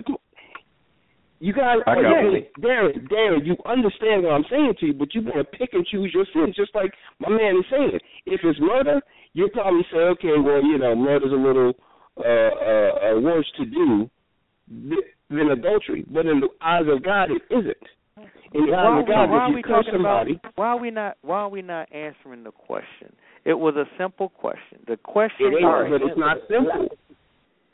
[1.43, 2.47] You guys, I got Darren.
[2.61, 5.87] Darren, Darren, you understand what I'm saying to you, but you want to pick and
[5.87, 7.99] choose your sins, just like my man is saying.
[8.27, 9.01] If it's murder,
[9.33, 11.73] you'll probably say, okay, well, you know, murder's a little
[12.19, 14.11] uh, uh, uh, worse to do
[15.31, 17.77] than adultery, but in the eyes of God, it isn't.
[18.53, 20.53] In the eyes why, why are if we you curse talking somebody, about?
[20.57, 21.17] Why are we not?
[21.23, 23.13] Why are we not answering the question?
[23.45, 24.79] It was a simple question.
[24.87, 26.89] The question it was, ain't, but it's not simple.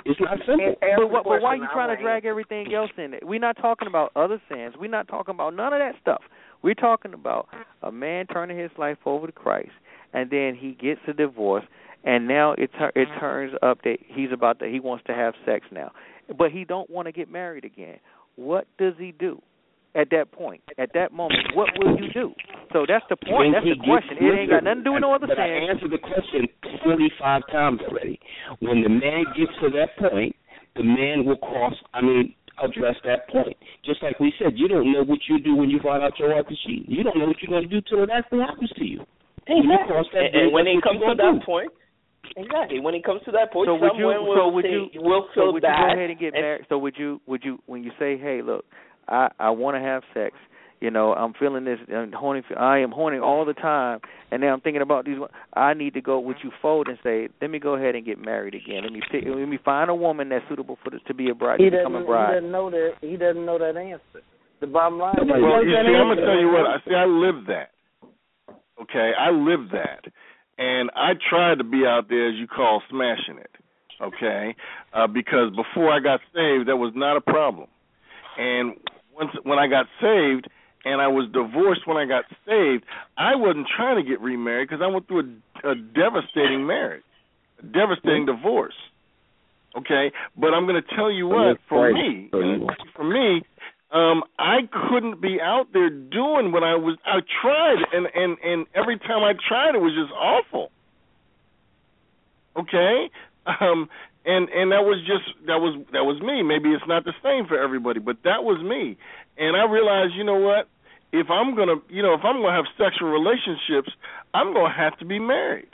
[0.05, 0.75] It's not simple.
[0.81, 3.27] But, what, but why are you trying to drag everything else in it?
[3.27, 4.75] We're not talking about other sins.
[4.79, 6.23] We're not talking about none of that stuff.
[6.63, 7.49] We're talking about
[7.83, 9.73] a man turning his life over to Christ,
[10.13, 11.65] and then he gets a divorce,
[12.05, 15.35] and now it tur- it turns up that he's about to he wants to have
[15.45, 15.91] sex now,
[16.39, 17.99] but he don't want to get married again.
[18.37, 19.43] What does he do?
[19.97, 22.35] At that point, at that moment, what will you do?
[22.73, 23.33] So that's the point.
[23.49, 24.21] When That's the question.
[24.21, 25.71] gets- It ain't got nothing to do with no other But I sin.
[25.73, 26.45] answered the question
[26.85, 28.21] 25 times already.
[28.61, 30.37] When the man gets to that point,
[30.77, 33.57] the man will cross, I mean, address that point.
[33.85, 36.35] Just like we said, you don't know what you do when you find out your
[36.35, 36.85] wife is cheating.
[36.93, 39.01] You don't know what you're going to do till it actually happens to you.
[39.49, 41.41] When you cross that And, and when it comes to that do.
[41.41, 41.73] point,
[42.37, 42.81] exactly.
[42.81, 45.29] When it comes to that point, so would you will so would say, you will
[45.35, 45.89] so feel would you bad.
[45.89, 48.65] go ahead and get married so would you would you when you say hey look
[49.09, 50.35] i i want to have sex
[50.81, 54.01] you know i'm feeling this I'm horny i am horny all the time
[54.31, 55.17] and now i'm thinking about these
[55.55, 58.19] i need to go with you fold and say let me go ahead and get
[58.19, 61.15] married again let me pick, let me find a woman that's suitable for the, to
[61.15, 61.97] be a bride He to become doesn't.
[61.97, 62.91] a He bride doesn't know that.
[63.01, 64.21] He doesn't know that answer.
[64.61, 65.15] The bottom line.
[65.21, 66.67] is- Well, you see, I'm gonna tell you what.
[66.67, 66.95] I see.
[66.95, 67.71] I live that.
[68.83, 70.05] Okay, I live that,
[70.59, 73.51] and I tried to be out there, as you call, smashing it.
[74.01, 74.55] Okay,
[74.93, 77.69] uh, because before I got saved, that was not a problem,
[78.39, 78.75] and
[79.17, 80.49] once when I got saved,
[80.85, 82.85] and I was divorced when I got saved,
[83.19, 87.03] I wasn't trying to get remarried because I went through a, a devastating marriage,
[87.59, 88.75] a devastating divorce.
[89.77, 92.31] Okay, but I'm going to tell you what, for me,
[92.95, 93.43] for me,
[93.93, 98.67] um I couldn't be out there doing what I was I tried and and and
[98.75, 100.71] every time I tried it was just awful.
[102.57, 103.11] Okay?
[103.61, 103.89] Um
[104.27, 106.43] and and that was just that was that was me.
[106.43, 108.99] Maybe it's not the same for everybody, but that was me.
[109.39, 110.69] And I realized, you know what?
[111.13, 113.89] If I'm to, you know, if I'm to have sexual relationships,
[114.35, 115.71] I'm to have to be married.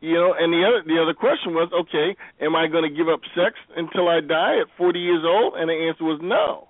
[0.00, 3.20] You know, and the other the other question was, okay, am I to give up
[3.34, 5.54] sex until I die at 40 years old?
[5.58, 6.68] And the answer was no.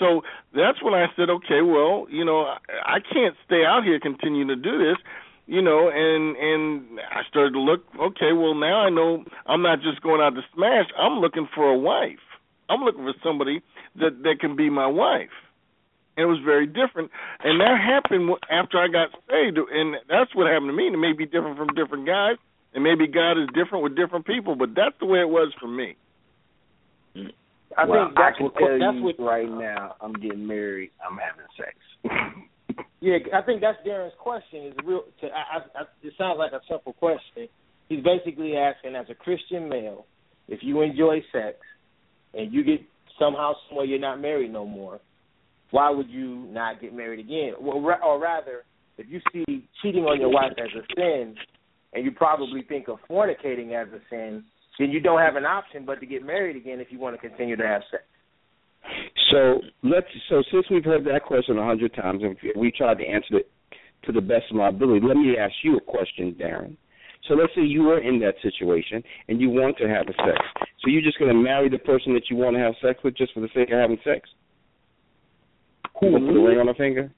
[0.00, 0.22] So
[0.56, 4.48] that's when I said, okay, well, you know, I, I can't stay out here continuing
[4.48, 4.96] to do this,
[5.52, 9.82] you know, and and I started to look, okay, well now I know I'm not
[9.82, 12.24] just going out to smash, I'm looking for a wife.
[12.70, 13.60] I'm looking for somebody
[13.96, 15.36] that that can be my wife
[16.16, 17.10] and it was very different.
[17.42, 20.86] And that happened after I got saved, and that's what happened to me.
[20.86, 22.36] And it may be different from different guys,
[22.74, 25.68] and maybe God is different with different people, but that's the way it was for
[25.68, 25.96] me.
[27.76, 29.96] I well, think that's I can what tell that's you what right now.
[30.00, 30.90] I'm getting married.
[31.00, 31.76] I'm having sex.
[33.00, 34.66] Yeah, I think that's Darren's question.
[34.66, 35.04] Is real.
[35.20, 37.48] To, I, I, it sounds like a simple question.
[37.88, 40.06] He's basically asking, as a Christian male,
[40.48, 41.56] if you enjoy sex
[42.34, 42.80] and you get
[43.18, 45.00] somehow, somewhere you're not married no more,
[45.70, 47.54] why would you not get married again?
[47.60, 48.62] Well, or rather,
[48.98, 51.34] if you see cheating on your wife as a sin,
[51.92, 54.44] and you probably think of fornicating as a sin,
[54.78, 57.28] then you don't have an option but to get married again if you want to
[57.28, 58.02] continue to have sex.
[59.30, 60.06] So let's.
[60.28, 63.50] So since we've heard that question a hundred times and we tried to answer it
[64.04, 66.76] to the best of my ability, let me ask you a question, Darren.
[67.28, 70.38] So let's say you were in that situation and you want to have a sex.
[70.80, 73.16] So you're just going to marry the person that you want to have sex with
[73.16, 74.28] just for the sake of having sex?
[76.00, 77.12] Who put a ring on a finger?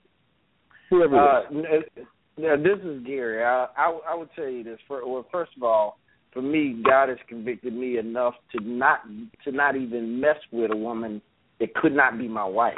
[0.91, 1.19] Whoever.
[1.19, 2.07] Uh, n-
[2.37, 3.43] now, this is Gary.
[3.43, 4.79] I, I I would tell you this.
[4.87, 5.99] For, well, first of all,
[6.33, 9.01] for me, God has convicted me enough to not
[9.45, 11.23] to not even mess with a woman
[11.61, 12.75] that could not be my wife.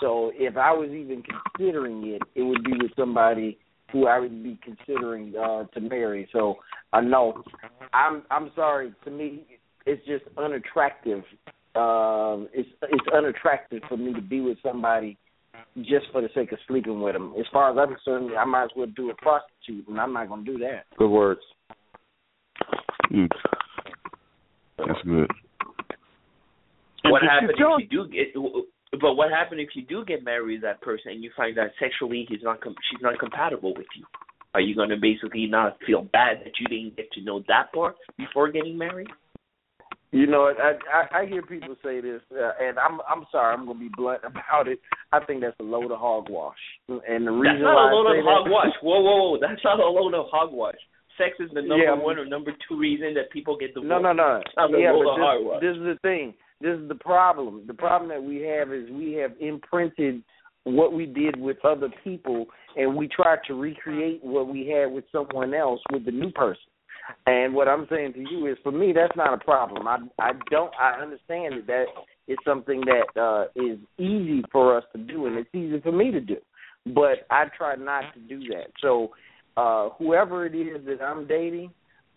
[0.00, 3.58] So if I was even considering it, it would be with somebody
[3.92, 6.28] who I would be considering uh to marry.
[6.32, 6.56] So
[6.92, 7.42] I know
[7.92, 8.92] I'm I'm sorry.
[9.04, 9.44] To me,
[9.86, 11.22] it's just unattractive.
[11.74, 15.18] Um, it's it's unattractive for me to be with somebody
[15.78, 17.34] just for the sake of sleeping with them.
[17.38, 20.28] As far as I'm concerned, I might as well do a prostitute, and I'm not
[20.28, 20.84] going to do that.
[20.96, 21.40] Good words.
[23.12, 23.28] Mm.
[24.78, 25.30] That's good.
[27.10, 29.00] What And happened if you if you do get?
[29.00, 31.72] But what happened if you do get married to that person and you find that
[31.78, 34.04] sexually he's not com- she's not compatible with you?
[34.54, 37.72] Are you going to basically not feel bad that you didn't get to know that
[37.74, 39.08] part before getting married?
[40.12, 43.66] You know, I I, I hear people say this, uh, and I'm I'm sorry, I'm
[43.66, 44.78] going to be blunt about it.
[45.12, 46.56] I think that's a load of hogwash,
[46.88, 48.74] and the reason That's not why a load I say of that, hogwash.
[48.82, 49.38] Whoa, whoa, whoa!
[49.42, 50.78] That's not a load of hogwash.
[51.18, 53.88] Sex is the number Yeah, one or number two reason that people get divorced.
[53.88, 54.40] No, no, no.
[54.44, 55.60] It's not a load but of this, hogwash.
[55.60, 56.34] this is the thing.
[56.60, 57.64] This is the problem.
[57.66, 60.22] The problem that we have is we have imprinted
[60.64, 62.46] what we did with other people,
[62.76, 66.62] and we try to recreate what we had with someone else with the new person.
[67.26, 69.86] And what I'm saying to you is, for me, that's not a problem.
[69.86, 70.72] I I don't.
[70.80, 71.84] I understand that that
[72.26, 76.10] is something that uh, is easy for us to do, and it's easy for me
[76.10, 76.36] to do.
[76.86, 78.72] But I try not to do that.
[78.80, 79.10] So,
[79.56, 81.70] uh, whoever it is that I'm dating,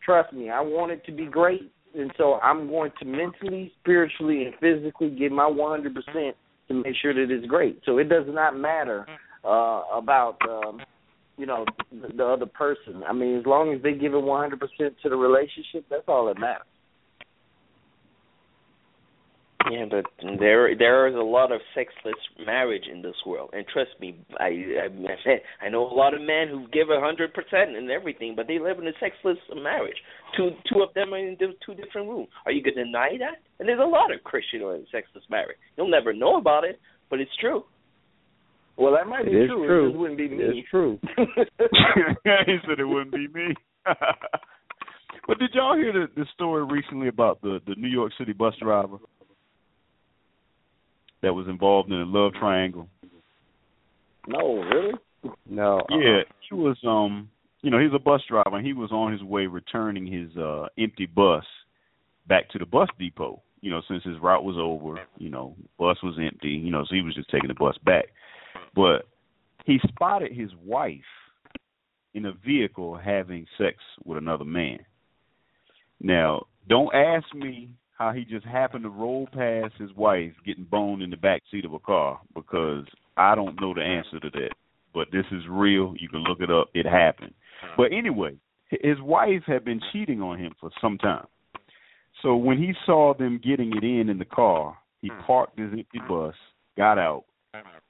[0.04, 4.46] trust me, I want it to be great, and so I'm going to mentally, spiritually,
[4.46, 6.34] and physically give my 100%
[6.68, 7.82] to make sure that it's great.
[7.86, 9.06] So it does not matter
[9.44, 10.82] uh, about um,
[11.38, 13.04] you know the, the other person.
[13.08, 14.60] I mean, as long as they give it 100%
[15.04, 16.68] to the relationship, that's all that matters.
[19.70, 20.06] Yeah, but
[20.40, 22.16] there there is a lot of sexless
[22.46, 26.48] marriage in this world, and trust me, I I, I know a lot of men
[26.50, 29.98] who give a hundred percent and everything, but they live in a sexless marriage.
[30.36, 32.30] Two two of them are in two different rooms.
[32.46, 33.40] Are you gonna deny that?
[33.60, 35.58] And there's a lot of Christian who in sexless marriage.
[35.78, 36.80] You'll never know about it,
[37.10, 37.64] but it's true.
[38.78, 39.68] Well, that might It be is true.
[39.68, 39.86] true.
[39.86, 40.44] It just wouldn't be me.
[40.46, 41.00] It's true.
[41.18, 43.54] he said it wouldn't be me.
[45.28, 48.56] but did y'all hear the, the story recently about the the New York City bus
[48.62, 48.98] driver
[51.22, 52.88] that was involved in a love triangle?
[54.28, 54.94] No, really?
[55.50, 55.82] No.
[55.90, 57.30] Yeah, he was um
[57.62, 60.68] you know, he's a bus driver and he was on his way returning his uh
[60.78, 61.44] empty bus
[62.28, 65.98] back to the bus depot, you know, since his route was over, you know, bus
[66.04, 68.06] was empty, you know, so he was just taking the bus back.
[68.76, 69.08] But
[69.66, 71.00] he spotted his wife
[72.14, 74.80] in a vehicle having sex with another man.
[76.02, 77.70] Now, don't ask me
[78.00, 81.66] how he just happened to roll past his wife getting boned in the back seat
[81.66, 82.86] of a car because
[83.18, 84.52] I don't know the answer to that.
[84.94, 85.94] But this is real.
[86.00, 86.70] You can look it up.
[86.74, 87.34] It happened.
[87.62, 87.74] Uh-huh.
[87.78, 88.38] But anyway,
[88.70, 91.28] his wife had been cheating on him for some time.
[92.24, 95.22] So when he saw them getting it in in the car, He hmm.
[95.26, 96.08] parked his empty hmm.
[96.08, 96.36] bus,
[96.78, 97.26] got out,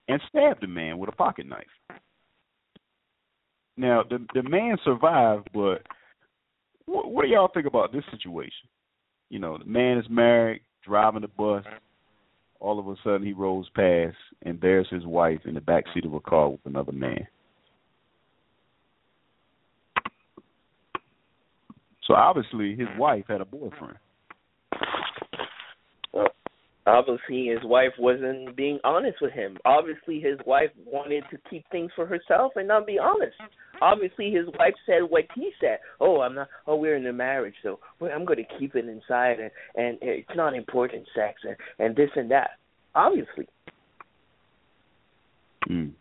[0.07, 1.65] and stabbed the man with a pocket knife.
[3.77, 5.84] Now the the man survived, but
[6.86, 8.68] what, what do y'all think about this situation?
[9.30, 11.64] You know, the man is married, driving the bus.
[12.60, 16.06] All of a sudden, he rolls past, and there's his wife in the back seat
[16.06, 17.27] of a car with another man.
[22.03, 23.97] So obviously, his wife had a boyfriend.
[26.90, 29.57] Obviously his wife wasn't being honest with him.
[29.66, 33.36] Obviously his wife wanted to keep things for herself and not be honest.
[33.82, 35.80] Obviously his wife said what he said.
[35.99, 36.48] Oh, I'm not.
[36.68, 40.30] Oh, we're in a marriage, so I'm going to keep it inside, and and it's
[40.36, 42.52] not important sex and and this and that.
[42.95, 43.48] Obviously.
[45.70, 45.91] Mm.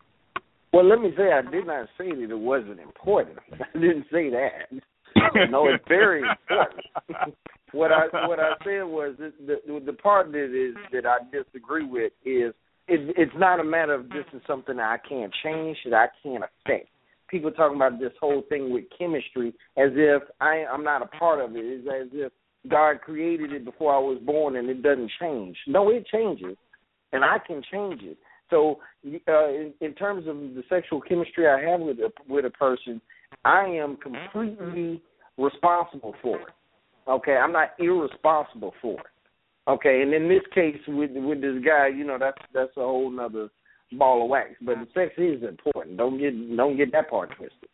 [0.73, 3.37] Well, let me say I did not say that it wasn't important.
[3.53, 4.71] I didn't say that.
[5.49, 7.35] no, it's very important.
[7.71, 11.85] what I what I said was that the the part that is that I disagree
[11.85, 12.53] with is
[12.87, 16.07] it, it's not a matter of this is something that I can't change that I
[16.23, 16.89] can't affect.
[17.29, 21.43] People talking about this whole thing with chemistry as if I I'm not a part
[21.43, 21.63] of it.
[21.63, 22.31] It's as if
[22.67, 25.55] God created it before I was born and it doesn't change.
[25.67, 26.57] No, it changes,
[27.13, 28.17] and I can change it.
[28.49, 32.49] So, uh, in, in terms of the sexual chemistry I have with a, with a
[32.49, 32.99] person,
[33.45, 35.01] I am completely
[35.37, 36.47] responsible for it.
[37.09, 39.05] Okay, I'm not irresponsible for it.
[39.67, 43.09] Okay, and in this case with with this guy, you know, that's that's a whole
[43.09, 43.49] nother
[43.93, 44.51] ball of wax.
[44.61, 45.97] But the sex is important.
[45.97, 47.69] Don't get don't get that part twisted.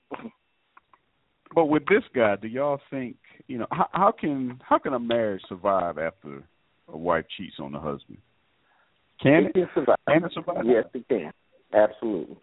[1.53, 3.18] But with this guy, do y'all think
[3.48, 6.44] you know how, how can how can a marriage survive after
[6.88, 8.18] a wife cheats on the husband?
[9.22, 9.98] Can it, it can survive?
[10.07, 10.66] Can it survive?
[10.66, 11.32] Yes, it can.
[11.74, 12.38] Absolutely.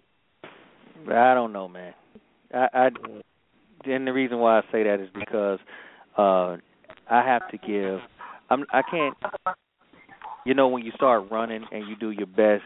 [1.10, 1.94] I don't know, man.
[2.54, 2.88] I, I
[3.84, 5.58] and the reason why I say that is because
[6.16, 6.56] uh
[7.10, 8.00] I have to give.
[8.50, 8.64] I'm.
[8.72, 9.16] I can't.
[10.44, 12.64] You know, when you start running and you do your best,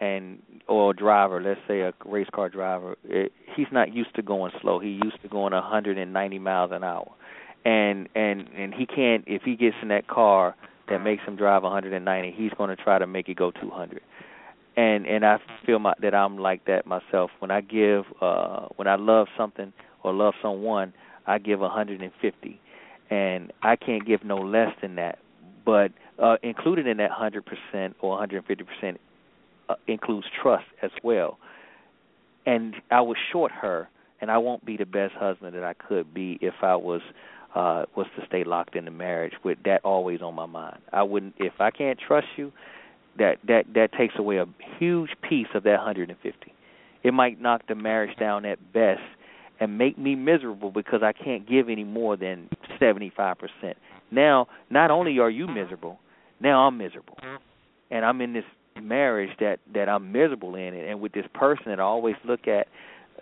[0.00, 4.22] and or a driver, let's say a race car driver, it, he's not used to
[4.22, 4.78] going slow.
[4.78, 7.10] He used to going 190 miles an hour,
[7.64, 9.24] and and and he can't.
[9.26, 10.54] If he gets in that car
[10.88, 14.00] that makes him drive 190, he's going to try to make it go 200
[14.76, 17.30] and and I feel my, that I'm like that myself.
[17.38, 20.92] When I give, uh when I love something or love someone,
[21.26, 22.60] I give 150
[23.10, 25.18] and I can't give no less than that.
[25.64, 28.96] But uh, included in that 100% or 150%
[29.68, 31.38] uh, includes trust as well.
[32.46, 33.88] And I was short her,
[34.20, 37.02] and I won't be the best husband that I could be if I was
[37.52, 40.78] uh was to stay locked in the marriage with that always on my mind.
[40.92, 42.52] I wouldn't if I can't trust you,
[43.18, 44.46] that that that takes away a
[44.78, 46.54] huge piece of that 150.
[47.02, 49.00] It might knock the marriage down at best
[49.60, 52.48] and make me miserable because I can't give any more than
[52.80, 53.36] 75%.
[54.10, 56.00] Now, not only are you miserable,
[56.40, 57.18] now I'm miserable.
[57.90, 58.44] And I'm in this
[58.80, 62.48] marriage that that I'm miserable in it and with this person that I always look
[62.48, 62.66] at,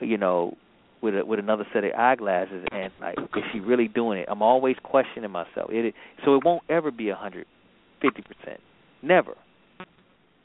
[0.01, 0.57] you know,
[1.03, 4.29] with a, with another set of eyeglasses and like is she really doing it?
[4.31, 5.71] I'm always questioning myself.
[5.71, 5.95] It
[6.25, 7.45] so it won't ever be a 150%.
[9.03, 9.35] Never.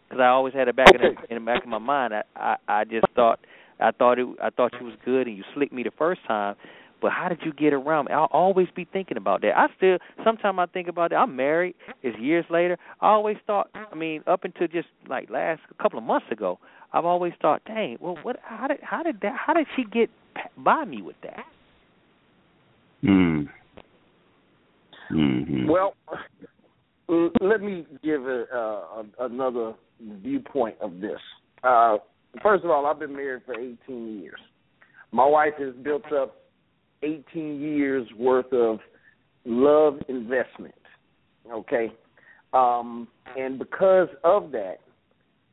[0.10, 2.16] Cuz I always had it back in the, in the back of my mind.
[2.16, 3.40] I I, I just thought
[3.80, 4.28] I thought it.
[4.42, 6.56] I thought you was good, and you slicked me the first time.
[7.02, 8.14] But how did you get around me?
[8.14, 9.58] I'll always be thinking about that.
[9.58, 11.18] I still, sometimes I think about that.
[11.18, 11.76] I'm married.
[12.02, 12.78] It's years later.
[13.02, 13.70] I always thought.
[13.74, 16.60] I mean, up until just like last a couple of months ago,
[16.94, 18.38] I've always thought, dang, well, what?
[18.42, 19.36] How did how did that?
[19.36, 20.10] How did she get
[20.58, 21.46] by me with that?
[23.02, 23.42] Hmm.
[25.12, 25.70] Mm-hmm.
[25.70, 25.96] Well,
[27.42, 31.20] let me give a, uh, another viewpoint of this.
[31.64, 31.98] Uh,
[32.42, 34.40] First of all, I've been married for 18 years.
[35.12, 36.36] My wife has built up
[37.04, 38.80] 18 years worth of
[39.46, 40.74] love investment.
[41.52, 41.92] Okay,
[42.54, 43.08] um,
[43.38, 44.78] and because of that,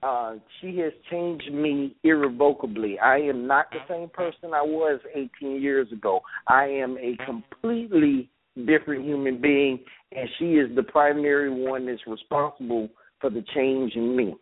[0.02, 2.98] uh, she has changed me irrevocably.
[2.98, 6.20] I am not the same person I was 18 years ago.
[6.46, 8.30] I am a completely
[8.66, 9.80] different human being,
[10.12, 12.88] and she is the primary one that's responsible
[13.20, 14.34] for the change in me.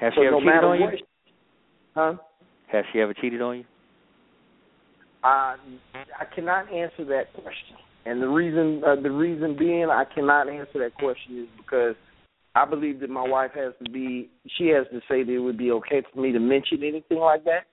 [0.00, 0.94] Has so she ever no matter what?
[1.94, 2.14] Huh?
[2.70, 3.64] Has she ever cheated on you?
[5.24, 5.56] Uh,
[6.18, 10.80] I cannot answer that question, and the reason uh, the reason being I cannot answer
[10.80, 11.94] that question is because
[12.56, 15.58] I believe that my wife has to be she has to say that it would
[15.58, 17.66] be okay for me to mention anything like that.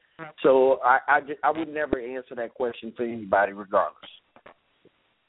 [0.43, 4.11] So I I, just, I would never answer that question to anybody, regardless,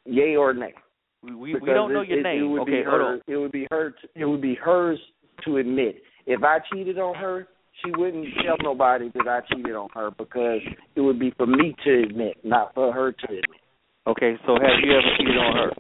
[0.04, 0.74] yay or nay.
[1.22, 2.44] We we, we don't know it, your it, name.
[2.44, 3.20] It would okay, be hold her, on.
[3.26, 3.94] It would be her.
[4.14, 4.98] It would be hers
[5.46, 6.02] to admit.
[6.26, 7.48] If I cheated on her,
[7.84, 10.60] she wouldn't tell nobody that I cheated on her because
[10.94, 13.60] it would be for me to admit, not for her to admit.
[14.06, 15.70] Okay, so have you ever cheated on her?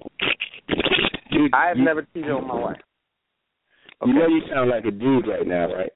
[1.52, 2.76] I have never cheated on my wife.
[4.06, 5.90] You know you sound like a dude right now, right?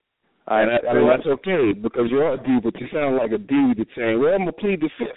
[0.46, 0.68] All right.
[0.68, 3.38] And I, I mean that's okay because you're a dude, but you sound like a
[3.38, 5.16] dude that's saying, "Well, I'm gonna plead the fifth.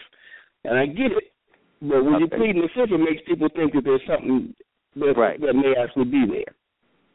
[0.63, 1.31] and I get it.
[1.81, 4.53] But when you're pleading the fifth, it makes people think that there's something
[4.95, 5.39] that Right.
[5.41, 6.55] that may actually be there.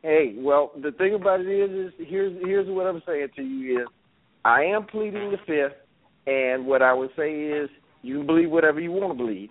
[0.03, 3.83] Hey, well, the thing about it is, is here's here's what I'm saying to you
[3.83, 3.89] is,
[4.45, 5.79] I am pleading the fifth,
[6.27, 7.70] and what I would say is,
[8.03, 9.51] you can believe whatever you want to believe.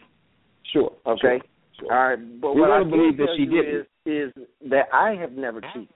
[0.74, 0.92] Sure.
[1.06, 1.40] Okay.
[1.80, 1.94] Sure.
[1.94, 2.42] All right.
[2.42, 3.88] But We what I wanna believe that she you didn't.
[4.06, 5.88] is is that I have never cheated.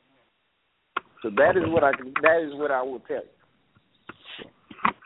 [1.22, 1.91] So that is what I.
[2.22, 4.49] That is what I will tell you.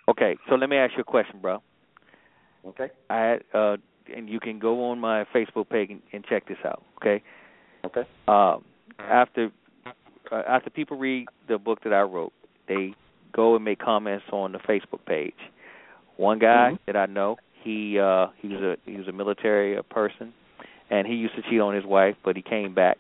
[0.10, 1.62] Okay, so let me ask you a question, bro.
[2.66, 2.90] Okay.
[3.10, 3.78] I uh,
[4.16, 6.84] and you can go on my Facebook page and, and check this out.
[6.98, 7.24] Okay.
[7.86, 8.02] Okay.
[8.28, 8.64] Um,
[9.00, 9.52] after
[10.32, 12.34] uh, after people read the book that I wrote,
[12.68, 12.94] they
[13.34, 15.34] go and make comments on the Facebook page.
[16.18, 19.82] One guy that I know, he uh, he was a he was a military uh,
[19.84, 20.34] person,
[20.90, 22.98] and he used to cheat on his wife, but he came back,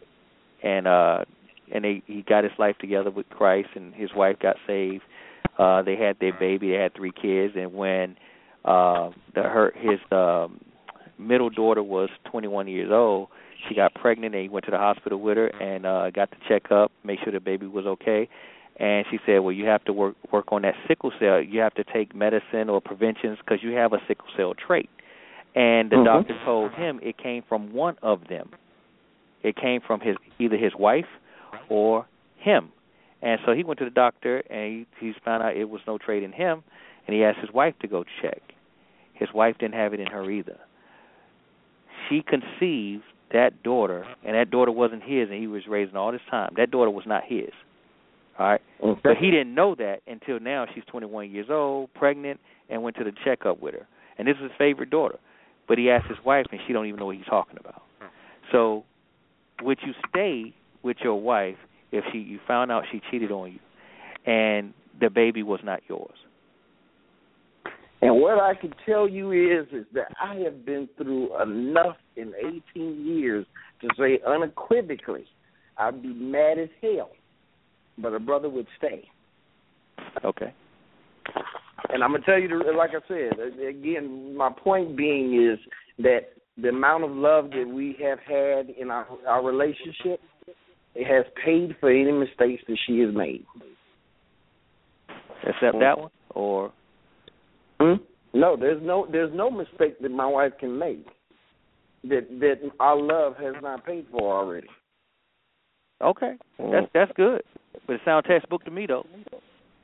[0.63, 1.25] and uh,
[1.73, 5.03] and they he got his life together with Christ, and his wife got saved.
[5.57, 6.69] Uh, they had their baby.
[6.71, 8.15] They had three kids, and when
[8.65, 10.61] uh, the her his um,
[11.17, 13.27] middle daughter was 21 years old,
[13.67, 16.37] she got pregnant, and he went to the hospital with her and uh, got the
[16.47, 18.29] checkup, make sure the baby was okay.
[18.77, 21.41] And she said, "Well, you have to work work on that sickle cell.
[21.41, 24.89] You have to take medicine or preventions because you have a sickle cell trait."
[25.55, 26.05] And the Mhm.
[26.05, 28.51] doctor told him it came from one of them.
[29.43, 31.07] It came from his either his wife
[31.67, 32.05] or
[32.37, 32.71] him.
[33.21, 35.97] And so he went to the doctor and he, he found out it was no
[35.97, 36.63] trait in him,
[37.05, 38.41] and he asked his wife to go check.
[39.13, 40.57] His wife didn't have it in her either.
[42.07, 46.21] She conceived that daughter, and that daughter wasn't his, and he was raising all this
[46.29, 46.53] time.
[46.57, 47.49] That daughter was not his.
[48.37, 48.61] All right,
[49.03, 50.65] but he didn't know that until now.
[50.73, 52.39] She's 21 years old, pregnant,
[52.69, 53.85] and went to the checkup with her.
[54.17, 55.19] And this is his favorite daughter.
[55.67, 57.81] But he asked his wife, and she don't even know what he's talking about.
[58.51, 58.83] So,
[59.61, 60.53] would you stay
[60.83, 61.57] with your wife
[61.91, 63.59] if she you found out she cheated on you,
[64.25, 66.15] and the baby was not yours?
[68.01, 72.33] And what I can tell you is, is that I have been through enough in
[72.75, 73.45] 18 years
[73.81, 75.25] to say unequivocally,
[75.77, 77.11] I'd be mad as hell,
[77.97, 79.07] but a brother would stay.
[80.23, 80.53] Okay.
[81.89, 85.59] And I'm gonna tell you, the, like I said again, my point being is
[85.99, 90.19] that the amount of love that we have had in our our relationship,
[90.95, 93.45] it has paid for any mistakes that she has made.
[95.43, 96.71] Except that one, or
[97.79, 97.95] Hmm?
[98.33, 101.05] No, there's no there's no mistake that my wife can make
[102.03, 104.67] that that our love has not paid for already.
[106.01, 107.41] okay, that's that's good.
[107.87, 109.05] But it sounds textbook to me though,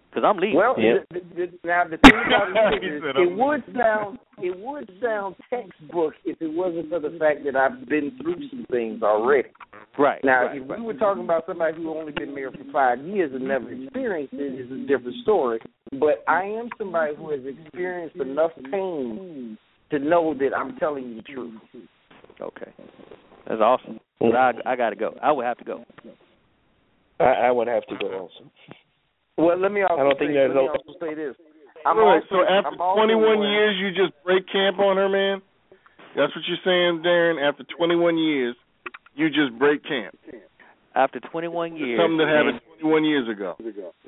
[0.10, 0.58] because I'm leaving.
[0.58, 4.58] Well, the, the, the, now the thing about it is, it "I'm would sound it
[4.60, 9.02] would sound textbook if it wasn't for the fact that I've been through some things
[9.02, 9.50] already.
[9.98, 10.24] Right.
[10.24, 10.80] Now, right, if right.
[10.80, 14.34] we were talking about somebody who only been married for five years and never experienced
[14.34, 15.60] it, it, is a different story.
[15.92, 19.58] But I am somebody who has experienced enough pain
[19.92, 21.62] to know that I'm telling you the truth.
[22.42, 22.74] Okay,
[23.48, 24.00] that's awesome.
[24.20, 25.16] But I I gotta go.
[25.22, 25.86] I would have to go.
[27.20, 28.52] I, I would have to go also.
[29.38, 31.36] Well, let me also I don't think say, there's let me no- also say this.
[31.86, 35.42] I'm Wait, also, so after I'm 21 years, you just break camp on her, man?
[36.16, 37.38] That's what you're saying, Darren?
[37.48, 38.56] After 21 years,
[39.14, 40.18] you just break camp?
[40.96, 43.56] After 21 years, Something that and happened 21 years ago.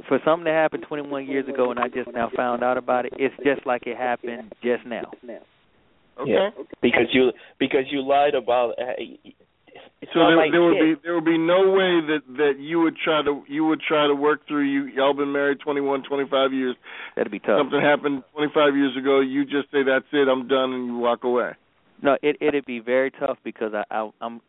[0.08, 3.14] for something that happened 21 years ago, and I just now found out about it,
[3.18, 5.12] it's just like it happened just now.
[6.20, 6.32] Okay.
[6.32, 6.50] Yeah,
[6.82, 8.72] because you because you lied about.
[8.80, 8.94] Uh,
[10.14, 12.96] So there, like there would be there would be no way that that you would
[13.04, 16.76] try to you would try to work through you y'all been married 21 25 years
[17.16, 17.60] That'd be tough.
[17.60, 21.24] something happened 25 years ago you just say that's it I'm done and you walk
[21.24, 21.52] away
[22.02, 24.40] No, it it'd be very tough because I, I I'm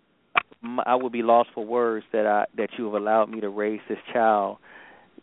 [0.85, 3.81] I would be lost for words that I that you have allowed me to raise
[3.89, 4.59] this child.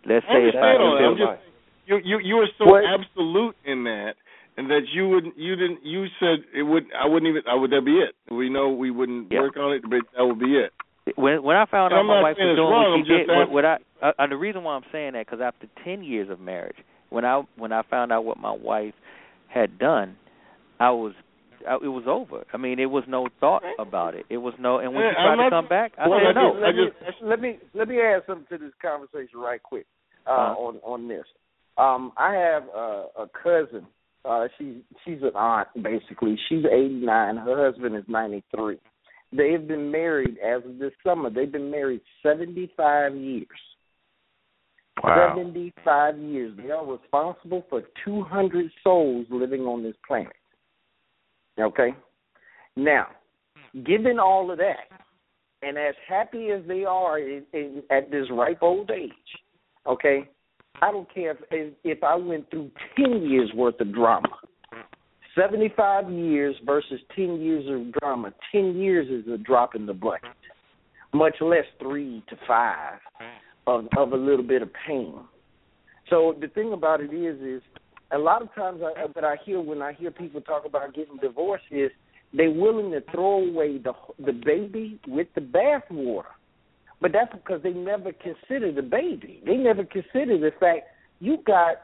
[0.05, 1.03] Let's say if I understand all that.
[1.05, 1.41] I'm if- just
[1.87, 2.83] you you you were so What?
[2.85, 4.13] absolute in that
[4.57, 7.71] and that you would you didn't you said it would I wouldn't even I would
[7.71, 9.41] that be it we know we wouldn't Yeah.
[9.41, 10.71] work on it but that would be it
[11.15, 13.09] when when I found And out I'm my wife was doing wrong, what I'm she
[13.09, 16.03] did, what, what I uh, uh, the reason why I'm saying that because after ten
[16.03, 16.77] years of marriage,
[17.09, 18.95] when I when I found out what my wife
[19.47, 20.15] had done,
[20.79, 21.24] I was I,
[21.61, 22.43] it was over.
[22.53, 24.25] I mean, it was no thought about it.
[24.29, 24.79] It was no.
[24.79, 26.53] And when Yeah, she tried I'm to not- come back, I Well, said let no.
[26.53, 26.89] Me, let, me,
[27.23, 29.85] let me let me add something to this conversation right quick
[30.27, 30.61] uh, Uh-huh.
[30.65, 31.25] on on this.
[31.77, 33.85] Um, I have uh, a cousin.
[34.23, 36.37] Uh, she she's an aunt basically.
[36.49, 37.37] She's eighty nine.
[37.37, 38.77] Her husband is ninety three.
[39.31, 41.29] They've been married as of this summer.
[41.29, 43.47] They've been married seventy five years.
[45.03, 45.33] Wow.
[45.35, 46.55] Seventy five years.
[46.57, 50.31] They are responsible for two hundred souls living on this planet.
[51.59, 51.95] Okay.
[52.75, 53.07] Now,
[53.55, 53.83] hmm.
[53.83, 54.89] given all of that,
[55.61, 59.11] and as happy as they are in, in, at this ripe old age,
[59.87, 60.29] okay,
[60.81, 64.27] I don't care if if I went through ten years worth of drama.
[65.35, 68.33] Seventy five years versus ten years of drama.
[68.51, 70.29] Ten years is a drop in the bucket.
[71.13, 73.25] Much less three to five hmm.
[73.67, 75.15] of of a little bit of pain.
[76.09, 77.61] So the thing about it is is
[78.11, 81.17] a lot of times I, that I hear when I hear people talk about getting
[81.17, 81.91] divorced is
[82.33, 86.23] they're willing to throw away the the baby with the bathwater.
[87.01, 89.41] But that's because they never consider the baby.
[89.45, 90.87] They never consider the fact
[91.19, 91.75] you got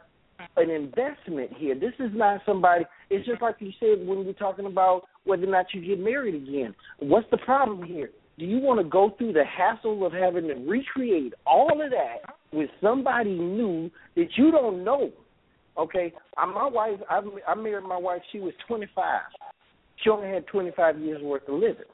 [0.57, 1.75] an investment here.
[1.75, 2.85] This is not somebody.
[3.09, 6.35] It's just like you said when we're talking about whether or not you get married
[6.35, 6.73] again.
[6.99, 8.09] What's the problem here?
[8.39, 12.35] Do you want to go through the hassle of having to recreate all of that
[12.51, 15.11] with somebody new that you don't know?
[15.77, 16.99] Okay, I'm my wife.
[17.09, 18.21] I, I married my wife.
[18.31, 19.21] She was 25.
[20.03, 21.85] She only had 25 years worth of living.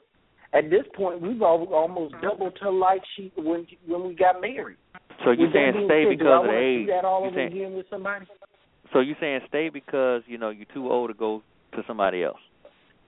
[0.52, 2.26] At this point, we've almost mm-hmm.
[2.26, 4.78] doubled her life she when when we got married.
[5.24, 6.82] So you're saying stay said, because of age?
[6.82, 6.88] age?
[6.88, 8.26] That all you over saying, again with somebody?
[8.92, 11.42] So you're saying stay because you know you're too old to go
[11.72, 12.38] to somebody else?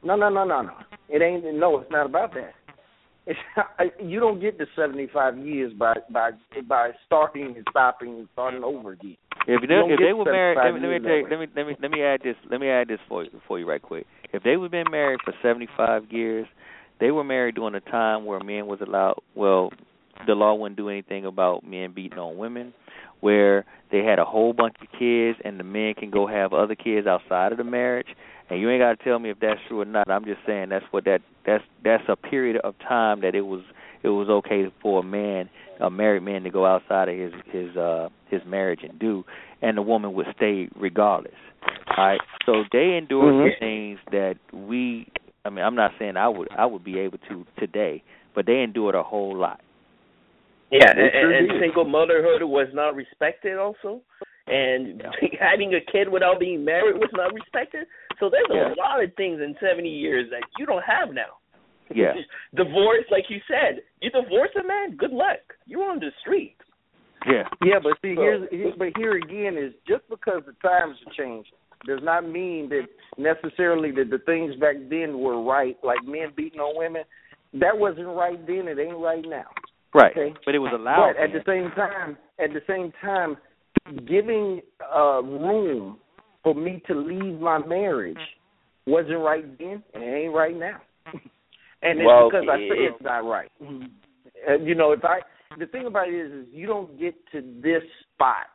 [0.03, 0.73] No, no, no, no, no.
[1.09, 1.45] It ain't.
[1.57, 2.55] No, it's not about that.
[3.27, 3.39] It's
[4.03, 6.31] you don't get to 75 years by by
[6.67, 9.17] by starting and stopping and starting over again.
[9.47, 11.67] If they if they were married, let me, let me tell you, let me let
[11.67, 14.07] me let me add this let me add this for you for you right quick.
[14.33, 16.47] If they would been married for seventy five years,
[16.99, 19.21] they were married during a time where men was allowed.
[19.35, 19.71] Well,
[20.27, 22.73] the law wouldn't do anything about men beating on women,
[23.21, 26.75] where they had a whole bunch of kids and the men can go have other
[26.75, 28.09] kids outside of the marriage.
[28.51, 30.11] And you ain't got to tell me if that's true or not.
[30.11, 33.63] I'm just saying that's what that that's that's a period of time that it was
[34.03, 35.49] it was okay for a man,
[35.81, 39.25] a married man, to go outside of his his uh his marriage and do,
[39.63, 41.35] and the woman would stay regardless.
[41.97, 42.21] All right.
[42.45, 43.51] So they endured Mhm.
[43.51, 45.07] some things that we.
[45.45, 48.03] I mean, I'm not saying I would I would be able to today,
[48.35, 49.61] but they endured a whole lot.
[50.71, 54.03] Yeah, They and, and single motherhood was not respected also,
[54.47, 55.03] and
[55.41, 57.87] having a kid without being married was not respected.
[58.19, 58.73] So there's Yeah.
[58.75, 61.39] a lot of things in 70 years that you don't have now.
[61.95, 62.13] Yeah.
[62.55, 65.39] Divorce, like you said, you divorce a man, good luck.
[65.67, 66.57] You're on the street.
[67.27, 67.45] Yeah.
[67.65, 71.15] Yeah, but see, So- here's here, but here again is just because the times have
[71.15, 71.51] changed
[71.87, 72.87] does not mean that
[73.17, 77.03] necessarily that the things back then were right, like men beating on women.
[77.55, 78.69] That wasn't right then.
[78.69, 79.47] It ain't right now.
[79.95, 80.13] Right.
[80.13, 80.35] Okay.
[80.45, 81.15] But it was allowed.
[81.17, 83.37] But at the same time, at the same time,
[84.07, 84.61] giving
[84.95, 85.99] uh room
[86.43, 88.19] for me to leave my marriage
[88.87, 90.81] wasn't right then, and it ain't right now.
[91.83, 93.51] and it's Well, because I say it's not right.
[93.61, 95.21] Uh, you know, if I
[95.59, 97.83] the thing about it is, is you don't get to this
[98.15, 98.47] spot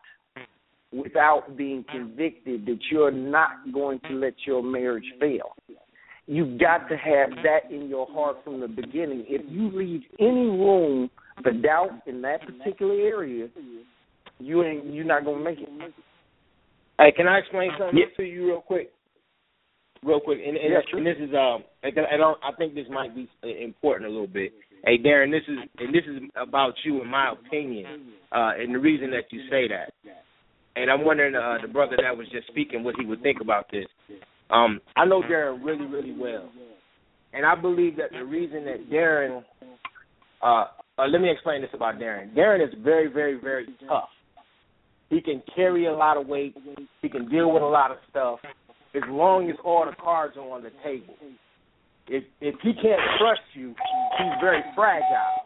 [0.94, 5.56] without being convicted that you're not going to let your marriage fail.
[6.28, 9.26] You've got to have that in your heart from the beginning.
[9.28, 11.10] If you leave any room
[11.44, 13.48] for doubt in that particular area,
[14.40, 15.70] you ain't you're not gonna make it.
[17.00, 18.92] Hey, can I explain something to you real quick?
[20.04, 21.00] Real quick, and, and, Yeah, sure.
[21.00, 24.28] and this is um, and I don't, I think this might be important a little
[24.28, 24.54] bit.
[24.86, 28.80] Hey, Darren, this is and this is about you, in my opinion, uh, and the
[28.80, 29.94] reason that you say that.
[30.78, 33.72] And I'm wondering, uh, the brother that was just speaking, what he would think about
[33.72, 33.86] this.
[34.50, 36.50] Um, I know Darren really, really well,
[37.34, 39.44] and I believe that the reason that Darren,
[40.44, 40.66] uh,
[41.00, 42.36] uh, let me explain this about Darren.
[42.36, 44.10] Darren is very, very, very tough.
[45.10, 46.56] He can carry a lot of weight.
[47.02, 48.40] He can deal with a lot of stuff
[48.96, 51.14] as long as all the cards are on the table.
[52.08, 53.70] If if he can't trust you,
[54.18, 55.42] he's very fragile,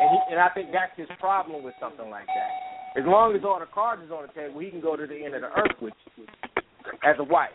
[0.00, 3.00] and he, and I think that's his problem with something like that.
[3.00, 5.24] As long as all the cards is on the table, he can go to the
[5.24, 6.26] end of the earth with you
[7.04, 7.50] as a wife.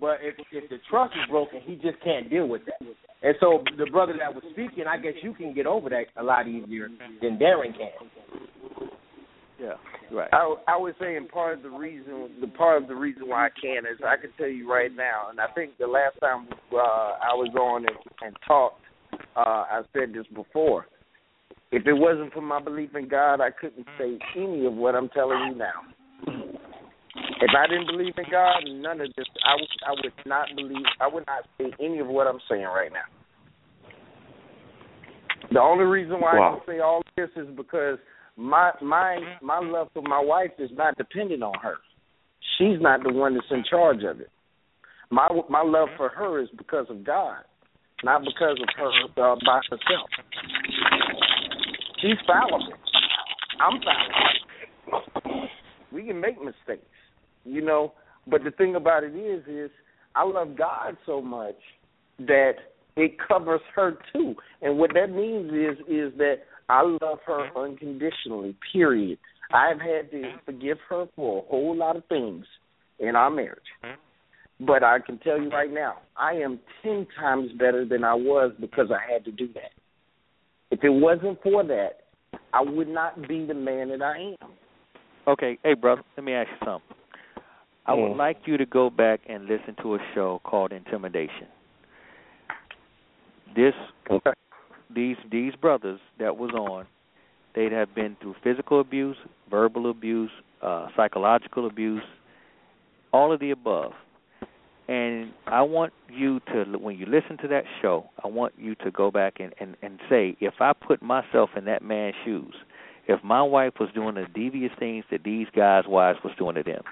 [0.00, 2.78] But if if the trust is broken, he just can't deal with that.
[3.22, 6.22] And so the brother that was speaking, I guess you can get over that a
[6.22, 6.88] lot easier
[7.20, 7.90] than Darren can.
[9.60, 9.74] Yeah.
[10.10, 10.28] Right.
[10.32, 13.50] I, I was saying part of the reason, the part of the reason why I
[13.60, 16.76] can is I can tell you right now, and I think the last time uh,
[16.76, 18.80] I was on and, and talked,
[19.36, 20.86] uh, I said this before.
[21.70, 25.08] If it wasn't for my belief in God, I couldn't say any of what I'm
[25.10, 25.80] telling you now.
[27.40, 30.84] If I didn't believe in God, none of this, I would, I would not believe,
[31.00, 33.08] I would not say any of what I'm saying right now.
[35.50, 37.98] The only reason why I can say all this is because
[38.36, 41.76] my my my love for my wife is not dependent on her.
[42.58, 44.30] She's not the one that's in charge of it.
[45.10, 47.42] My my love for her is because of God,
[48.02, 50.08] not because of her uh, by herself.
[52.00, 52.72] She's fallible.
[53.60, 55.48] I'm fallible.
[55.92, 56.86] We can make mistakes,
[57.44, 57.92] you know.
[58.26, 59.70] But the thing about it is, is
[60.14, 61.56] I love God so much
[62.18, 62.54] that
[62.96, 64.34] it covers her too.
[64.60, 67.58] And what that means is is that I love her mm-hmm.
[67.58, 68.56] unconditionally.
[68.72, 69.18] Period.
[69.52, 70.38] I've had to mm-hmm.
[70.44, 72.46] forgive her for a whole lot of things
[72.98, 73.60] in our marriage.
[73.84, 74.66] Mm-hmm.
[74.66, 78.52] But I can tell you right now, I am ten times better than I was
[78.60, 79.72] because I had to do that.
[80.70, 82.04] If it wasn't for that,
[82.52, 84.50] I would not be the man that I am.
[85.26, 86.96] Okay, hey brother, let me ask you something.
[87.86, 88.16] I would Mm.
[88.16, 91.48] like you to go back and listen to a show called Intimidation.
[93.54, 93.74] This
[94.94, 96.86] these these brothers that was on,
[97.54, 99.16] they'd have been through physical abuse,
[99.50, 100.30] verbal abuse,
[100.62, 102.04] uh, psychological abuse,
[103.12, 103.92] all of the above.
[104.88, 108.90] And I want you to, when you listen to that show, I want you to
[108.90, 112.54] go back and, and, and say, if I put myself in that man's shoes,
[113.06, 116.62] if my wife was doing the devious things that these guys' wives was doing to
[116.62, 116.82] them,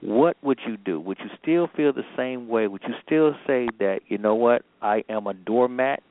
[0.00, 1.00] what would you do?
[1.00, 2.68] Would you still feel the same way?
[2.68, 6.02] Would you still say that, you know what, I am a doormat?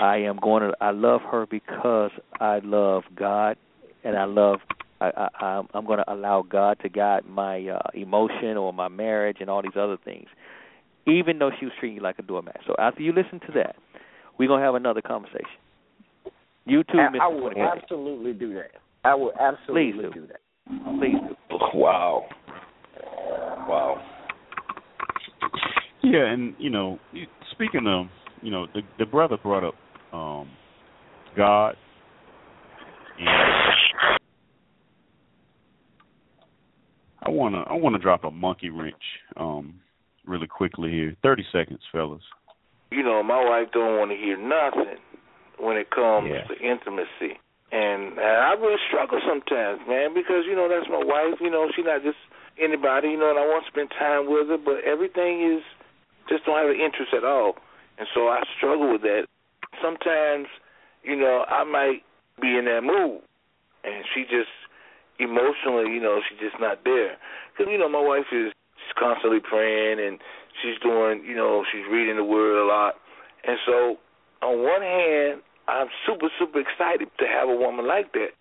[0.00, 2.10] I am going to, I love her because
[2.40, 3.56] I love God
[4.04, 4.60] and I love
[5.00, 8.88] I, I I'm- I'm going to allow God to guide my uh, emotion or my
[8.88, 10.26] marriage and all these other things,
[11.06, 12.60] even though she was treating you like a doormat.
[12.66, 13.76] So after you listen to that,
[14.38, 15.46] we're gonna have another conversation.
[16.64, 17.20] You too, I, Mr.
[17.20, 18.72] I would absolutely do that.
[19.04, 20.20] I would absolutely Please do.
[20.20, 20.40] do that.
[20.98, 21.58] Please do.
[21.74, 22.26] Wow.
[23.68, 24.02] Wow.
[26.02, 26.98] Yeah, and you know,
[27.52, 28.06] speaking of,
[28.42, 29.74] you know, the the brother brought up
[30.12, 30.48] um
[31.36, 31.76] God
[33.18, 34.18] and
[37.22, 38.94] I wanna I wanna drop a monkey wrench
[39.36, 39.80] um
[40.26, 41.16] really quickly here.
[41.22, 42.22] Thirty seconds, fellas.
[42.90, 44.96] you know, my wife don't want to hear nothing
[45.58, 46.44] when it comes Yeah.
[46.48, 47.36] to intimacy.
[47.70, 51.36] And, and I really struggle sometimes, man, because you know that's my wife.
[51.40, 52.16] You know, she's not just
[52.56, 53.08] anybody.
[53.12, 55.60] You know, and I want to spend time with her, but everything is
[56.32, 57.56] just don't have an interest at all.
[57.98, 59.26] And so I struggle with that.
[59.82, 60.46] Sometimes,
[61.02, 62.02] you know, I might
[62.40, 63.20] be in that mood,
[63.84, 64.50] and she just
[65.18, 67.18] emotionally, you know, she's just not there.
[67.52, 70.18] Because you know, my wife is she's constantly praying and
[70.62, 72.94] she's doing, you know, she's reading the word a lot.
[73.46, 73.98] And so,
[74.42, 78.32] on one hand, I'm super, super excited to have a woman like that.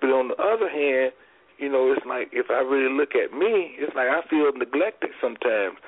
[0.00, 1.12] But on the other hand,
[1.58, 5.10] you know, it's like if I really look at me, it's like I feel neglected
[5.20, 5.78] sometimes.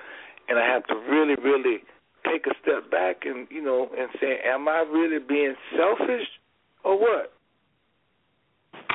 [0.48, 1.82] And I have to really, really
[2.30, 6.26] take a step back and, you know, and say, am I really being selfish
[6.84, 7.32] or what?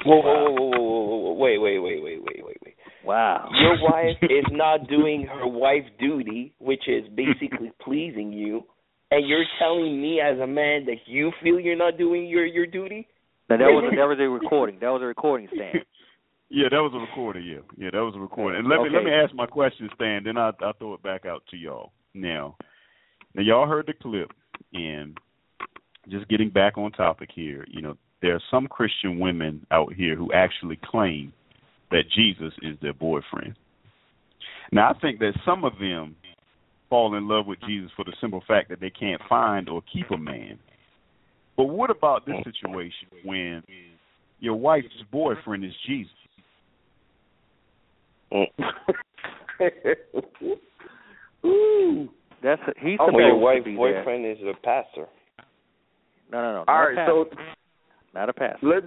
[0.06, 2.76] Whoa, whoa, whoa, whoa, whoa, whoa, whoa, wait, wait, wait, wait, wait, wait, wait.
[3.06, 3.50] Wow.
[3.60, 8.64] Your wife is not doing her wife duty, which is basically pleasing you,
[9.12, 12.66] and you're telling me as a man that you feel you're not doing your your
[12.66, 13.08] duty?
[13.50, 14.78] Now that was that was a recording.
[14.80, 15.74] That was a recording, Stan.
[16.54, 17.46] Yeah, that was a recording.
[17.46, 18.60] Yeah, yeah, that was a recording.
[18.60, 20.26] And let me let me ask my question, Stan.
[20.26, 21.94] Then I will throw it back out to y'all.
[22.14, 22.58] Now,
[23.34, 24.32] now y'all heard the clip,
[24.74, 25.18] and
[26.10, 27.66] just getting back on topic here.
[27.70, 31.34] You know, there are some Christian women out here who actually claim
[31.92, 33.56] that Jesus is their boyfriend.
[34.72, 36.16] Now, I think that some of them
[36.90, 40.10] fall in love with Jesus for the simple fact that they can't find or keep
[40.12, 40.60] a man.
[41.58, 43.64] But what about this situation when
[44.40, 46.12] your wife's boyfriend is Jesus?
[48.32, 48.46] Oh.
[51.48, 52.10] Ooh.
[52.44, 55.08] That's a, he's Oh, supposed well, your to wife's be boyfriend is a pastor.
[56.32, 56.60] No, no, no.
[56.60, 57.26] All not right, a so
[58.14, 58.68] not a pastor.
[58.68, 58.84] let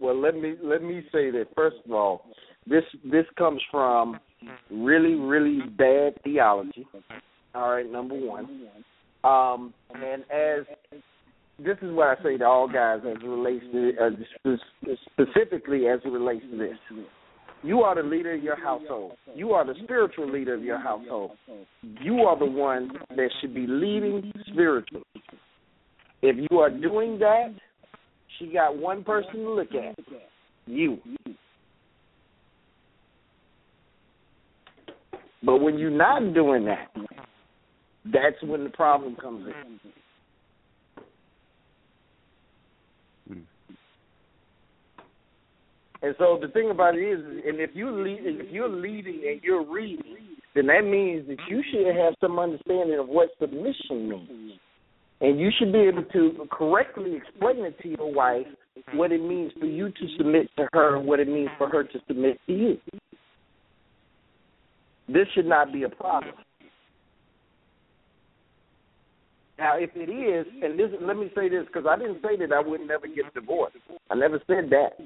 [0.00, 2.24] well let me let me say that first of all,
[2.66, 4.18] this this comes from
[4.70, 6.86] really really bad theology.
[7.54, 8.68] All right, number one.
[9.24, 10.66] Um, and as
[11.58, 16.00] this is what I say to all guys as it relates to uh, specifically as
[16.04, 16.76] it relates to this.
[17.66, 19.14] You are the leader of your household.
[19.34, 21.32] You are the spiritual leader of your household.
[22.00, 25.02] You are the one that should be leading spiritually.
[26.22, 27.52] If you are doing that,
[28.38, 29.98] she got one person to look at.
[30.66, 30.98] You.
[35.42, 36.88] But when you're not doing that,
[38.04, 39.80] that's when the problem comes in.
[46.02, 49.40] And so the thing about it is, and if you lead, if you're leading and
[49.42, 50.16] you're reading,
[50.54, 54.52] then that means that you should have some understanding of what submission means,
[55.20, 58.46] and you should be able to correctly explain it to your wife
[58.92, 61.82] what it means for you to submit to her and what it means for her
[61.84, 62.78] to submit to you.
[65.08, 66.34] This should not be a problem.
[69.58, 72.52] Now, if it is, and this, let me say this because I didn't say that
[72.52, 73.76] I would never get divorced.
[74.10, 74.98] I never said that.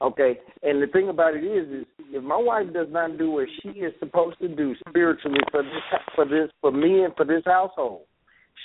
[0.00, 3.48] Okay, and the thing about it is, is if my wife does not do what
[3.62, 7.42] she is supposed to do spiritually for this, for this, for me and for this
[7.44, 8.02] household,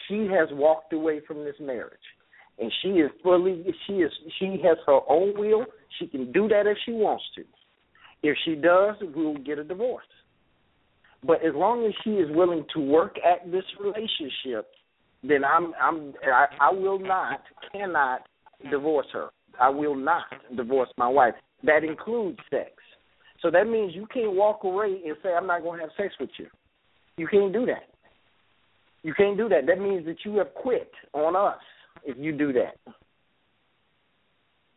[0.07, 1.97] she has walked away from this marriage
[2.59, 5.65] and she is fully she is she has her own will.
[5.99, 7.43] She can do that if she wants to.
[8.21, 10.05] If she does, we'll get a divorce.
[11.25, 14.69] But as long as she is willing to work at this relationship,
[15.23, 17.41] then I'm I'm I, I will not
[17.71, 18.21] cannot
[18.69, 19.29] divorce her.
[19.59, 20.25] I will not
[20.55, 21.33] divorce my wife.
[21.63, 22.71] That includes sex.
[23.41, 26.13] So that means you can't walk away and say I'm not going to have sex
[26.19, 26.47] with you.
[27.17, 27.89] You can't do that.
[29.03, 29.67] You can't do that.
[29.67, 31.61] That means that you have quit on us
[32.05, 32.77] if you do that.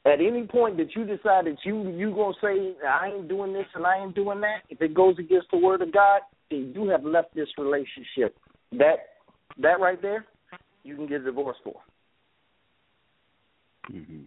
[0.04, 3.66] At any point that you decide that you you gonna say I ain't doing this
[3.74, 6.88] and I ain't doing that, if it goes against the word of God, then you
[6.88, 8.36] have left this relationship.
[8.72, 8.96] That
[9.58, 10.24] that right there,
[10.84, 11.80] you can get a divorce for.
[13.90, 14.22] Mm-hmm.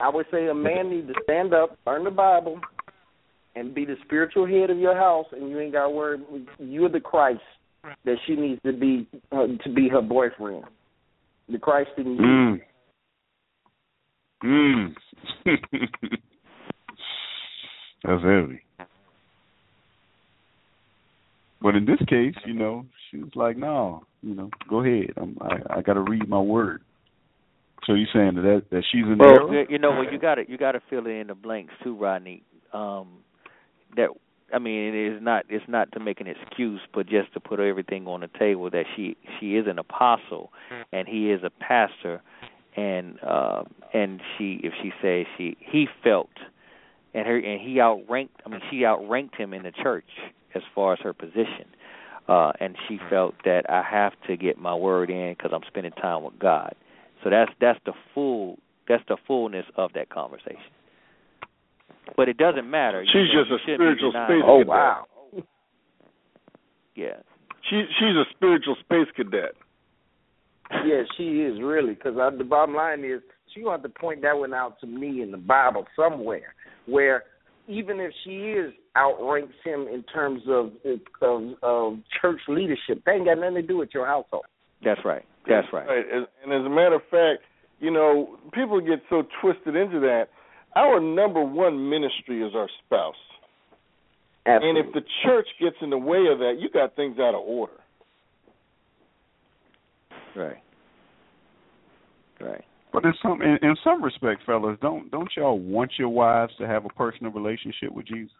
[0.00, 2.60] I would say a man needs to stand up, learn the Bible,
[3.54, 6.18] and be the spiritual head of your house, and you ain't got to worry.
[6.58, 7.40] You're the Christ
[8.04, 10.64] that she needs to be uh, to be her boyfriend.
[11.48, 12.20] The Christ in you.
[12.20, 12.60] Mm.
[14.44, 14.94] Mm.
[18.04, 18.62] That's heavy.
[21.62, 25.10] But in this case, you know, she was like, "No, you know, go ahead.
[25.16, 26.82] I'm, I I got to read my word."
[27.86, 29.66] So you saying that that she's in well, error?
[29.68, 32.42] you know, well, you got to you got to fill in the blanks too, Rodney.
[32.72, 33.08] Um,
[33.96, 34.10] that
[34.52, 37.60] I mean, it is not it's not to make an excuse, but just to put
[37.60, 40.52] everything on the table that she she is an apostle
[40.92, 42.20] and he is a pastor,
[42.76, 43.62] and uh,
[43.92, 46.30] and she if she says she he felt
[47.14, 50.08] and her and he outranked I mean she outranked him in the church
[50.54, 51.66] as far as her position,
[52.28, 55.92] uh, and she felt that I have to get my word in because I'm spending
[55.92, 56.74] time with God.
[57.22, 60.60] So that's that's the full that's the fullness of that conversation.
[62.16, 63.04] But it doesn't matter.
[63.06, 65.06] She's you know, just you a spiritual denying- space Oh wow.
[66.94, 67.20] Yeah.
[67.68, 69.54] She she's a spiritual space cadet.
[70.84, 73.20] Yeah, she is really because the bottom line is
[73.52, 76.54] she gonna have to point that one out to me in the Bible somewhere
[76.86, 77.24] where
[77.68, 80.72] even if she is outranks him in terms of
[81.22, 84.44] of, of church leadership, that ain't got nothing to do with your household.
[84.84, 85.24] That's right.
[85.48, 85.86] That's right.
[85.86, 86.04] Right.
[86.12, 87.42] And and as a matter of fact,
[87.80, 90.26] you know, people get so twisted into that.
[90.76, 93.14] Our number one ministry is our spouse.
[94.46, 97.42] And if the church gets in the way of that, you got things out of
[97.46, 97.74] order.
[100.34, 100.56] Right.
[102.40, 102.64] Right.
[102.92, 106.66] But in some in, in some respects, fellas, don't don't y'all want your wives to
[106.66, 108.32] have a personal relationship with Jesus?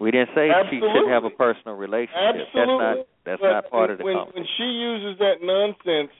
[0.00, 2.16] We didn't say she should have a personal relationship.
[2.16, 2.84] Absolutely.
[2.84, 6.12] That's not that's But not part of the when, when she uses that nonsense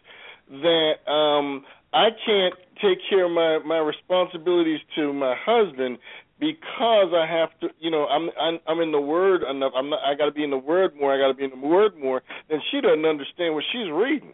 [0.51, 5.99] that um I can't take care of my my responsibilities to my husband
[6.41, 9.73] because I have to, you know, I'm I'm, I'm in the word enough.
[9.77, 10.01] I'm not.
[10.05, 11.15] I got to be in the word more.
[11.15, 12.23] I got to be in the word more.
[12.49, 14.33] Then she doesn't understand what she's reading.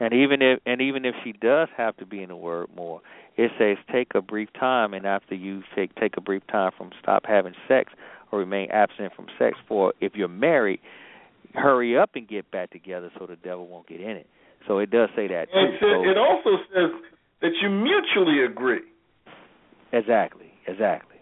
[0.00, 3.00] And even if and even if she does have to be in the word more,
[3.36, 6.90] it says take a brief time and after you take take a brief time from
[7.00, 7.92] stop having sex
[8.32, 10.80] or remain absent from sex for if you're married,
[11.54, 14.26] hurry up and get back together so the devil won't get in it.
[14.66, 15.86] So it does say that And too.
[15.86, 16.90] it, So- it also says
[17.42, 18.80] that you mutually agree.
[19.92, 21.16] Exactly, exactly.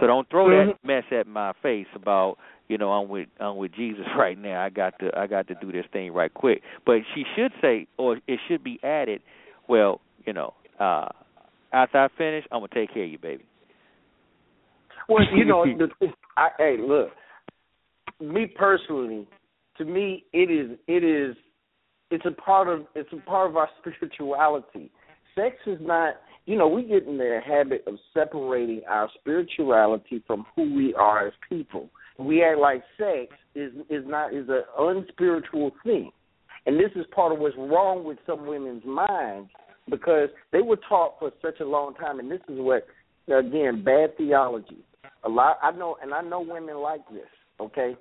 [0.00, 0.68] So don't throw Mm-hmm.
[0.70, 2.36] that mess at my face about
[2.68, 4.62] you know I'm with I'm with Jesus right now.
[4.62, 6.62] I got to I got to do this thing right quick.
[6.84, 9.22] But she should say, or it should be added.
[9.68, 11.08] Well, you know, uh
[11.72, 13.44] after I finish, I'm gonna take care of you, baby.
[15.08, 15.88] Well, you know, the,
[16.36, 17.10] I, hey, look,
[18.20, 19.26] me personally,
[19.78, 21.36] to me, it is it is
[22.10, 24.90] it's a part of it's a part of our spirituality.
[25.34, 26.14] Sex is not,
[26.46, 31.26] you know, we get in the habit of separating our spirituality from who we are
[31.26, 31.90] as people.
[32.18, 36.10] We act like sex is is not is an unspiritual thing,
[36.64, 39.50] and this is part of what's wrong with some women's minds
[39.90, 42.86] because they were taught for such a long time, and this is what
[43.28, 44.78] again bad theology.
[45.24, 47.28] A lot I know, and I know women like this.
[47.60, 47.96] Okay,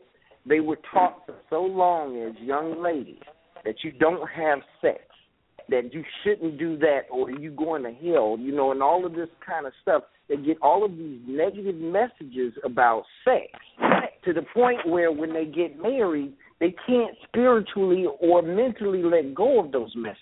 [0.46, 3.22] they were taught for so long as young ladies
[3.64, 5.00] that you don't have sex,
[5.70, 9.14] that you shouldn't do that, or you going to hell, you know, and all of
[9.14, 10.04] this kind of stuff.
[10.28, 13.48] They get all of these negative messages about sex
[14.24, 19.64] to the point where when they get married, they can't spiritually or mentally let go
[19.64, 20.20] of those messages.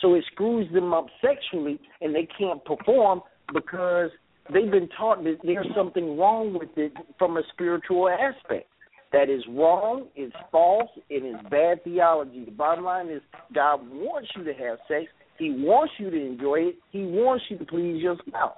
[0.00, 3.22] So it screws them up sexually, and they can't perform
[3.52, 4.10] because
[4.52, 8.68] they've been taught that there's something wrong with it from a spiritual aspect.
[9.12, 12.46] That is wrong, it's false, it is bad theology.
[12.46, 13.20] The bottom line is
[13.54, 15.06] God wants you to have sex.
[15.38, 16.76] He wants you to enjoy it.
[16.90, 18.56] He wants you to please your spouse.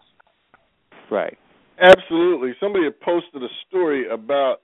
[1.11, 1.37] Right.
[1.81, 2.53] Absolutely.
[2.61, 4.59] Somebody had posted a story about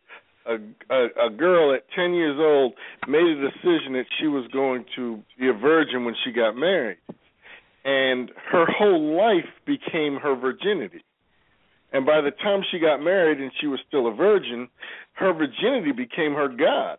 [0.46, 0.54] a,
[0.90, 2.74] a a girl at 10 years old
[3.08, 6.98] made a decision that she was going to be a virgin when she got married.
[7.84, 11.02] And her whole life became her virginity.
[11.92, 14.68] And by the time she got married and she was still a virgin,
[15.14, 16.98] her virginity became her God.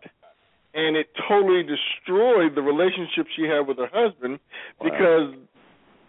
[0.73, 4.39] And it totally destroyed the relationship she had with her husband
[4.79, 4.89] Wow.
[4.89, 5.35] because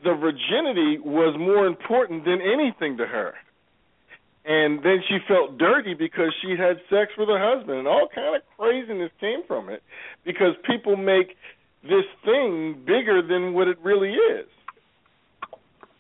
[0.05, 3.35] the virginity was more important than anything to her.
[4.45, 8.35] And then she felt dirty because she had sex with her husband and all kind
[8.35, 9.83] of craziness came from it
[10.25, 11.37] because people make
[11.85, 14.47] this thing bigger than what it really is.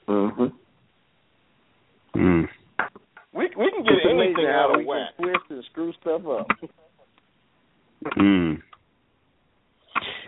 [0.09, 0.53] Mhm.
[2.15, 2.49] Mm.
[3.35, 5.09] We we can get It's amazing anything how out we of whack.
[5.17, 6.47] can twist and screw stuff up.
[8.19, 8.59] Mm.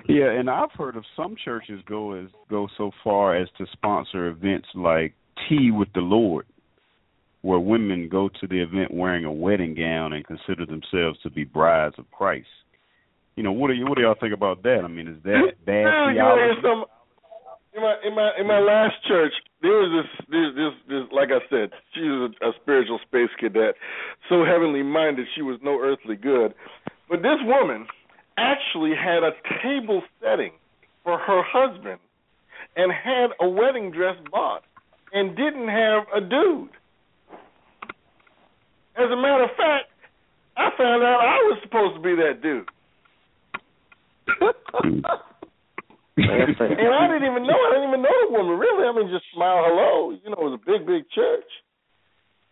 [0.09, 4.29] Yeah, and I've heard of some churches go as go so far as to sponsor
[4.29, 5.15] events like
[5.49, 6.47] Tea with the Lord,
[7.43, 11.45] where women go to the event wearing a wedding gown and consider themselves to be
[11.45, 12.47] brides of Christ.
[13.37, 14.83] You know, what do you what do y'all think about that?
[14.85, 16.63] I mean, is that bad Yeah, you know, there's theology?
[16.63, 16.85] some
[17.75, 19.33] in my in my in my last church
[19.63, 23.31] there was this this this, this like I said, she was a, a spiritual space
[23.39, 23.75] cadet,
[24.29, 26.55] so heavenly minded she was no earthly good.
[27.09, 27.87] But this woman
[28.37, 29.33] actually had a
[29.63, 30.53] table setting
[31.03, 31.99] for her husband
[32.77, 34.65] and had a wedding dress bought
[35.13, 36.71] and didn't have a dude.
[38.97, 39.91] As a matter of fact,
[40.57, 42.69] I found out I was supposed to be that dude.
[46.17, 47.59] and I didn't even know.
[47.59, 48.87] I didn't even know the woman really.
[48.87, 50.11] I mean, just smile hello.
[50.11, 51.51] You know, it was a big, big church.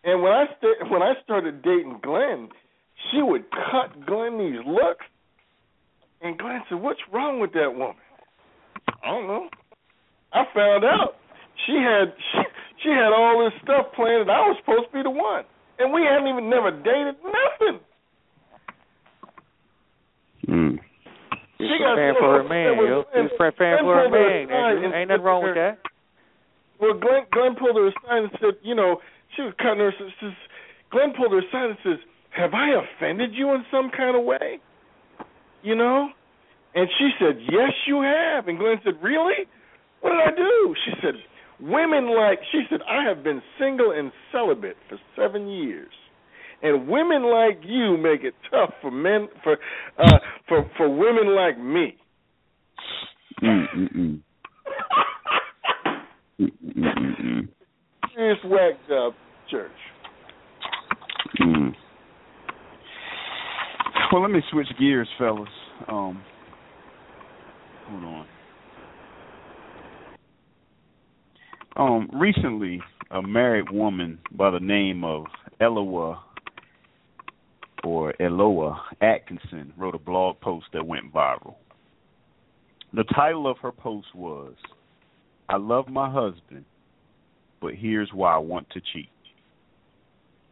[0.03, 2.49] And when I sta- when I started dating Glenn,
[3.11, 5.05] she would cut Glenn these looks.
[6.21, 7.95] And Glenn said, "What's wrong with that woman?"
[9.03, 9.49] I don't know.
[10.33, 11.15] I found out
[11.65, 12.39] she had she,
[12.83, 15.45] she had all this stuff planned, and I was supposed to be the one.
[15.79, 17.79] And we hadn't even never dated nothing.
[20.47, 20.79] Mm.
[21.67, 23.03] She's preparing for her man, yo.
[23.13, 24.49] She's preparing for her man.
[24.49, 25.79] aside Ain't nothing wrong with that.
[26.79, 28.99] Well, Glenn Glenn pulled her aside and said, you know,
[29.35, 29.93] she was cutting her.
[29.97, 30.33] Says,
[30.91, 31.99] Glenn pulled her aside and says,
[32.31, 34.59] "Have I offended you in some kind of way?"
[35.61, 36.09] You know,
[36.75, 39.47] and she said, "Yes, you have." And Glenn said, "Really?
[40.01, 41.15] What did I do?" She said,
[41.59, 45.93] "Women like," she said, "I have been single and celibate for seven years."
[46.63, 49.57] And women like you make it tough for men for
[49.99, 50.17] uh
[50.47, 51.97] for for women like me.
[53.41, 54.21] Mm, mm, mm.
[56.39, 57.47] Mm, mm, mm, mm.
[58.15, 59.13] Serious whack job,
[59.51, 59.71] church.
[61.41, 61.73] Mm.
[64.11, 65.49] Well, let me switch gears, fellas.
[65.87, 66.23] Um,
[67.87, 68.27] hold on.
[71.75, 72.81] Um, recently,
[73.11, 75.25] a married woman by the name of
[75.59, 76.19] Eloa
[77.83, 81.55] or Eloa Atkinson wrote a blog post that went viral.
[82.93, 84.53] The title of her post was,
[85.49, 86.65] I love my husband,
[87.61, 89.09] but here's why I want to cheat.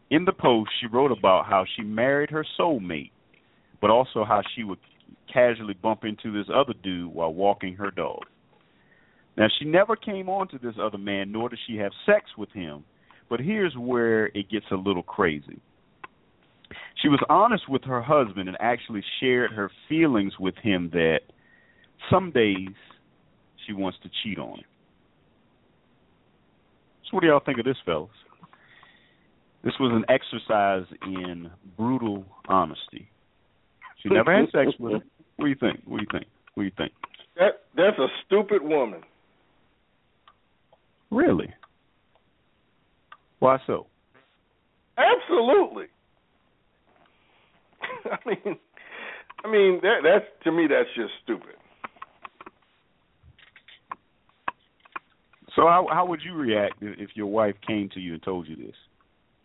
[0.09, 3.11] In the post, she wrote about how she married her soulmate,
[3.79, 4.79] but also how she would
[5.31, 8.23] casually bump into this other dude while walking her dog.
[9.37, 12.51] Now, she never came on to this other man, nor did she have sex with
[12.51, 12.83] him,
[13.29, 15.61] but here's where it gets a little crazy.
[17.01, 21.19] She was honest with her husband and actually shared her feelings with him that
[22.09, 22.75] some days
[23.65, 24.65] she wants to cheat on him.
[27.05, 28.09] So, what do y'all think of this, fellas?
[29.63, 33.09] This was an exercise in brutal honesty.
[34.01, 35.01] She never had sex with him.
[35.35, 35.81] What do you think?
[35.85, 36.25] What do you think?
[36.53, 36.91] What do you think?
[37.35, 39.01] That that's a stupid woman.
[41.11, 41.53] Really?
[43.39, 43.87] Why so?
[44.97, 45.85] Absolutely.
[48.05, 48.57] I mean,
[49.43, 51.55] I mean that that's to me that's just stupid.
[55.55, 58.47] So how how would you react if if your wife came to you and told
[58.47, 58.75] you this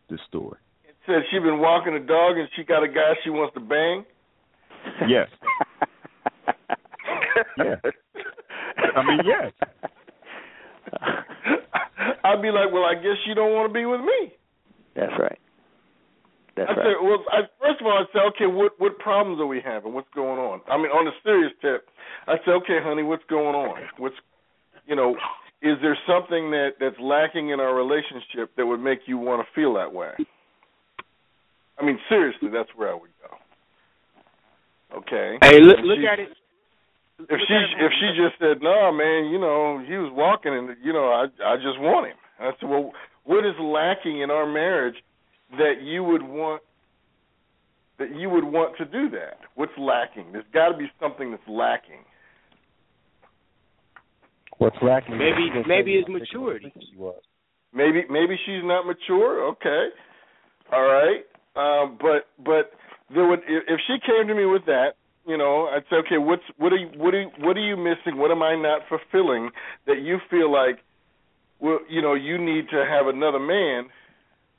[0.08, 0.58] this story?
[1.06, 4.04] Said she been walking a dog and she got a guy she wants to bang.
[5.08, 5.28] Yes.
[7.58, 7.76] yeah.
[8.96, 9.52] I mean, yes.
[12.24, 14.32] I'd be like, well, I guess you don't want to be with me.
[14.96, 15.38] That's right.
[16.56, 16.86] That's I right.
[16.86, 19.92] said, well, I, first of all, I said, okay, what what problems are we having?
[19.92, 20.60] What's going on?
[20.68, 21.86] I mean, on a serious tip,
[22.26, 23.82] I said, okay, honey, what's going on?
[23.98, 24.16] What's,
[24.86, 25.16] you know,
[25.60, 29.48] is there something that that's lacking in our relationship that would make you want to
[29.54, 30.12] feel that way?
[31.78, 34.98] I mean, seriously, that's where I would go.
[34.98, 35.38] Okay.
[35.42, 36.30] Hey, look, look she- at it.
[37.18, 40.52] If look she it if she just said, "No, man, you know, he was walking,
[40.52, 42.92] and you know, I I just want him," I said, "Well,
[43.24, 44.96] what is lacking in our marriage
[45.52, 46.62] that you would want
[47.98, 49.38] that you would want to do that?
[49.54, 50.32] What's lacking?
[50.32, 52.04] There's got to be something that's lacking.
[54.58, 55.18] What's lacking?
[55.18, 56.72] Maybe maybe it's maturity.
[57.72, 59.48] Maybe maybe she's not mature.
[59.50, 59.88] Okay,
[60.72, 61.24] all right.
[61.56, 62.72] Um, but but
[63.14, 64.92] there would if if she came to me with that,
[65.26, 67.76] you know, I'd say, okay, what's what are you what are you, what are you
[67.76, 68.18] missing?
[68.18, 69.50] What am I not fulfilling
[69.86, 70.78] that you feel like,
[71.60, 73.90] well, you know, you need to have another man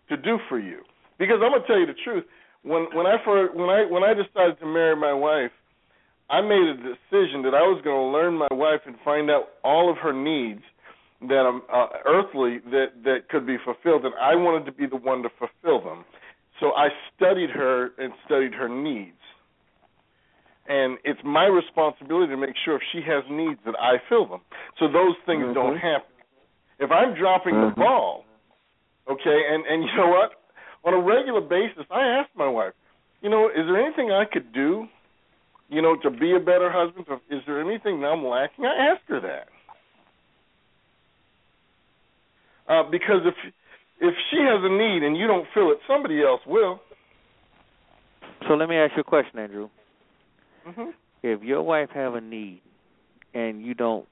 [0.09, 0.81] to do for you?
[1.17, 2.25] Because I'm gonna tell you the truth.
[2.63, 5.51] When when I first when I when I decided to marry my wife,
[6.29, 9.49] I made a decision that I was going to learn my wife and find out
[9.63, 10.61] all of her needs
[11.21, 14.97] that um, uh, earthly that that could be fulfilled, and I wanted to be the
[14.97, 16.05] one to fulfill them.
[16.59, 19.17] So I studied her and studied her needs.
[20.67, 24.41] And it's my responsibility to make sure if she has needs that I fill them.
[24.79, 25.53] So those things Mhm.
[25.53, 26.11] don't happen.
[26.79, 27.75] If I'm dropping the Mhm.
[27.75, 28.25] ball,
[29.09, 30.31] okay, and and you know what?
[30.85, 32.73] On a regular basis, I ask my wife,
[33.21, 34.85] you know, is there anything I could do,
[35.69, 37.05] you know, to be a better husband?
[37.29, 38.65] Is there anything that I'm lacking?
[38.65, 39.47] I ask her that.
[42.71, 43.33] Uh, because if
[43.99, 46.79] if she has a need and you don't fill it, somebody else will.
[48.47, 49.69] So let me ask you a question, Andrew.
[50.65, 50.91] hmm
[51.23, 52.61] If your wife have a need
[53.33, 54.05] and you don't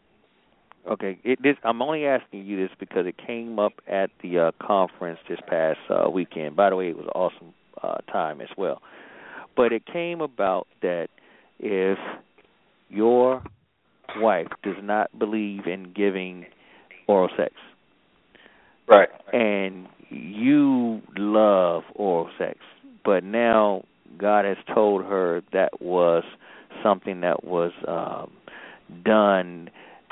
[0.90, 4.52] okay, it, this I'm only asking you this because it came up at the uh,
[4.66, 6.56] conference this past uh, weekend.
[6.56, 8.82] By the way, it was an awesome uh, time as well.
[9.56, 11.08] But it came about that
[11.60, 11.98] if
[12.90, 13.44] your
[14.18, 16.46] wife does not believe in giving
[17.08, 17.54] oral sex,
[18.88, 22.60] right, and you love oral sex,
[23.04, 23.84] but now
[24.18, 26.24] God has told her that was
[26.84, 28.32] something that was um,
[29.04, 29.70] done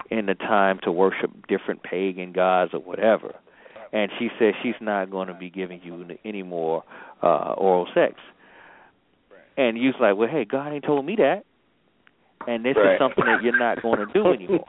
[0.09, 3.33] in the time to worship different pagan gods or whatever,
[3.91, 6.83] and she says she's not going to be giving you any more
[7.21, 8.15] uh, oral sex.
[9.55, 11.43] And you's like, well, hey, God ain't told me that,
[12.47, 12.93] and this Right.
[12.95, 14.65] is something that you're not going to do anymore.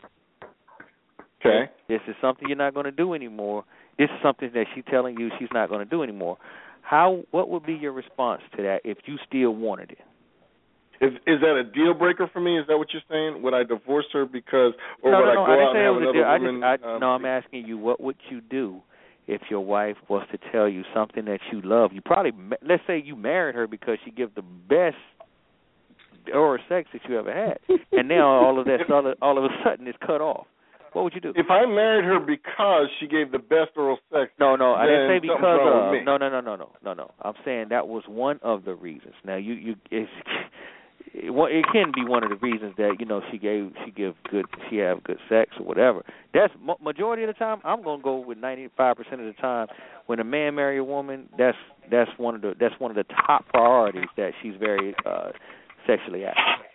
[1.40, 1.70] Okay.
[1.88, 3.64] This is something you're not going to do anymore.
[3.98, 6.38] This is something that she's telling you she's not going to do anymore.
[6.82, 7.22] How?
[7.30, 9.98] What would be your response to that if you still wanted it?
[11.00, 12.58] Is is that a deal breaker for me?
[12.58, 13.42] Is that what you're saying?
[13.42, 14.72] Would I divorce her because,
[15.02, 15.46] or no, would no, I no.
[15.46, 16.24] go I out and have another deal.
[16.24, 16.60] I woman?
[16.60, 18.80] just, I, um, no, I'm asking you, what would you do
[19.26, 21.92] if your wife was to tell you something that you love?
[21.92, 24.96] You probably, let's say you married her because she gives the best
[26.32, 27.58] oral sex that you ever had,
[27.92, 30.46] and now all of that, all of, all of a sudden, is cut off.
[30.94, 31.32] What would you do?
[31.34, 35.10] If I married her because she gave the best oral sex, No, no, I didn't
[35.10, 36.04] say because of.
[36.04, 37.10] No, no, no, no, no, no, no.
[37.20, 39.14] I'm saying that was one of the reasons.
[39.24, 40.10] Now you, you, it's,
[41.12, 44.14] it, it can be one of the reasons that you know she gave, she give
[44.30, 46.02] good, she have good sex or whatever.
[46.32, 47.60] That's ma- majority of the time.
[47.64, 49.68] I'm gonna go with 95 percent of the time.
[50.06, 51.58] When a man marry a woman, that's
[51.90, 55.30] that's one of the that's one of the top priorities that she's very uh
[55.86, 56.66] sexually active.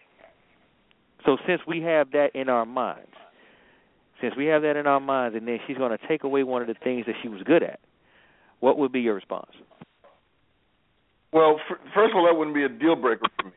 [1.25, 3.11] So since we have that in our minds,
[4.21, 6.67] since we have that in our minds, and then she's to take away one of
[6.67, 7.79] the things that she was good at,
[8.59, 9.51] what would be your response?
[11.31, 11.59] Well,
[11.93, 13.53] first of all, that wouldn't be a deal breaker for me.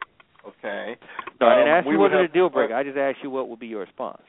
[0.46, 0.96] Okay.
[1.40, 2.74] No, I didn't Um, ask we you would was it a deal breaker.
[2.74, 4.22] I just asked you what would be your response.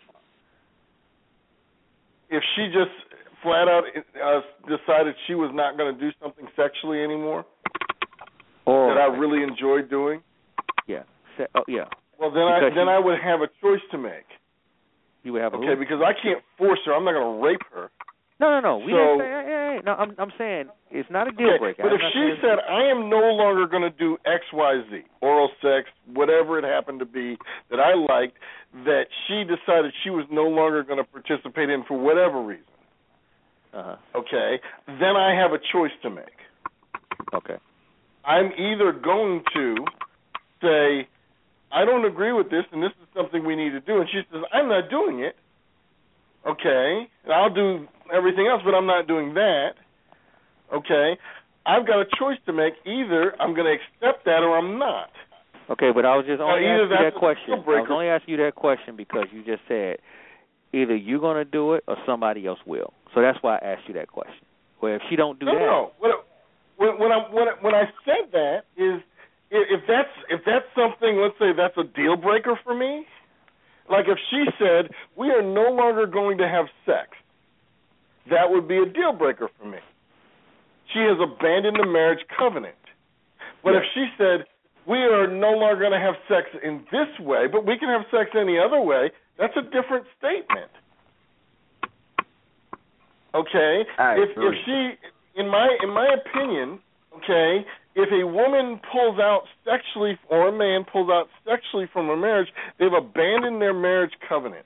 [2.30, 2.92] If she just
[3.42, 3.84] flat out
[4.24, 7.46] uh, decided she was not going to do something sexually anymore
[8.66, 10.22] Or that I really enjoyed doing,
[10.88, 11.04] yeah,
[11.38, 11.86] Se- oh yeah,
[12.18, 14.26] well then I Because then I would have a choice to make.
[15.24, 16.94] you would have a Okay, because I can't force her.
[16.94, 17.92] I'm not going to rape her.
[18.44, 18.78] No, no, no.
[18.84, 19.30] We So- didn't say.
[19.30, 19.82] Hey, hey, hey.
[19.86, 21.84] No, I'm I'm saying it's not a deal Okay, breaker.
[21.84, 24.82] But I'm if she saying- said, I am no longer going to do X, Y,
[24.92, 27.38] Z, oral sex, whatever it happened to be
[27.72, 28.38] that I liked,
[28.84, 32.66] that she decided she was no longer going to participate in for whatever reason,
[33.74, 33.96] uh-huh.
[34.16, 36.38] okay, then I have a choice to make.
[37.34, 37.56] Okay.
[38.26, 39.76] I'm either going to
[40.62, 41.08] say,
[41.72, 44.22] I don't agree with this and this is something we need to do, and she
[44.32, 45.36] says, I'm not doing it,
[46.48, 49.74] okay, and I'll do everything else, but I'm not doing that,
[50.74, 51.18] okay,
[51.66, 52.74] I've got a choice to make.
[52.86, 55.10] Either I'm going to accept that or I'm not.
[55.70, 57.54] Okay, but I was just only asking you that question.
[57.54, 59.98] I was only asking you that question because you just said
[60.74, 62.92] either you're going to do it or somebody else will.
[63.16, 64.44] So that's why I asked you that question.
[64.82, 65.92] Well, if she don't do no, that, no.
[66.00, 66.12] When,
[66.76, 69.00] when, when, I, when, I, when I said that is
[69.52, 73.06] if that's if that's something, let's say that's a deal breaker for me.
[73.94, 77.10] Like if she said we are no longer going to have sex,
[78.28, 79.78] that would be a deal breaker for me.
[80.92, 82.74] She has abandoned the marriage covenant.
[83.64, 84.46] But if she said
[84.88, 88.02] we are no longer going to have sex in this way, but we can have
[88.10, 90.74] sex any other way, that's a different statement.
[93.36, 93.84] Okay?
[94.00, 94.48] I if agree.
[94.48, 96.80] if she in my in my opinion,
[97.18, 97.64] okay,
[97.96, 102.50] if a woman pulls out sexually or a man pulls out sexually from a marriage,
[102.80, 104.66] they've abandoned their marriage covenant.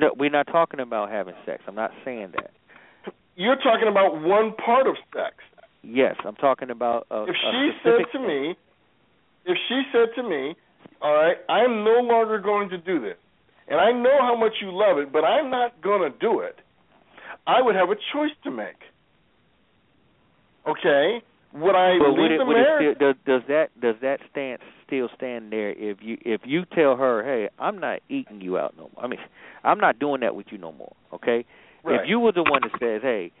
[0.00, 1.62] No, we're not talking about having sex.
[1.68, 2.50] I'm not saying that.
[3.36, 5.36] You're talking about one part of sex.
[5.82, 7.06] Yes, I'm talking about.
[7.10, 8.56] A, if she said to me,
[9.46, 10.54] if she said to me,
[11.00, 13.16] "All right, I'm no longer going to do this,
[13.68, 16.56] and I know how much you love it, but I'm not going to do it,"
[17.46, 18.76] I would have a choice to make.
[20.68, 21.22] Okay,
[21.54, 22.96] would I But leave would it, the would it marriage?
[22.96, 26.96] still, does, does that does that stand still stand there if you if you tell
[26.96, 29.04] her, hey, I'm not eating you out no more.
[29.04, 29.20] I mean,
[29.64, 30.94] I'm not doing that with you no more.
[31.12, 31.44] Okay.
[31.82, 32.00] Right.
[32.00, 33.32] If you were the one that says, hey,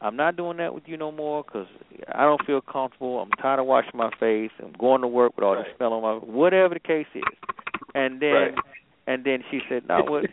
[0.00, 1.66] I'm not doing that with you no more because
[2.14, 3.18] I don't feel comfortable.
[3.18, 4.52] I'm tired of washing my face.
[4.62, 7.22] I'm going to work with all this smell on my whatever the case is,
[7.94, 8.54] and then Right.
[9.08, 10.24] and then she said, no, what.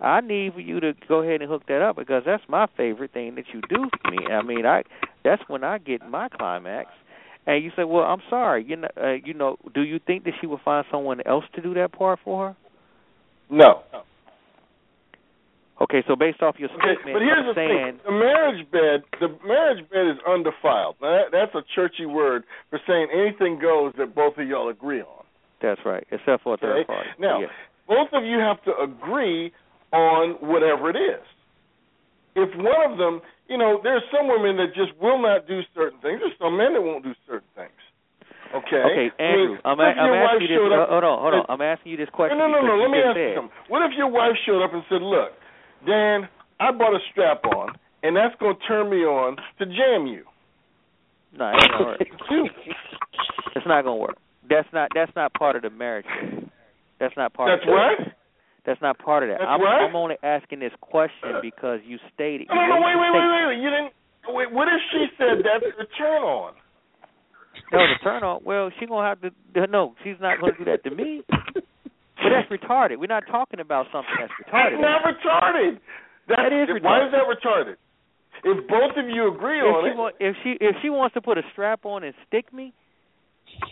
[0.00, 3.12] I need for you to go ahead and hook that up because that's my favorite
[3.12, 4.18] thing that you do for me.
[4.32, 4.84] I mean, I
[5.28, 6.88] that's when I get my climax.
[7.46, 8.64] And you say, "Well, I'm sorry.
[8.64, 11.60] You know, uh, you know, do you think that she would find someone else to
[11.62, 12.56] do that part for her?"
[13.50, 13.82] No.
[15.80, 18.66] Okay, so based off your Okay, statement, but here's you're the saying thing: the marriage
[18.72, 20.96] bed, the marriage bed is undefiled.
[21.00, 25.00] Now, that, that's a churchy word for saying anything goes that both of y'all agree
[25.00, 25.24] on.
[25.62, 26.84] that's right, except for a third Okay?
[26.86, 27.08] party.
[27.20, 27.46] Now, yeah.
[27.86, 29.52] both of you have to agree
[29.92, 31.22] on whatever it is.
[32.42, 35.98] If one of them, you know, there's some women that just will not do certain
[36.00, 36.20] things.
[36.20, 37.74] There's some men that won't do certain things.
[38.54, 38.80] Okay.
[38.80, 40.80] Okay, I Andrew, I'm, what if a- I'm asking you this.
[40.80, 41.44] up Hold on, hold on.
[41.48, 42.38] I'm asking you this question.
[42.38, 42.80] No, no, no, no.
[42.80, 43.56] Let me ask you something.
[43.68, 45.36] What if your wife showed up and said, "Look,
[45.84, 46.28] Dan,
[46.58, 50.24] I bought a strap on, and that's going to turn me on to jam you."
[51.36, 52.00] No, it ain't gonna work.
[53.56, 54.16] it's not gonna work.
[54.48, 54.90] That's not.
[54.94, 56.06] That's not part of the marriage.
[56.98, 57.52] That's not part.
[57.52, 58.17] That's of what?
[58.68, 59.40] That's not part of that.
[59.40, 59.64] I'm?
[59.64, 62.48] I'm only asking this question because you stated.
[62.52, 63.64] No, no, made Wait, wait, wait, wait.
[63.64, 63.92] You didn't.
[64.28, 66.52] Wait, what if she said that's the turn on?
[67.72, 68.44] No, the turn on.
[68.44, 69.32] Well, she gonna have to.
[69.72, 71.22] No, she's not gonna do that to me.
[72.20, 72.98] But that's retarded.
[72.98, 74.76] We're not talking about something that's retarded.
[74.76, 75.78] That's not retarded.
[76.28, 77.80] That, That is Why is that retarded?
[78.44, 81.14] If both of you agree if on she it, want, if she if she wants
[81.14, 82.74] to put a strap on and stick me,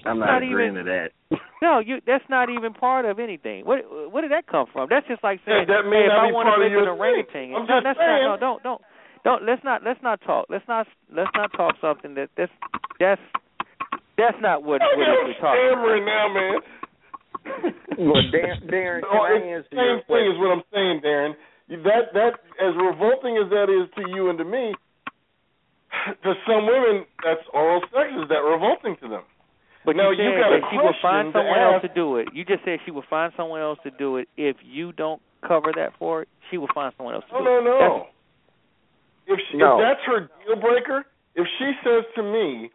[0.05, 1.11] I'm not not agreeing even- to that.
[1.63, 3.65] no, you that's not even part of anything.
[3.65, 3.83] What
[4.13, 4.87] where did that come from?
[4.91, 6.67] That's just like saying, That- that may hey, if not I want to part of
[6.67, 8.23] make your an orangutan, I'm no, just that's saying.
[8.23, 8.41] not.
[8.41, 8.81] No, don't don't
[9.25, 9.43] don't.
[9.45, 10.47] Let's not let's not talk.
[10.49, 12.53] Let's not let's not talk something that that's
[13.01, 13.21] that's
[14.17, 15.61] that's not what what we're talking.
[15.67, 16.57] stammering now, man.
[17.99, 21.01] Well, Darren, Darren Oh, can I answer the your same thing is what I'm saying,
[21.03, 21.33] Darren.
[21.83, 22.33] That that
[22.63, 24.75] as revolting as that is to you and to me,
[26.23, 29.23] to some women, that's oral sex is that revolting to them.
[29.87, 31.93] But now you said got a that she will find question to someone else to
[31.95, 32.29] do it.
[32.35, 34.27] You just said she will find someone else to do it.
[34.37, 37.45] If you don't cover that for it, she will find someone else to No, do
[37.47, 37.81] no, it.
[37.81, 38.07] no.
[39.29, 39.79] If she, No.
[39.79, 41.07] if that's her deal breaker,
[41.37, 42.71] if she says to me,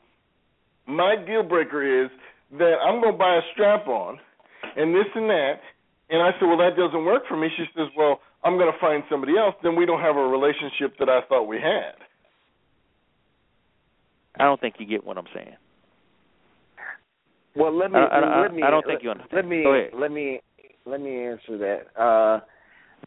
[0.88, 2.10] my deal breaker is
[2.58, 4.20] that I'm going to buy a strap on
[4.78, 5.60] and this and that,
[6.10, 7.50] and I said, well, that doesn't work for me.
[7.58, 9.56] She says, well, I'm going to find somebody else.
[9.64, 11.96] Then we don't have a relationship that I thought we had.
[14.40, 15.56] I don't think you get what I'm saying.
[17.56, 18.00] Well, let me.
[18.00, 19.36] I- I- let me I don't think you understand.
[19.36, 20.42] Let me let me
[20.86, 22.02] let me answer that.
[22.02, 22.40] Uh,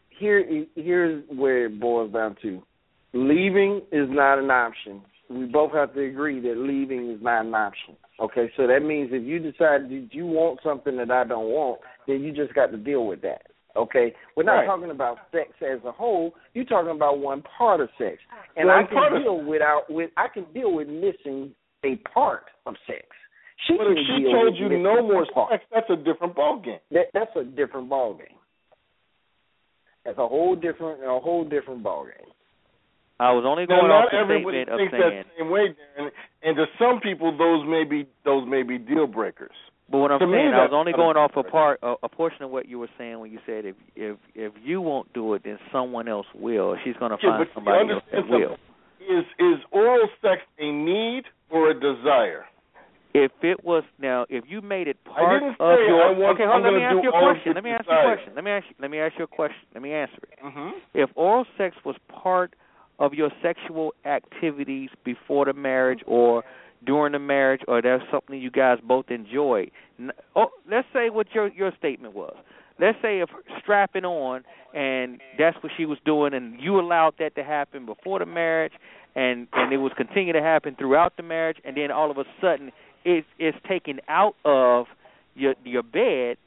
[0.09, 2.61] here here's where it boils down to:
[3.13, 5.01] leaving is not an option.
[5.29, 7.95] We both have to agree that leaving is not an option.
[8.19, 11.81] Okay, so that means if you decide that you want something that I don't want,
[12.07, 13.47] then you just got to deal with that.
[13.75, 14.65] Okay, we're not Right.
[14.67, 16.33] talking about sex as a whole.
[16.53, 18.19] You're talking about one part of sex,
[18.55, 21.53] and One I can deal without with I can deal with missing
[21.83, 23.05] a part of sex.
[23.67, 25.51] She But if she told you no more part.
[25.51, 26.79] sex, that's a different ballgame.
[26.91, 28.37] That that's a different ball game.
[30.03, 32.31] That's a whole different a whole different ball game.
[33.19, 34.91] I was only going not off the statement of saying.
[34.91, 36.09] that same way, Darren.
[36.43, 39.55] And to some people, those may be those may be deal breakers.
[39.89, 42.09] But what I'm To me, saying, I was only going off a part, a, a
[42.09, 45.33] portion of what you were saying when you said if if if you won't do
[45.35, 46.75] it, then someone else will.
[46.83, 48.57] She's going to find but you somebody else that understand will.
[48.99, 52.45] Is is oral sex a need or a desire?
[53.15, 56.73] If it was now, if you made it part of your want- okay, hold on,
[56.73, 57.53] let me ask you a question.
[57.53, 58.33] Let me ask you a question.
[58.35, 59.61] Let me ask you, let me ask you a question.
[59.73, 60.39] Let me answer it.
[60.43, 60.69] Mm-hmm.
[60.93, 62.55] If oral sex was part
[62.99, 66.43] of your sexual activities before the marriage or
[66.85, 69.71] during the marriage, or that's something you guys both enjoyed,
[70.35, 72.35] oh, let's say what your your statement was.
[72.79, 73.29] Let's say if
[73.61, 74.43] strapping on
[74.73, 78.73] and that's what she was doing, and you allowed that to happen before the marriage,
[79.15, 82.25] and and it was continue to happen throughout the marriage, and then all of a
[82.41, 82.73] sudden
[83.05, 84.87] it's it's taken out of
[85.35, 86.37] your your bed,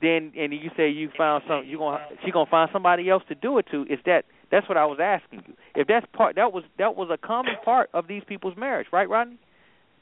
[0.00, 3.34] then and you say you found some you gonna she gonna find somebody else to
[3.34, 3.82] do it to.
[3.82, 5.54] Is that that's what I was asking you?
[5.74, 9.08] If that's part that was that was a common part of these people's marriage, right,
[9.08, 9.38] Rodney?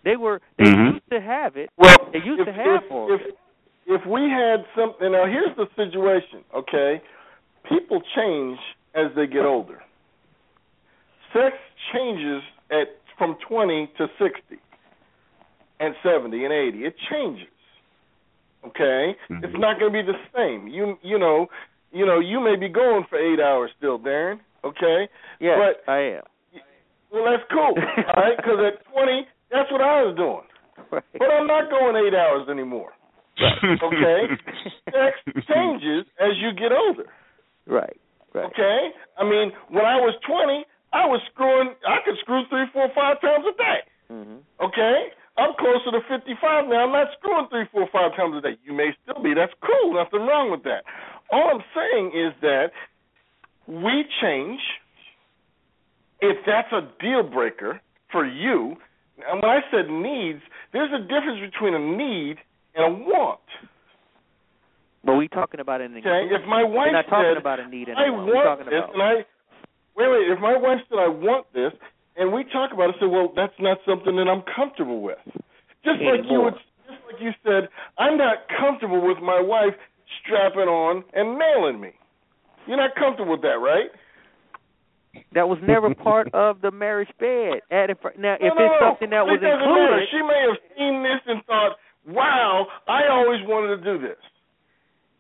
[0.05, 0.93] They were they Mhm.
[0.95, 1.71] used to have it.
[1.79, 3.35] Well, they used if, to have if, oral if
[3.87, 7.01] if we had something now here's the situation, okay?
[7.69, 8.59] People change
[8.95, 9.83] as they get older.
[11.33, 11.57] Sex
[11.93, 14.59] changes at from 20 to 60
[15.81, 16.79] and 70 and 80.
[16.85, 17.49] It changes.
[18.67, 19.15] Okay?
[19.31, 20.69] It's not going to be the same.
[20.69, 21.47] You you know,
[21.93, 25.09] you know, you may be going for 8 hours still, Darren, okay?
[25.41, 26.23] Yes, But I am.
[27.13, 28.37] well, that's cool, all right?
[28.37, 30.47] Because at 20, that's what I was doing.
[30.91, 31.05] Right.
[31.19, 32.91] But I'm not going eight hours anymore.
[33.39, 34.21] Okay?
[34.91, 35.15] Sex
[35.47, 37.07] changes as you get older.
[37.67, 37.97] Right.
[38.35, 38.47] Right.
[38.47, 38.89] Okay?
[39.19, 43.21] I mean, when I was 20, I was screwing, I could screw three, four, five
[43.21, 43.81] times a day.
[44.11, 44.39] Mm-hmm.
[44.65, 44.99] Okay?
[45.37, 46.87] I'm closer to 55 now.
[46.87, 48.57] I'm not screwing three, four, five times a day.
[48.65, 49.35] You may still be.
[49.35, 49.95] That's cool.
[49.95, 50.85] Nothing wrong with that.
[51.31, 52.71] All I'm saying is that
[53.67, 54.61] we change.
[56.21, 57.81] If that's a deal breaker
[58.13, 58.77] for you,
[59.29, 60.41] and when I said needs,
[60.73, 62.37] there's a difference between a need
[62.75, 63.41] and a want.
[65.05, 67.69] But we talking about an Okay, if my wife We're not talking said, about a
[67.69, 68.25] need I anymore.
[68.25, 69.15] We're want talking this, about and I
[69.97, 70.31] wait, wait.
[70.33, 71.73] If my wife said I want this,
[72.17, 75.19] and we talk about it, say, well, that's not something that I'm comfortable with.
[75.85, 76.55] Just like you would,
[76.89, 77.69] just like you said,
[77.99, 79.75] I'm not comfortable with my wife
[80.25, 81.93] strapping on and mailing me.
[82.67, 83.91] You're not comfortable with that, right?
[85.35, 87.61] that was never part of the marriage bed.
[87.71, 88.89] At if, now, if no, no, it's no.
[88.91, 89.99] something that it was doesn't matter.
[89.99, 91.77] included, She may have seen this and thought,
[92.07, 94.19] "Wow, I always wanted to do this."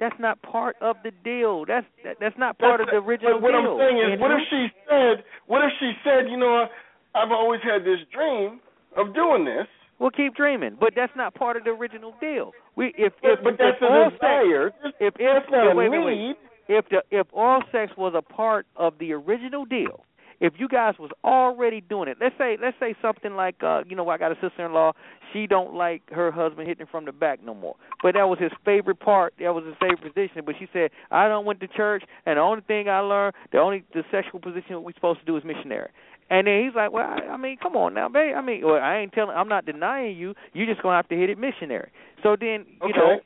[0.00, 1.64] that's not part of the deal.
[1.64, 3.62] That's that, that's not part That's- of the original But what deal.
[3.62, 6.66] I'm saying is, what if she said, what if she said, you know,
[7.14, 8.60] I've always had this dream
[8.96, 9.66] of doing this.
[9.98, 12.52] We'll keep dreaming, but that's not part of the original deal.
[12.76, 14.70] We if But, if but that's if a desire.
[14.82, 16.36] sex, if if a wait, wait, wait.
[16.68, 20.04] if the if oral sex was a part of the original deal,
[20.40, 23.94] if you guys was already doing it, let's say let's say something like uh you
[23.94, 24.92] know I got a sister in law,
[25.32, 27.76] she don't like her husband hitting from the back no more.
[28.02, 30.42] But that was his favorite part, that was his favorite position.
[30.44, 33.58] But she said, I don't went to church and the only thing I learned the
[33.58, 35.90] only the sexual position we're supposed to do is missionary.
[36.34, 38.34] And then he's like, Well, I, I mean, come on now, babe.
[38.36, 41.16] I mean, well, I ain't telling I'm not denying you, You're just gonna have to
[41.16, 41.90] hit it missionary.
[42.24, 42.98] So then, you Okay.
[42.98, 43.20] know,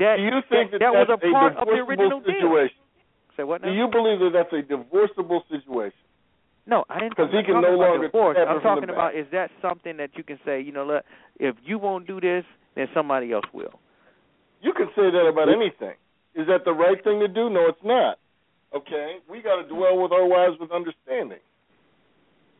[0.00, 2.34] that Do you think that, that, was a part of the original deal.
[2.34, 2.82] situation?
[3.36, 3.68] Say what now?
[3.68, 6.02] Do you believe that that's a divorceable situation?
[6.66, 7.16] No, I didn't.
[7.16, 8.36] Because he can no longer divorce.
[8.36, 11.04] I'm talking about is that something that you can say, you know, look,
[11.38, 12.44] if you won't do this,
[12.74, 13.78] then somebody else will.
[14.60, 15.94] You can say that about anything.
[16.34, 17.48] Is that the right thing to do?
[17.48, 18.18] No, it's not.
[18.74, 21.38] Okay, we got to dwell with our wives with understanding.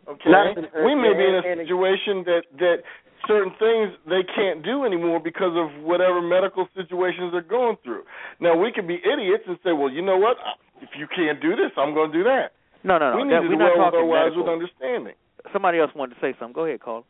[0.08, 2.82] Okay, Not- we may be in a and- and- situation that that
[3.26, 8.04] certain things they can't do anymore because of whatever medical situations they're going through.
[8.40, 10.38] Now we can be idiots and say, well, you know what?
[10.80, 12.52] If you can't do this, I'm going to do that.
[12.84, 13.16] No, no, no.
[13.16, 15.14] we need that, to we're dwell not with our talking wives with understanding.
[15.52, 16.52] Somebody else wanted to say something.
[16.54, 17.04] Go ahead, Carl.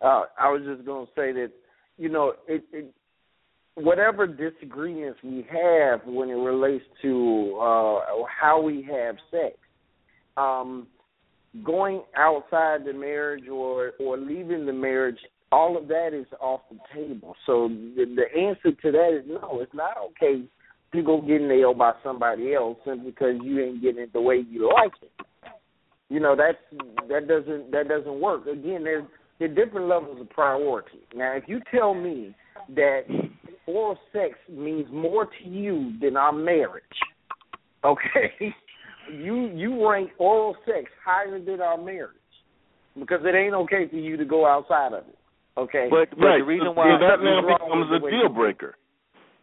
[0.00, 1.50] Uh, I was just going to say that,
[1.98, 2.86] you know, it, it
[3.74, 8.00] whatever disagreements we have when it relates to uh,
[8.40, 9.56] how we have sex,
[10.36, 10.86] um,
[11.64, 15.18] going outside the marriage or or leaving the marriage,
[15.52, 17.34] all of that is off the table.
[17.46, 19.60] So the, the answer to that is no.
[19.60, 20.44] It's not okay
[20.92, 24.44] to go get nailed by somebody else simply because you ain't getting it the way
[24.48, 25.26] you like it.
[26.08, 26.58] You know that's
[27.08, 28.46] that doesn't that doesn't work.
[28.46, 29.04] Again, there's
[29.38, 31.00] there are different levels of priority.
[31.14, 32.34] Now, if you tell me
[32.74, 33.02] that
[33.66, 36.84] oral sex means more to you than our marriage,
[37.84, 38.54] okay,
[39.12, 42.16] you you rank oral sex higher than our marriage
[42.98, 45.16] because it ain't okay for you to go outside of it.
[45.58, 48.76] Okay, But but the reason why that now Something's wrong becomes a deal breaker.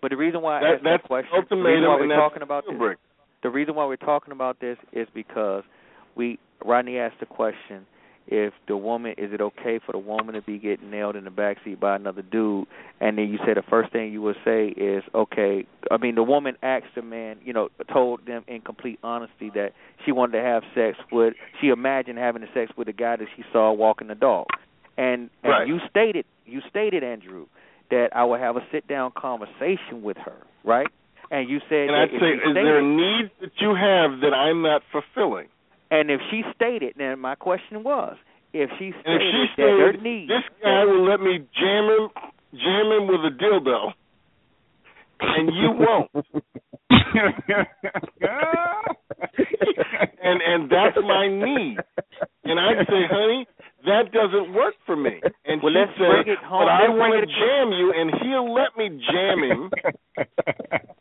[0.01, 2.19] But the reason why I That, asked that's that question, the reason why we're that's
[2.19, 2.99] talking about this, breaker.
[3.43, 5.63] the reason why we're talking about this is because
[6.15, 7.85] we Rodney asked the question:
[8.27, 11.29] If the woman, is it okay for the woman to be getting nailed in the
[11.29, 12.67] backseat by another dude?
[12.99, 15.65] And then you say the first thing you would say is, okay.
[15.89, 19.71] I mean, the woman asked the man, you know, told them in complete honesty that
[20.05, 21.35] she wanted to have sex with.
[21.61, 24.47] She imagined having the sex with a guy that she saw walking the dog,
[24.97, 25.67] and and Right.
[25.67, 27.45] you stated, you stated, Andrew,
[27.91, 30.87] that I would have a sit down conversation with her, right?
[31.31, 34.61] And you said And I'd say, is there a need that you have that I'm
[34.61, 35.47] not fulfilling?
[35.91, 38.15] And if she stated, then my question was,
[38.53, 41.39] if she And stated if she that her said, need, this guy will let me
[41.59, 42.09] jam him,
[42.53, 43.93] jam him with a dildo,
[45.19, 46.11] and you won't,
[50.23, 51.77] and and that's my need,
[52.43, 53.47] and I'd say, honey,
[53.85, 55.19] that doesn't work for me.
[55.45, 56.61] And Well, she'd let's say, bring it home.
[56.65, 59.71] but I Let's want to jam you, and he'll let me jam him.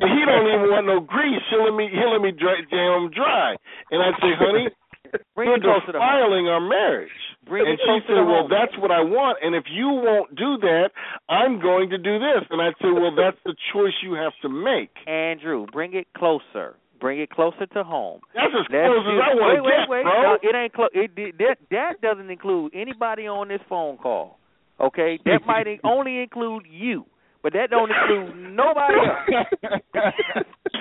[0.00, 1.42] He don't even want no grease.
[1.50, 3.56] He'll let me he'll let me dry, jam him dry.
[3.90, 4.68] And I'd say, honey,
[5.34, 5.92] Bring you're it to home.
[5.92, 7.10] defiling our marriage.
[7.46, 8.50] Bring and she said, "Well, home.
[8.50, 10.90] that's what I want, and if you won't do that,
[11.28, 14.48] I'm going to do this." And I said, "Well, that's the choice you have to
[14.48, 16.76] make." Andrew, bring it closer.
[17.00, 18.20] Bring it closer to home.
[18.34, 20.02] That's as Let's close as I want to get, wait, wait.
[20.04, 20.22] bro.
[20.22, 20.90] No, it ain't close.
[20.92, 24.38] It, it that that doesn't include anybody on this phone call.
[24.78, 27.04] Okay, that might only include you,
[27.42, 29.44] but that don't include nobody else.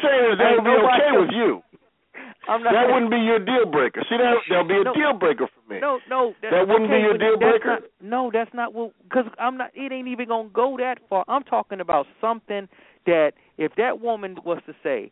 [0.01, 1.19] saying that would be okay else.
[1.27, 1.61] with you.
[2.47, 2.73] I'm not.
[2.73, 4.01] That wouldn't be your deal breaker.
[4.09, 4.93] See, that that'll be a No.
[4.93, 5.79] deal breaker for me.
[5.79, 7.79] No, no, That wouldn't be okay, your but deal breaker?
[7.79, 8.91] Not, no, that's not what.
[9.03, 9.71] Because I'm not.
[9.75, 11.25] It ain't even gonna go that far.
[11.27, 12.67] I'm talking about something
[13.05, 15.11] that if that woman was to say,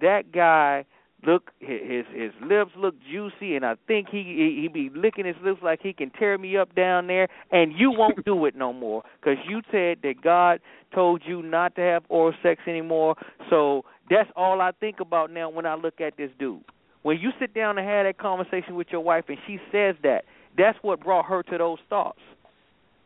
[0.00, 0.84] that guy
[1.26, 5.60] look his his lips look juicy, and I think he he, be licking his lips
[5.62, 9.02] like he can tear me up down there, and you won't do it no more
[9.20, 10.60] because you said that God
[10.94, 13.16] told you not to have oral sex anymore.
[13.50, 16.62] So that's all I think about now when I look at this dude.
[17.02, 20.24] When you sit down and have that conversation with your wife, and she says that,
[20.58, 22.18] that's what brought her to those thoughts.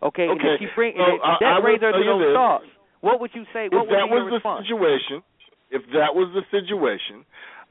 [0.02, 2.34] Okay, and Okay, if she bring I- that I brings her to those this.
[2.34, 2.64] thoughts.
[3.02, 3.66] What would you say?
[3.66, 4.64] if What would that be your was the response?
[4.66, 5.22] situation,
[5.70, 7.24] if that was the situation,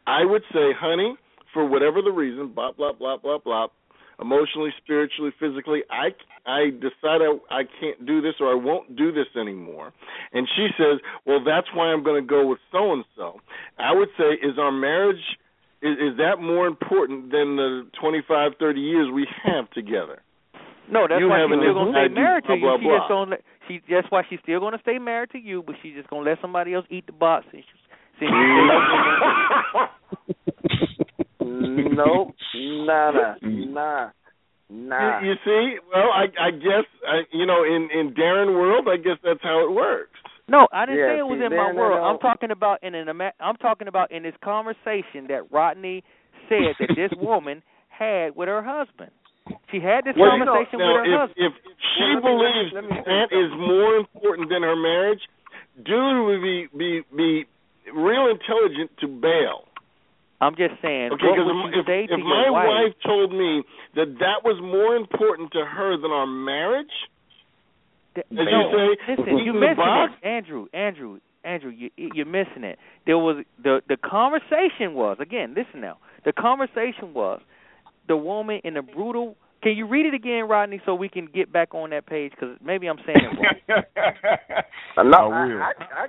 [0.09, 1.15] I would say, honey,
[1.53, 3.67] for whatever the reason, blah blah blah blah blah,
[4.19, 6.09] emotionally, spiritually, physically, I
[6.45, 9.93] I decide I I can't do this or I won't do this anymore.
[10.33, 13.39] And she says, well, that's why I'm going to go with so and so.
[13.77, 15.23] I would say, is our marriage
[15.81, 20.21] is, is that more important than the 25, 30 years we have together?
[20.91, 22.59] No, that's You why she's still gonna stay married to you.
[22.61, 22.97] blah, she blah.
[22.97, 23.37] just gonna
[23.67, 26.41] she that's why she's still gonna stay married to you, but she's just gonna let
[26.41, 27.75] somebody else eat the box and she,
[28.19, 28.31] since
[31.39, 33.73] nope, nah, nah, mm.
[33.73, 34.09] nah,
[34.69, 35.21] nah.
[35.21, 38.97] You, you see, well, I I guess I, you know in in Darren world, I
[38.97, 40.11] guess that's how it works.
[40.47, 41.99] No, I didn't Yeah, say it was see, in my world.
[42.03, 46.03] I'm talking about in an ima- I'm talking about in this conversation that Rodney
[46.49, 49.11] said that this woman had with her husband.
[49.71, 51.45] She had this Well, you know, conversation now, with her if, husband.
[51.45, 51.53] if
[51.97, 55.21] she Well, believes let me- me that is more important than her marriage,
[55.85, 57.45] dude would be be be
[57.95, 59.65] real intelligent to bail.
[60.41, 62.67] I'm just saying, Okay, what because would you if, say to if your my wife?
[62.67, 63.63] wife told me
[63.95, 66.91] that that was more important to her than our marriage,
[68.15, 70.13] Th- as you say, listen, you eating the missing box?
[70.23, 70.65] it, Andrew.
[70.73, 72.79] Andrew, Andrew, you you're missing it.
[73.05, 75.53] There was the the conversation was again.
[75.55, 75.97] Listen now.
[76.25, 77.41] The conversation was
[78.07, 79.35] the woman in the brutal.
[79.61, 82.31] Can you read it again, Rodney, so we can get back on that page?
[82.31, 83.83] Because maybe I'm saying it wrong.
[84.97, 85.61] Uh, no, I I, will.
[85.61, 86.07] I, I,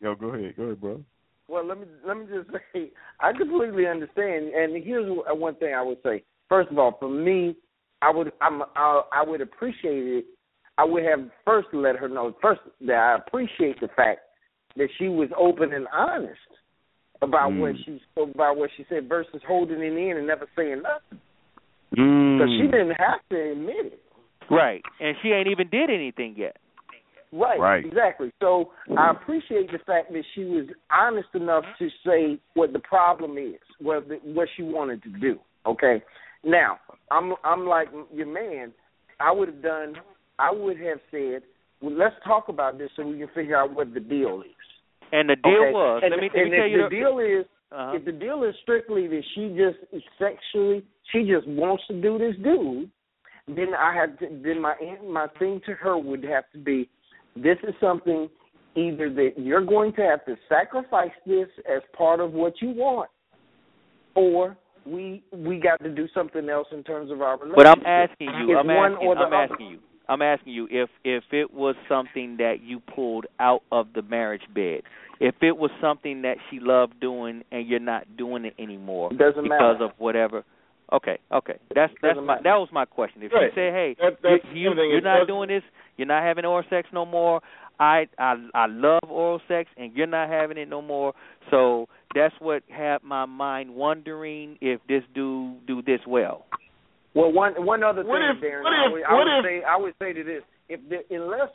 [0.00, 1.02] Yo, go ahead, go ahead, bro.
[1.48, 2.90] well, let me let me just say,
[3.20, 4.52] I completely understand.
[4.54, 6.22] And here's one thing I would say.
[6.48, 7.56] First of all, for me,
[8.02, 10.24] I would I'm I, I would appreciate it.
[10.78, 14.20] I would have first let her know first that I appreciate the fact
[14.76, 16.38] that she was open and honest
[17.22, 17.84] about what Mm.
[17.84, 21.20] she about what she said versus holding it in and never saying nothing.
[21.96, 22.38] Mm.
[22.38, 24.02] Because she didn't have to admit it.
[24.50, 26.56] right, and she ain't even did anything yet.
[27.32, 27.84] Right, Right.
[27.84, 28.32] exactly.
[28.40, 33.38] So I appreciate the fact that she was honest enough to say what the problem
[33.38, 35.38] is, what the, what she wanted to do.
[35.66, 36.02] Okay.
[36.44, 36.78] Now
[37.10, 38.72] I'm I'm like your man.
[39.20, 39.94] I would have done.
[40.38, 41.42] I would have said,
[41.82, 44.56] well, let's talk about this so we can figure out what the deal is.
[45.12, 45.72] And the deal okay?
[45.72, 46.00] was.
[46.02, 48.42] and, let me, let and me tell you the deal is uh if the deal
[48.44, 50.82] is strictly that she just is sexually,
[51.12, 52.90] she just wants to do this dude,
[53.46, 54.74] then I have to, then my
[55.06, 56.88] my thing to her would have to be,
[57.36, 58.28] this is something
[58.76, 63.10] either that you're going to have to sacrifice this as part of what you want,
[64.14, 67.56] or we we got to do something else in terms of our relationship.
[67.56, 68.56] But I'm asking you.
[68.58, 69.14] I'm asking.
[69.18, 69.78] I'm asking you.
[70.08, 74.42] I'm asking you if if it was something that you pulled out of the marriage
[74.54, 74.82] bed,
[75.20, 79.18] if it was something that she loved doing and you're not doing it anymore It
[79.18, 79.84] doesn't because matter.
[79.84, 80.44] of whatever.
[80.92, 81.54] Okay, okay.
[81.74, 83.22] That's that's my that was my question.
[83.22, 83.44] If Right.
[83.44, 85.62] you say, hey, That- that's you, you, you're not doing this,
[85.96, 87.40] you're not having oral sex no more.
[87.78, 91.14] I I I love oral sex and you're not having it no more.
[91.50, 96.46] So that's what had my mind wondering if this dude do this well.
[97.14, 99.44] Well, one one other What thing, if- Darren, what I if- would, I would if-
[99.44, 101.50] say I would say to this: if the, unless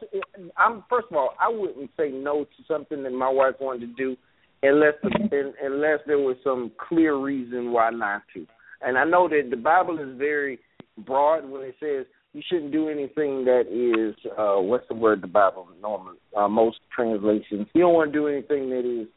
[0.57, 3.93] I'm first of all, I wouldn't say no to something that my wife wanted to
[3.95, 4.15] do,
[4.63, 8.47] unless the, unless there was some clear reason why not to.
[8.85, 10.59] And I know that the Bible is very
[11.05, 15.27] broad when it says you shouldn't do anything that is uh what's the word the
[15.27, 17.67] Bible normally uh, most translations.
[17.73, 19.07] You don't want to do anything that is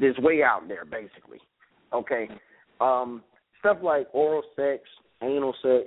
[0.00, 1.38] this way out there, basically.
[1.92, 2.28] Okay.
[2.80, 3.22] Um,
[3.60, 4.82] stuff like oral sex,
[5.22, 5.86] anal sex,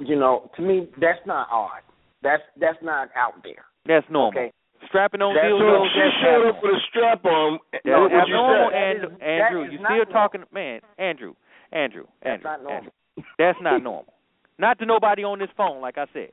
[0.00, 1.80] you know, to me that's not odd.
[2.22, 3.64] That's that's not out there.
[3.86, 4.40] That's normal.
[4.40, 4.52] Okay.
[4.88, 5.82] Strapping on That's- dildos.
[5.82, 7.58] So she that's showed up with a strap on.
[7.72, 8.70] That's what would you abnormal.
[8.70, 9.62] That and is- Andrew.
[9.62, 10.12] You still normal.
[10.12, 11.34] talking, man, Andrew.
[11.72, 12.76] Andrew, That's Andrew, not normal.
[12.76, 12.92] Andrew.
[13.38, 14.12] That's not normal.
[14.58, 16.30] Not to nobody on this phone, like I said.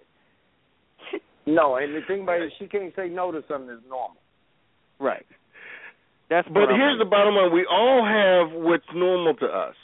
[1.46, 4.16] No, and the thing about it, she can't say no to something that's normal.
[4.98, 5.26] Right.
[6.30, 9.76] That's But I'm here's the bottom line: we all have what's normal to us,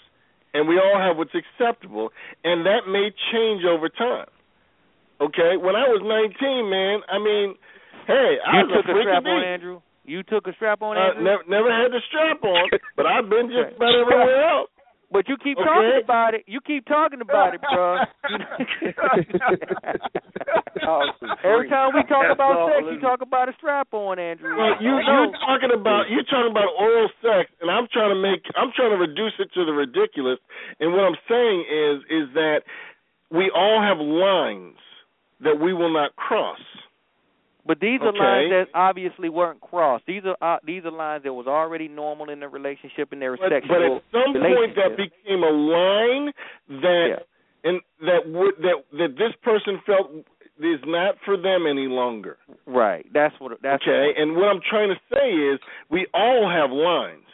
[0.53, 2.11] and we all have what's acceptable,
[2.45, 4.31] and that may change over time.
[5.19, 7.55] Okay, when I was 19, man, I mean,
[8.07, 9.43] hey, I You was took a a strap on.
[9.43, 9.81] Andrew.
[10.05, 11.23] You took a strap on, Uh, Andrew.
[11.27, 14.69] never, never had the strap on, but I've been just about everywhere else.
[15.11, 15.65] But you keep Okay.
[15.65, 16.43] talking about it.
[16.45, 17.97] You keep talking about it, bro.
[21.43, 24.55] Every time we talk That's about all, sex, you talk about a strap on, Andrew.
[24.57, 28.21] Well, you I you're talking about you're talking about oral sex, and I'm trying to
[28.21, 30.37] make I'm trying to reduce it to the ridiculous.
[30.79, 32.61] And what I'm saying is is that
[33.31, 34.77] we all have lines
[35.41, 36.59] that we will not cross.
[37.69, 40.07] But these are lines that obviously weren't crossed.
[40.07, 43.37] These are uh, these are lines that was already normal in the relationship and their
[43.37, 46.33] But, sexual but at some point that became a line
[46.81, 47.29] that
[47.63, 50.09] and that would that that this person felt
[50.57, 52.37] is not for them any longer.
[52.65, 53.05] right.
[53.13, 53.51] That's what.
[53.61, 54.13] That's okay.
[54.17, 55.59] And what I'm trying to say is
[55.91, 57.29] we all have lines.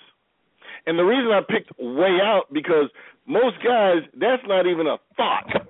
[0.86, 2.90] And the reason I picked way out because
[3.26, 5.65] most guys that's not even a thought.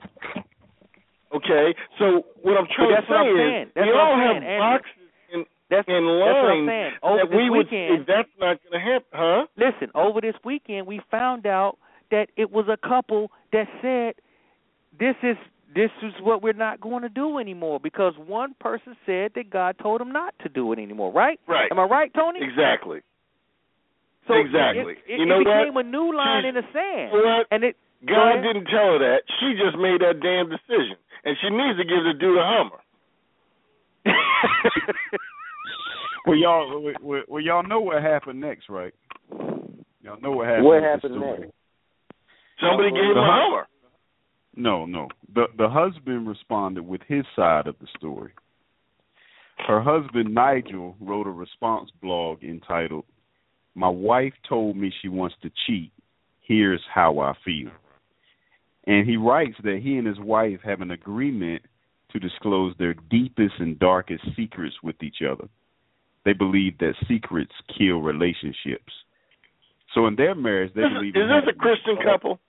[1.33, 1.75] Okay?
[1.99, 3.67] So what I'm trying that's to say is.
[3.75, 6.93] That's we all have saying, boxes and That's, and that's what I'm lines saying.
[7.03, 9.45] Over that this we would weekend, say that's not going to happen, huh?
[9.57, 11.77] Listen, over this weekend we found out
[12.11, 14.15] that it was a couple that said
[14.99, 15.37] this is
[15.73, 19.75] this is what we're not going to do anymore because one person said that God
[19.81, 21.37] told them not to do it anymore, right?
[21.47, 21.69] Right.
[21.69, 22.39] Am I right, Tony?
[22.41, 23.01] Exactly.
[24.27, 24.93] So exactly.
[25.05, 25.85] It, it, you know it became what?
[25.85, 27.11] a new line She's- in the sand.
[27.11, 27.47] What?
[27.51, 27.75] And it
[28.07, 29.23] God didn't tell her that.
[29.39, 30.95] She just made that damn decision,
[31.25, 32.81] and she needs to give the dude a Hummer.
[36.25, 38.93] Well, y'all, well, well, well, y'all know what happened next, right?
[40.01, 40.65] Y'all know what happened.
[40.65, 41.39] What happened story.
[41.41, 41.53] next?
[42.59, 43.67] Somebody uh, gave him a Hummer.
[44.55, 45.07] No, no.
[45.33, 48.31] The the husband responded with his side of the story.
[49.67, 53.05] Her husband Nigel wrote a response blog entitled
[53.75, 55.91] "My wife told me she wants to cheat.
[56.41, 57.69] Here's how I feel."
[58.87, 61.63] And he writes that he and his wife have an agreement
[62.11, 65.47] to disclose their deepest and darkest secrets with each other.
[66.23, 68.93] They believe that secrets kill relationships.
[69.93, 72.39] So in their marriage, they believe is this a Christian couple?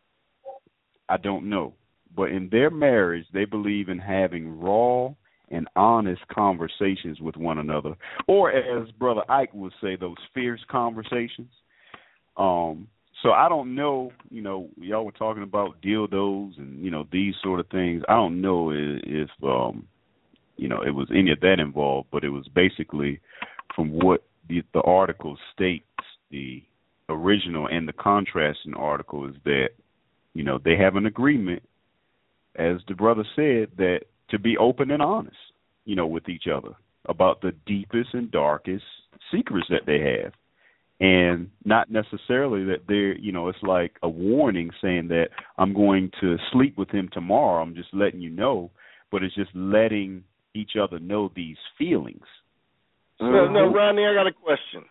[1.08, 1.74] I don't know.
[2.14, 5.10] But in their marriage, they believe in having raw
[5.50, 7.94] and honest conversations with one another,
[8.26, 11.50] or as Brother Ike would say, those fierce conversations.
[12.36, 12.88] Um,
[13.22, 14.12] so I don't know.
[14.30, 18.02] You know, y'all were talking about dildos and you know these sort of things.
[18.08, 19.86] I don't know if, if um,
[20.56, 23.20] you know it was any of that involved, but it was basically
[23.74, 25.84] from what the, the article states.
[26.30, 26.62] The
[27.08, 29.68] original and the contrasting article is that
[30.34, 31.62] you know they have an agreement
[32.56, 35.36] as the brother said that to be open and honest
[35.84, 36.74] you know with each other
[37.08, 38.84] about the deepest and darkest
[39.32, 40.32] secrets that they have
[41.00, 45.26] and not necessarily that they're you know it's like a warning saying that
[45.58, 48.70] i'm going to sleep with him tomorrow i'm just letting you know
[49.10, 50.24] but it's just letting
[50.54, 52.24] each other know these feelings
[53.20, 54.84] No, no, Rodney, I got a question.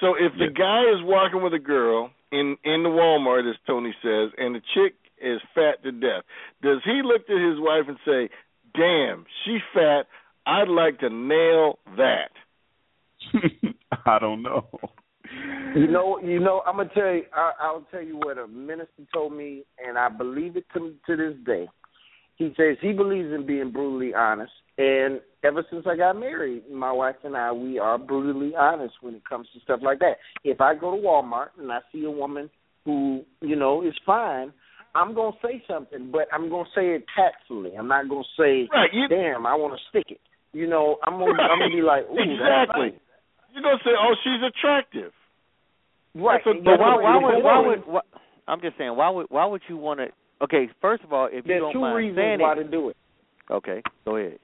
[0.00, 3.94] So if the guy is walking with a girl in in the Walmart, as Tony
[4.02, 6.24] says, and the chick is fat to death,
[6.62, 8.28] does he look at his wife and say,
[8.74, 10.02] "Damn, she's fat.
[10.46, 12.32] I'd like to nail that."
[14.06, 14.68] i don't know
[15.74, 16.62] You know, you know.
[16.66, 17.22] I'm gonna tell you.
[17.34, 21.16] I, I'll tell you what a minister told me, and I believe it to to
[21.16, 21.68] this day.
[22.36, 26.92] He says he believes in being brutally honest, and ever since I got married, my
[26.92, 30.16] wife and I we are brutally honest when it comes to stuff like that.
[30.44, 32.50] If I go to Walmart and I see a woman
[32.84, 34.52] who you know is fine,
[34.94, 37.72] I'm gonna say something, but I'm gonna say it tactfully.
[37.76, 40.20] I'm not gonna say, Right, you- "Damn, I want to stick it."
[40.52, 42.90] You know, I'm gonna I'm gonna be like, "Ooh, exactly.
[42.90, 43.00] nice."
[43.52, 45.12] You're gonna say, "Oh, she's attractive."
[46.14, 46.40] Right.
[46.44, 48.00] That's what- But why, why you're would why would why,
[48.46, 50.08] I'm just saying why would why would you want to?
[50.42, 52.64] Okay, first of all, if you There's don't two mind reasons saying why it, to
[52.64, 52.96] do it.
[53.50, 54.38] okay, go ahead.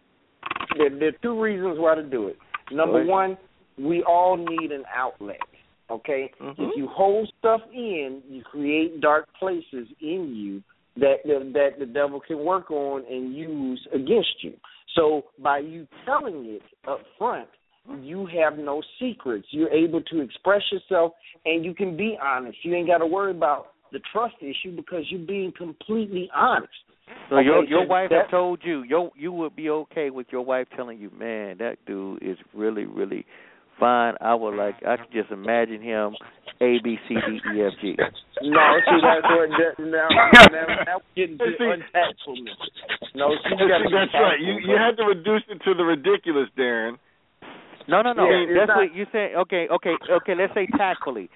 [0.78, 2.36] There, there are two reasons why to do it.
[2.72, 3.36] Number one,
[3.78, 5.40] we all need an outlet.
[5.90, 6.62] Okay, Mm-hmm.
[6.62, 10.62] if you hold stuff in, you create dark places in you
[10.96, 14.52] that the, that the devil can work on and use against you.
[14.94, 17.48] So by you telling it up front,
[18.02, 19.46] you have no secrets.
[19.50, 21.12] You're able to express yourself,
[21.44, 22.58] and you can be honest.
[22.62, 26.72] You ain't got to worry about the trust issue because you're being completely honest.
[27.28, 30.10] So your Okay, your so wife that- have told you your you would be okay
[30.10, 33.26] with your wife telling you, man, that dude is really really
[33.80, 34.14] fine.
[34.20, 34.76] I would like.
[34.86, 36.14] I could just imagine him
[36.60, 37.96] A B C D E F G.
[38.42, 40.06] No, see that's what that, now,
[40.52, 42.54] now, now we're getting to untactfulness.
[43.16, 44.38] No, she's See, got to that's right.
[44.38, 44.86] You tactful, you bro.
[44.86, 46.94] had to reduce it to the ridiculous, Darren.
[47.90, 48.30] No, no, no.
[48.30, 49.34] Yeah, That's not- what you say.
[49.34, 50.34] Okay, okay, okay.
[50.34, 51.28] Let's say tactfully.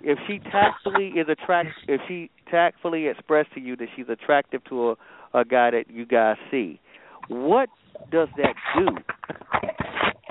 [0.00, 4.90] If she tactfully is attract, if she tactfully expressed to you that she's attractive to
[4.90, 6.80] a, a guy that you guys see,
[7.28, 7.68] what
[8.10, 8.84] does that do?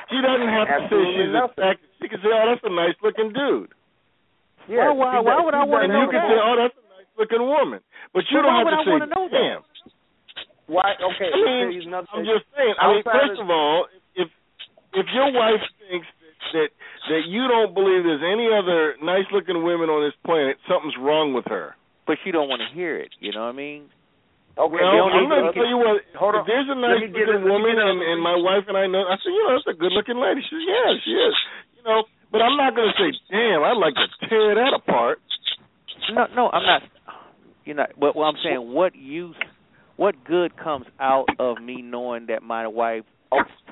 [0.09, 1.89] She doesn't have to say she's attractive.
[2.01, 3.73] She can say, "Oh, that's a nice looking dude,"
[4.69, 6.05] Yeah, why- she why would I wanna know that?
[6.05, 7.81] and you can say, "Oh, that's a nice looking woman."
[8.13, 9.37] But you But don't why have would to I say, wanna know that?
[9.41, 9.61] "Damn."
[10.67, 10.93] Why?
[11.01, 12.75] Okay, I I'll mean, tell you another I'm just saying.
[12.79, 14.01] I mean, first of- of all, if
[14.97, 16.69] if your wife thinks that, that
[17.07, 21.31] that you don't believe there's any other nice looking women on this planet, something's wrong
[21.31, 21.75] with her.
[22.05, 23.11] But she don't want to hear it.
[23.19, 23.91] You know what I mean?
[24.57, 25.59] Okay, well, I'm going to okay.
[25.61, 26.01] tell you what.
[26.17, 26.49] Hold if on.
[26.49, 28.65] there's a nice me get looking it- let me woman, get and, and my wife
[28.65, 30.41] and I know, I said, you know, that's a good looking lady.
[30.41, 31.35] She said, yeah, she is.
[31.77, 31.99] You know,
[32.33, 35.21] but I'm not going to say, damn, I'd like to tear that apart.
[36.11, 36.81] No, no, I'm not.
[37.65, 37.91] You're not.
[37.99, 39.35] But what I'm saying, what use,
[39.95, 43.03] what good comes out of me knowing that my wife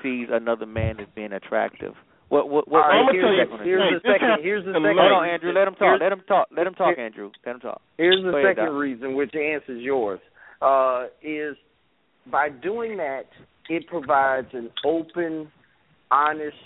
[0.02, 1.94] sees another man as being attractive?
[2.28, 2.82] What what what?
[2.84, 3.98] All right, what here's is the- gonna here's do?
[4.00, 5.52] the second- here's the second- Hold on, Andrew.
[5.52, 5.80] Let him talk.
[5.80, 6.48] here's- Let him talk.
[6.56, 7.30] Let him talk, Andrew.
[7.44, 7.80] Let him talk.
[7.98, 8.74] Here's the Go second Doc.
[8.74, 10.20] reason, which answers yours,
[10.60, 11.56] uh, is
[12.26, 13.26] by doing that,
[13.68, 15.50] it provides an open,
[16.10, 16.56] honest,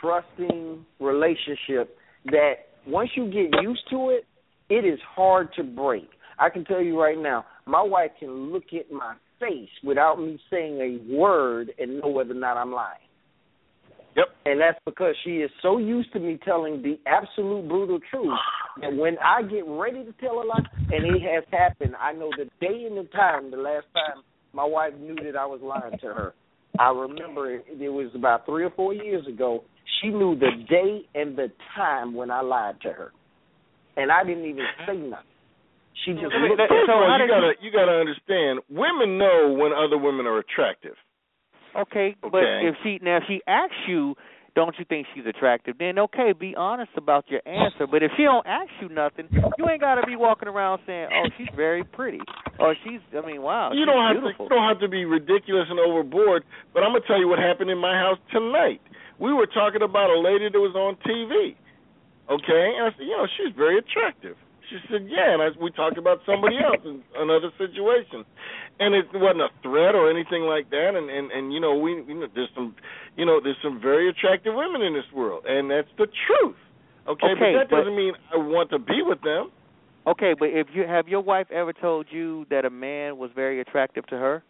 [0.00, 2.54] trusting relationship that
[2.86, 4.24] once you get used to it,
[4.70, 6.08] it is hard to break.
[6.38, 10.38] I can tell you right now, my wife can look at my face without me
[10.50, 12.98] saying a word and know whether or not I'm lying.
[14.16, 14.26] Yep.
[14.46, 18.38] And that's because she is so used to me telling the absolute brutal truth
[18.80, 20.60] that when I get ready to tell a lie,
[20.92, 24.64] and it has happened, I know the day and the time, the last time my
[24.64, 26.34] wife knew that I was lying to her.
[26.78, 29.64] I remember it, it was about three or four years ago.
[30.00, 33.12] She knew the day and the time when I lied to her.
[33.96, 35.26] And I didn't even say nothing.
[36.02, 39.16] She just I mean, looked at first of all, you gotta you gotta understand, women
[39.18, 40.96] know when other women are attractive.
[41.76, 42.66] Okay, but Okay.
[42.68, 44.16] if she now if she asks you,
[44.54, 45.76] don't you think she's attractive?
[45.78, 47.86] Then okay, be honest about your answer.
[47.86, 51.08] But if she don't ask you nothing, you ain't got to be walking around saying,
[51.12, 52.20] "Oh, she's very pretty,"
[52.58, 54.48] or "She's." I mean, wow, you don't have beautiful.
[54.48, 56.44] to you don't have to be ridiculous and overboard.
[56.72, 58.80] But I'm gonna tell you what happened in my house tonight.
[59.18, 61.56] We were talking about a lady that was on TV.
[62.30, 64.36] Okay, and I said, you know, she's very attractive.
[64.70, 68.24] She said, yeah, and I, we talked about somebody else in another situation,
[68.80, 70.92] and it wasn't a threat or anything like that.
[70.96, 72.74] And and and you know, we you know, there's some,
[73.16, 76.56] you know, there's some very attractive women in this world, and that's the truth.
[77.06, 79.50] Okay, Okay, but that but- doesn't mean I want to be with them.
[80.06, 83.60] Okay, but if you have your wife ever told you that a man was very
[83.60, 84.42] attractive to her?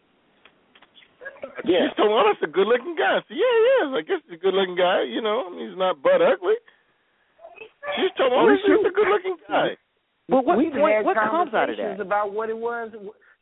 [1.64, 1.86] Yeah.
[1.88, 3.18] She's told me, oh, that's a good looking guy.
[3.18, 3.88] I said, yeah, he is.
[3.94, 5.02] I guess he's a good looking guy.
[5.06, 6.58] You know, I mean, he's not butt ugly.
[7.96, 9.76] She's told me, oh, he's just a good looking guy.
[10.28, 12.06] But what We've what, had what comes out of conversations that?
[12.06, 12.90] about what it was.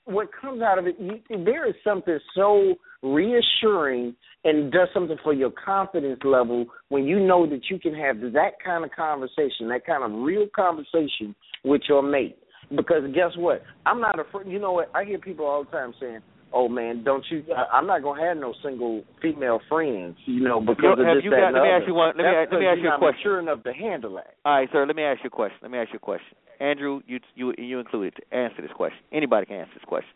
[0.04, 5.32] What comes out of it, you, there is something so reassuring and does something for
[5.32, 9.86] your confidence level when you know that you can have that kind of conversation, that
[9.86, 12.36] kind of real conversation with your mate.
[12.74, 13.62] Because guess what?
[13.86, 14.50] I'm not afraid.
[14.50, 14.90] You know what?
[14.92, 16.20] I hear people all the time saying,
[16.52, 17.44] "Oh man, don't you?
[17.54, 21.24] I- I'm not gonna have no single female friends." You know, because of have this,
[21.24, 22.92] you that, got- let me ask you one- let me That's let me ask you
[22.92, 23.22] a question.
[23.22, 24.34] Sure enough to handle that.
[24.44, 24.86] All right, sir.
[24.86, 25.58] Let me ask you a question.
[25.62, 26.36] Let me ask you a question.
[26.60, 29.00] Andrew, you you you included to answer this question.
[29.10, 30.12] Anybody can answer this question.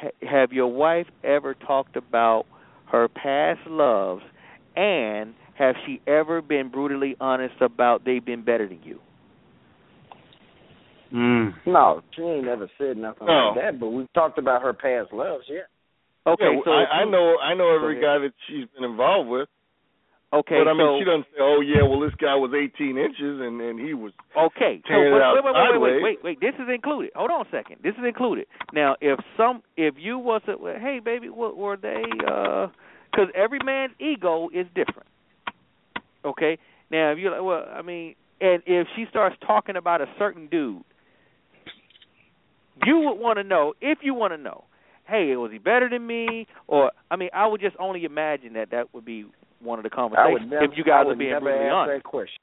[0.00, 2.46] Ha- have your wife ever talked about
[2.86, 4.22] her past loves,
[4.76, 9.00] and have she ever been brutally honest about they've been better than you?
[11.14, 11.54] Mm.
[11.66, 13.54] No, she ain't never said nothing No.
[13.54, 13.80] like that.
[13.80, 15.44] But we've talked about her past loves.
[15.48, 15.70] Yeah.
[16.26, 19.48] Okay, Yeah, so I, I know I know every guy that she's been involved with.
[20.32, 22.98] Okay, but I mean, so she doesn't say, "Oh yeah, well this guy was 18
[22.98, 26.40] inches and and he was." Okay, so wait, wait, wait, wait, wait, wait, wait.
[26.40, 27.12] This is included.
[27.14, 27.76] Hold on a second.
[27.84, 28.46] This is included.
[28.72, 32.02] Now, if some, if you was, a, well, hey, baby, what were they?
[32.26, 32.66] Uh,
[33.12, 35.06] because every man's ego is different.
[36.24, 36.58] Okay.
[36.90, 40.48] Now, if you're like, well, I mean, and if she starts talking about a certain
[40.48, 40.82] dude,
[42.86, 44.64] you would want to know if you want to know.
[45.06, 46.46] Hey, was he better than me?
[46.66, 49.26] Or I mean, I would just only imagine that that would be
[49.60, 50.64] one of the I conversations would never.
[50.64, 52.02] if you guys I are being brutally honest.
[52.04, 52.40] that question.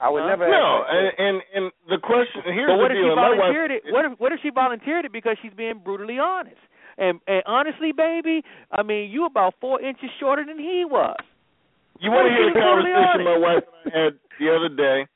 [0.00, 0.28] I would Huh?
[0.34, 0.48] never.
[0.50, 3.06] No, and and and the question here's but what the if deal.
[3.06, 3.82] she and my wife- volunteered it?
[3.90, 6.58] What if what if she volunteered it because she's being brutally honest?
[6.98, 8.42] And and honestly, baby,
[8.72, 11.16] I mean, you about four inches shorter than he was.
[12.00, 15.06] You want to hear the conversation my wife and I had the other day?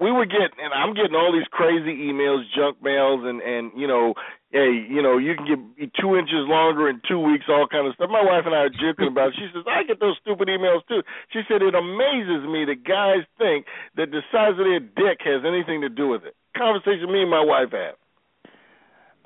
[0.00, 3.86] We were getting, and I'm getting all these crazy emails, junk mails, and and you
[3.86, 4.14] know,
[4.50, 7.94] hey, you know, you can get two inches longer in two weeks, all kind of
[7.94, 8.08] stuff.
[8.08, 9.28] My wife and I are joking about.
[9.28, 9.34] it.
[9.36, 11.02] She says I get those stupid emails too.
[11.32, 13.66] She said it amazes me that guys think
[13.96, 16.34] that the size of their dick has anything to do with it.
[16.56, 18.00] Conversation me and my wife have.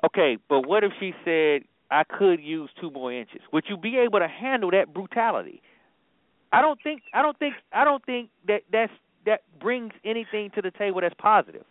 [0.03, 3.41] Okay, but what if she said I could use two more inches?
[3.53, 5.61] Would you be able to handle that brutality?
[6.51, 8.91] I don't think I don't think I don't think that that's
[9.25, 11.63] that brings anything to the table that's positive.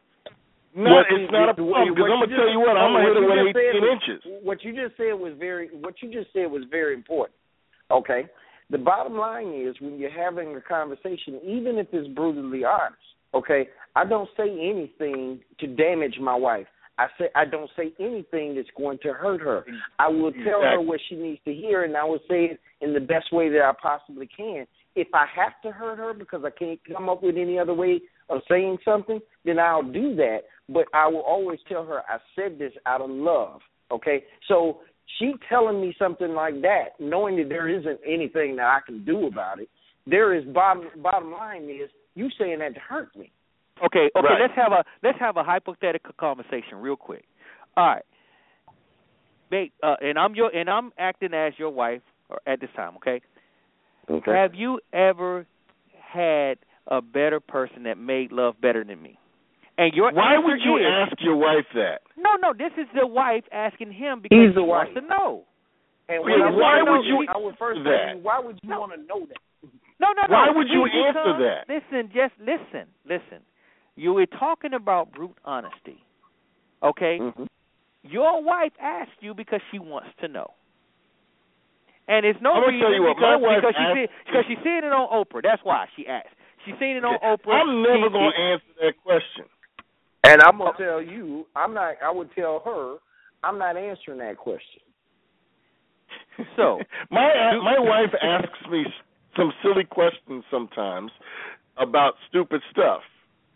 [0.76, 3.04] No, What it's not a what- problem because I'm gonna tell you what, I'm gonna
[3.06, 4.20] hit what it you with just said 18 was- inches.
[4.42, 5.68] What you just said was very.
[5.68, 7.36] What you just said was very important.
[7.90, 8.26] Okay.
[8.70, 12.98] The bottom line is when you're having a conversation, even if it's brutally honest.
[13.34, 13.68] Okay.
[13.94, 16.66] I don't say anything to damage my wife.
[16.98, 19.64] I say I don't say anything that's going to hurt her.
[20.00, 22.94] I will tell her what she needs to hear, and I will say it in
[22.94, 24.66] the best way that I possibly can.
[24.96, 28.00] If I have to hurt her because I can't come up with any other way
[28.30, 30.40] of saying something, then I'll do that.
[30.68, 33.60] But I will always tell her I said this out of love.
[33.90, 34.78] Okay, so
[35.18, 39.26] she telling me something like that, knowing that there isn't anything that I can do
[39.26, 39.68] about it.
[40.06, 43.30] There is bottom bottom line is you saying that to hurt me.
[43.84, 44.40] Okay, okay, Right.
[44.40, 47.24] let's have a let's have a hypothetical conversation real quick.
[47.76, 48.04] All right.
[49.50, 52.96] Babe, uh, and I'm your and I'm acting as your wife or at this time,
[52.96, 53.20] okay?
[54.10, 54.30] Okay.
[54.32, 55.46] Have you ever
[56.00, 56.58] had
[56.88, 59.18] a better person that made love better than me?
[59.76, 62.02] And your Why would you is, ask your wife that?
[62.16, 65.02] No, no, this is the wife asking him because He's he the wants wife.
[65.02, 65.44] to know.
[66.08, 68.22] And Wait, what I why would know- you I would first do say, that?
[68.22, 69.70] why would you want to know that?
[69.98, 70.32] No, no, no.
[70.34, 71.68] Why would you See, answer because- that?
[71.68, 73.42] Listen, just listen, listen.
[73.96, 76.04] You were talking about brute honesty.
[76.82, 77.18] Okay?
[77.20, 77.44] Mm-hmm.
[78.02, 80.50] Your wife asked you because she wants to know.
[82.08, 84.06] And it's no I'm reason tell you what, because, my wife because she asked- see,
[84.26, 85.42] because she's seeing it on Oprah.
[85.42, 86.36] That's why she asked.
[86.64, 87.60] She's seen it on Oprah.
[87.60, 89.44] I'm never gonna answer that question.
[90.24, 91.96] And I'm gonna tell you, I'm not.
[92.02, 92.96] I would tell her,
[93.42, 94.80] I'm not answering that question.
[96.56, 98.84] So my my wife asks me
[99.36, 101.10] some silly questions sometimes
[101.76, 103.02] about stupid stuff.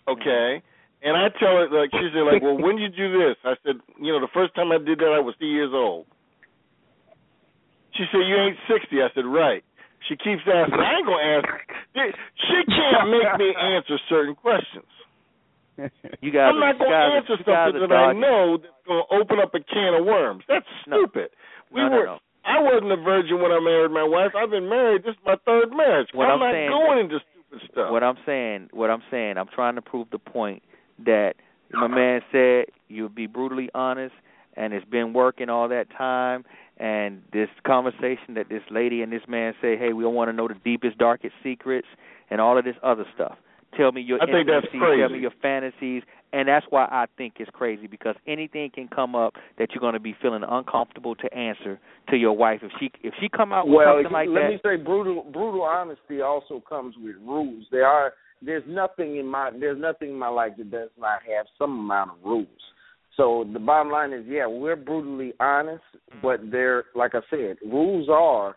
[0.09, 0.63] Okay,
[1.03, 3.37] and I tell her like she's like, well, when did you do this?
[3.45, 6.07] I said, you know, the first time I did that, I was three years old.
[7.99, 9.03] She said, you ain't sixty.
[9.03, 9.63] I said, right.
[10.09, 10.79] She keeps asking.
[10.79, 11.59] I ain't gonna answer.
[12.47, 14.87] She can't make me answer certain questions.
[16.21, 18.99] You guys, I'm not you going guys, to answer something that I know that's going
[19.09, 20.43] to open up a can of worms.
[20.49, 21.31] That's stupid.
[21.71, 22.07] we No, no, were.
[22.07, 22.19] no.
[22.45, 24.33] I wasn't a virgin when I married my wife.
[24.37, 25.03] I've been married.
[25.05, 26.09] This is my third marriage.
[26.15, 27.93] What I'm, I'm not saying- going into stupid stuff.
[27.93, 30.65] What I'm saying, what I'm saying, I'm trying to prove the point
[31.05, 31.35] that
[31.73, 34.15] my man said you'll be brutally honest,
[34.57, 36.45] and it's been working all that time.
[36.79, 40.33] And this conversation that this lady and this man say, hey, we don't want to
[40.33, 41.89] know the deepest, darkest secrets,
[42.31, 43.37] and all of this other stuff.
[43.77, 46.03] Tell me your I think that's intimacies, tell me your fantasies,
[46.33, 49.95] and that's why I think it's crazy because anything can come up that you're going
[49.95, 51.79] to be feeling uncomfortable to answer
[52.09, 54.49] to your wife if she if she come out with Well, something like let that.
[54.51, 57.67] me say, brutal brutal honesty also comes with rules.
[57.71, 61.47] There are there's nothing in my there's nothing in my life that does not have
[61.59, 62.49] some amount of rules.
[63.19, 66.21] So the bottom line is, yeah, we're brutally honest, mm-hmm.
[66.23, 68.55] but there, like I said, rules are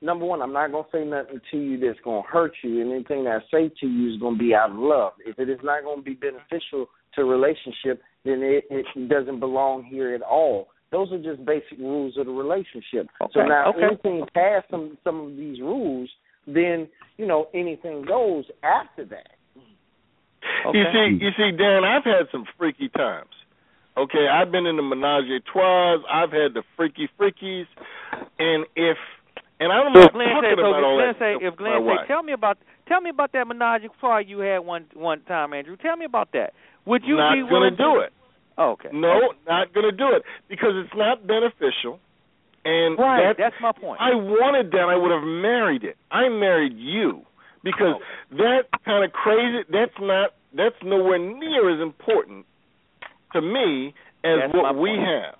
[0.00, 0.40] number one.
[0.40, 3.50] I'm not gonna say nothing to you that's gonna hurt you, and anything that I
[3.50, 5.12] say to you is gonna be out of love.
[5.26, 6.36] If it is not gonna be mm-hmm.
[6.38, 10.68] beneficial to a relationship, then it, it doesn't belong here at all.
[10.90, 13.08] Those are just basic rules of the relationship.
[13.20, 13.32] Okay.
[13.34, 13.88] so now okay.
[13.90, 16.08] anything past some some of these rules,
[16.46, 19.36] then you know anything goes after that.
[20.66, 20.78] Okay.
[20.78, 23.28] You see, you see, Dan, I've had some freaky times.
[23.98, 25.98] Okay, I've been in the menage a trois.
[26.06, 27.66] I've had the freaky freakies,
[28.38, 28.96] and if
[29.60, 31.56] and I'm So not if Glenn talking so about if all Glenn that say, if
[31.56, 34.86] Glenn say, tell me about, tell me about that menage a trois you had one
[34.94, 35.76] one time, Andrew.
[35.76, 36.54] Tell me about that.
[36.86, 38.12] Would you not be willing do it.
[38.56, 38.90] Oh, okay.
[38.92, 42.00] No, not going to do it because it's not beneficial.
[42.64, 44.00] And Right, that, that's my point.
[44.00, 44.86] I wanted that.
[44.90, 45.96] I would have married it.
[46.10, 47.22] I married you
[47.62, 48.36] because oh.
[48.36, 49.62] that kind of crazy.
[49.70, 50.34] That's not.
[50.54, 52.46] That's nowhere near as important
[53.32, 53.94] to me
[54.24, 55.00] as That's what we point.
[55.08, 55.34] have.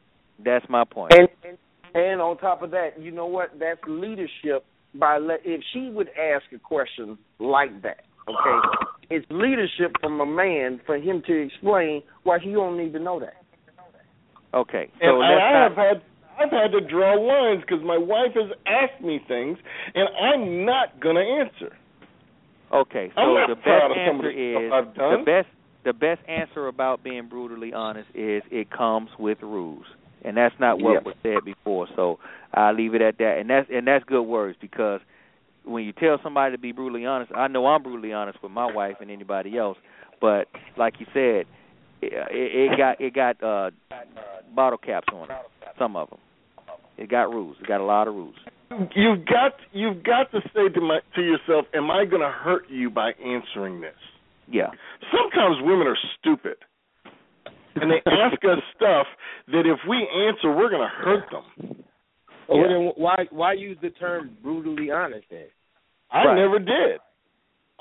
[0.44, 1.12] That's my point.
[1.16, 1.58] And, and
[1.94, 3.58] and on top of that, you know what?
[3.58, 4.64] That's leadership.
[4.94, 10.26] By le- if she would ask a question like that, okay, it's leadership from a
[10.26, 13.34] man for him to explain why he don't need to know that.
[14.54, 16.02] Okay, so And let's I not, have had.
[16.40, 19.58] I've had to draw lines because my wife has asked me things,
[19.94, 21.74] and I'm not going to answer.
[22.72, 25.18] Okay, so the best of some of answer is I've done.
[25.20, 25.48] the best
[25.84, 29.84] the best answer about being brutally honest is it comes with rules.
[30.24, 31.00] And that's not what Yeah.
[31.00, 31.86] was said before.
[31.94, 32.18] So
[32.52, 33.38] I'll leave it at that.
[33.38, 35.00] And that's and that's good words because
[35.64, 38.70] when you tell somebody to be brutally honest, I know I'm brutally honest with my
[38.72, 39.78] wife and anybody else,
[40.20, 41.46] but like you said,
[42.02, 42.12] it,
[42.72, 43.70] it got it got uh
[44.54, 45.36] bottle caps on it.
[45.78, 46.18] Some of them.
[46.96, 47.56] It got rules.
[47.60, 48.34] It got a lot of rules.
[48.94, 52.68] You've got you've got to say to my to yourself, "Am I going to hurt
[52.68, 53.94] you by answering this?"
[54.50, 54.70] Yeah.
[55.12, 56.56] Sometimes women are stupid,
[57.76, 59.06] and they ask us stuff
[59.48, 59.96] that if we
[60.26, 61.84] answer, we're going to hurt them.
[62.48, 65.46] Well, then why why use the term brutally honest then?
[66.10, 66.34] I Right.
[66.36, 67.00] never did.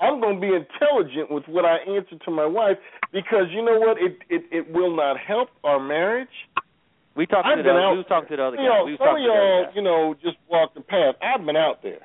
[0.00, 2.76] I'm going to be intelligent with what I answer to my wife
[3.12, 3.96] because you know what?
[3.98, 6.28] It it it will not help our marriage.
[7.16, 8.76] We talked I've to been the out- we was talking to the other You guy.
[8.78, 11.16] know, we was some of to the other y'all, you know, just walk the path.
[11.20, 11.98] I've been out there.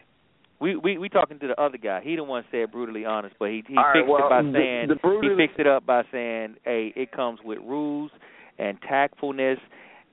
[0.64, 2.00] We we we talking to the other guy.
[2.02, 4.42] He the one said brutally honest, but he he All right, fixed well, it by
[4.44, 8.12] the- saying the brutally- he fixed it up by saying, "Hey, it comes with rules
[8.58, 9.60] and tactfulness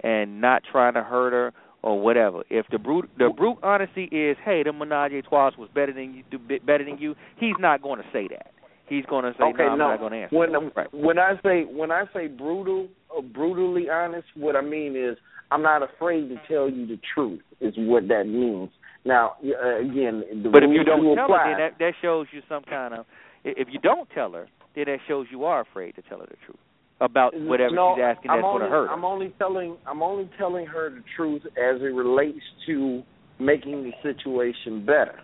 [0.01, 1.52] and not trying to hurt her
[1.82, 5.68] or whatever." If the brute the brute honesty is, "Hey, the menage a trois was
[5.72, 8.51] better than you, do better than you," he's not going to say that.
[8.89, 9.89] He's going to say, okay, "No, I'm no.
[9.90, 10.93] not going to answer." When right.
[10.93, 15.16] when I say when I say brutal, or brutally honest, what I mean is
[15.52, 17.40] I'm not afraid to tell you the truth.
[17.60, 18.70] Is what that means.
[19.05, 21.44] Now, uh, again, the But if you don't do tell apply.
[21.44, 23.06] her, then that that shows you some kind of.
[23.44, 26.36] If you don't tell her, then that shows you are afraid to tell her the
[26.44, 26.59] truth
[27.01, 28.93] about whatever no, she's asking I'm that's going only, to hurt her.
[28.93, 33.02] I'm only telling I'm only telling her the truth as it relates to
[33.39, 35.18] making the situation better.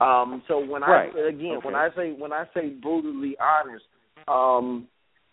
[0.00, 1.10] Um, so when Right.
[1.14, 1.66] I again Okay.
[1.66, 3.84] when I say when I say brutally honest,
[4.28, 4.86] um,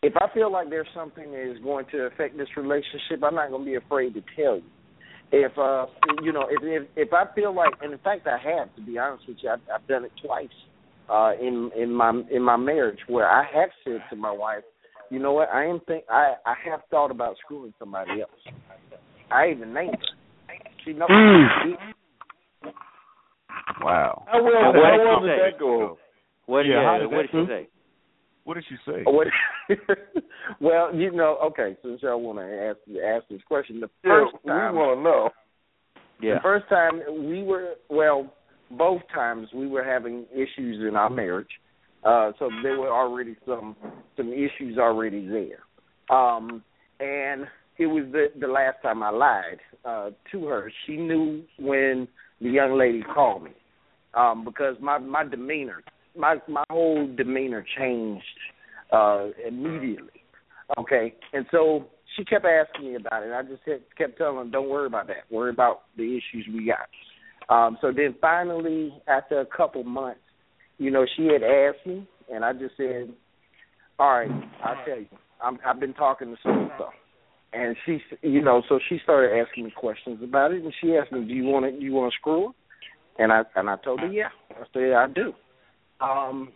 [0.04, 3.50] if I feel like there's something that is going to affect this relationship, I'm not
[3.50, 4.64] going to be afraid to tell you.
[5.32, 5.88] If uh,
[6.24, 8.98] you know, if if if I feel like, and in fact I have to be
[8.98, 10.48] honest with you, I've, I've done it twice
[11.10, 14.64] uh, in in my in my marriage where I have said to my wife,
[15.10, 18.56] you know what, I am think I I have thought about screwing somebody else.
[19.30, 20.56] I even named her.
[20.86, 21.10] She knows.
[23.82, 24.24] Wow.
[24.28, 25.98] How well, how did well did that go?
[26.46, 27.70] What Yeah, yeah, how did what did that- she say?
[28.48, 29.04] What did she say?
[30.62, 31.76] Well, you know, okay.
[31.84, 35.30] Since y'all want to ask ask this question, the Yeah, first we want to know.
[36.22, 36.36] Yeah.
[36.36, 38.34] the first time we were well,
[38.72, 41.50] both times we were having issues in our marriage,
[42.06, 43.76] uh, so there were already some
[44.16, 45.60] some issues already there,
[46.18, 46.64] um,
[47.02, 47.48] and
[47.78, 50.72] it was the the last time I lied uh, to her.
[50.86, 52.08] She knew when
[52.40, 53.52] the young lady called me,
[54.14, 55.84] um, because my my demeanor,
[56.18, 58.24] my my whole demeanor changed
[58.92, 60.24] uh, immediately.
[60.78, 63.32] Okay, and so she kept asking me about it.
[63.32, 63.64] I just
[63.98, 65.30] kept, telling her, "Don't worry about that.
[65.30, 66.88] Worry about the issues we got."
[67.50, 70.20] Um, so then finally, after a couple months,
[70.78, 73.14] you know, she had asked me, and I just said,
[74.00, 74.32] "All right,
[74.64, 75.08] I'll tell you.
[75.42, 76.90] I'm, I've been talking to so and so."
[77.54, 81.12] And she, you know, so she started asking me questions about it, and she asked
[81.12, 84.02] me, "Do you want to, you want to screw her?" And I and I told
[84.02, 85.34] her, "Yeah." I said, I do."
[86.02, 86.50] Um,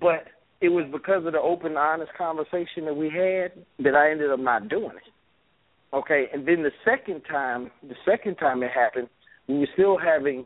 [0.00, 0.24] but
[0.60, 3.52] it was because of the open, honest conversation that we had
[3.84, 5.94] that I ended up not doing it.
[5.94, 9.08] Okay, and then the second time, the second time it happened,
[9.48, 10.44] we were still having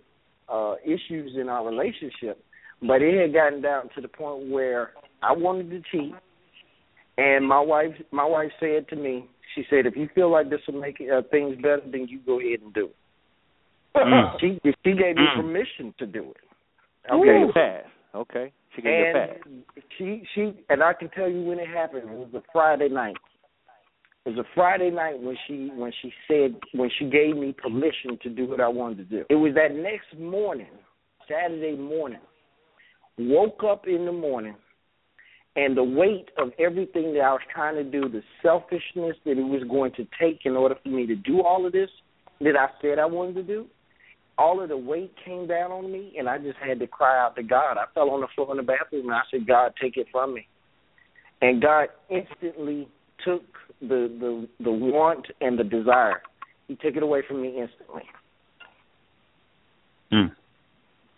[0.48, 2.38] uh issues in our relationship,
[2.80, 4.90] but it had gotten down to the point where
[5.22, 6.14] I wanted to cheat,
[7.18, 10.60] and my wife, my wife said to me, she said, "If you feel like this
[10.68, 12.96] will make uh, things better, then you go ahead and do it."
[13.96, 14.40] Mm.
[14.40, 15.36] She she gave me Mm.
[15.36, 17.12] permission to do it.
[17.12, 17.84] Okay, pass.
[18.14, 19.36] Okay, she gave you a pass.
[19.44, 19.62] and
[19.96, 22.10] she she and I can tell you when it happened.
[22.10, 23.16] It was a Friday night.
[24.24, 28.18] It was a Friday night when she when she said when she gave me permission
[28.22, 29.24] to do what I wanted to do.
[29.30, 30.68] It was that next morning,
[31.28, 32.20] Saturday morning.
[33.18, 34.56] Woke up in the morning
[35.56, 39.46] and the weight of everything that I was trying to do, the selfishness that it
[39.46, 41.90] was going to take in order for me to do all of this
[42.40, 43.66] that I said I wanted to do,
[44.42, 47.36] all of the weight came down on me, and I just had to cry out
[47.36, 47.76] to God.
[47.78, 50.34] I fell on the floor in the bathroom, and I said, God, take it from
[50.34, 50.48] me.
[51.40, 52.88] And God instantly
[53.24, 53.44] took
[53.80, 56.22] the the the want and the desire.
[56.66, 58.02] He took it away from me instantly,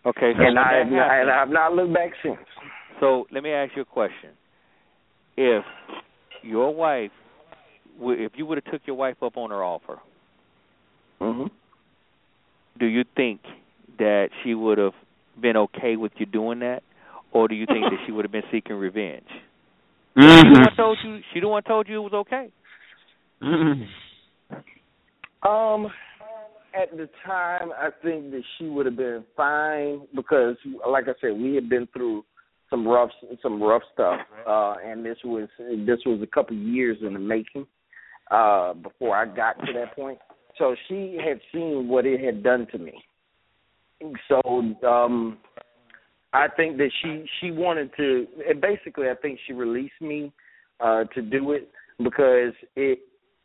[0.07, 2.37] Okay, so and when I that and I've not looked back since.
[3.01, 4.31] So let me ask you a question:
[5.37, 5.65] If
[6.43, 7.11] your wife,
[8.01, 9.99] if you would have took your wife up on her offer,
[11.21, 11.47] hmm
[12.79, 13.41] do you think
[13.99, 14.95] that she would have
[15.41, 16.83] been okay with you doing that,
[17.33, 19.29] or do you think that she would have been seeking revenge?
[20.17, 21.19] She the one told you.
[21.33, 22.51] She the one told you it was okay.
[25.43, 25.91] Um,
[26.75, 30.57] at the time, I think that she would have been fine because,
[30.89, 32.25] like I said, we had been through
[32.71, 33.11] some rough,
[33.43, 37.67] some rough stuff, uh, and this was this was a couple years in the making
[38.31, 40.19] uh, before I got to that point.
[40.59, 43.05] So she had seen what it had done to me.
[44.29, 44.41] So
[44.87, 45.39] um,
[46.33, 48.27] I think that she she wanted to.
[48.49, 50.33] and Basically, I think she released me
[50.81, 52.99] uh, to do it because it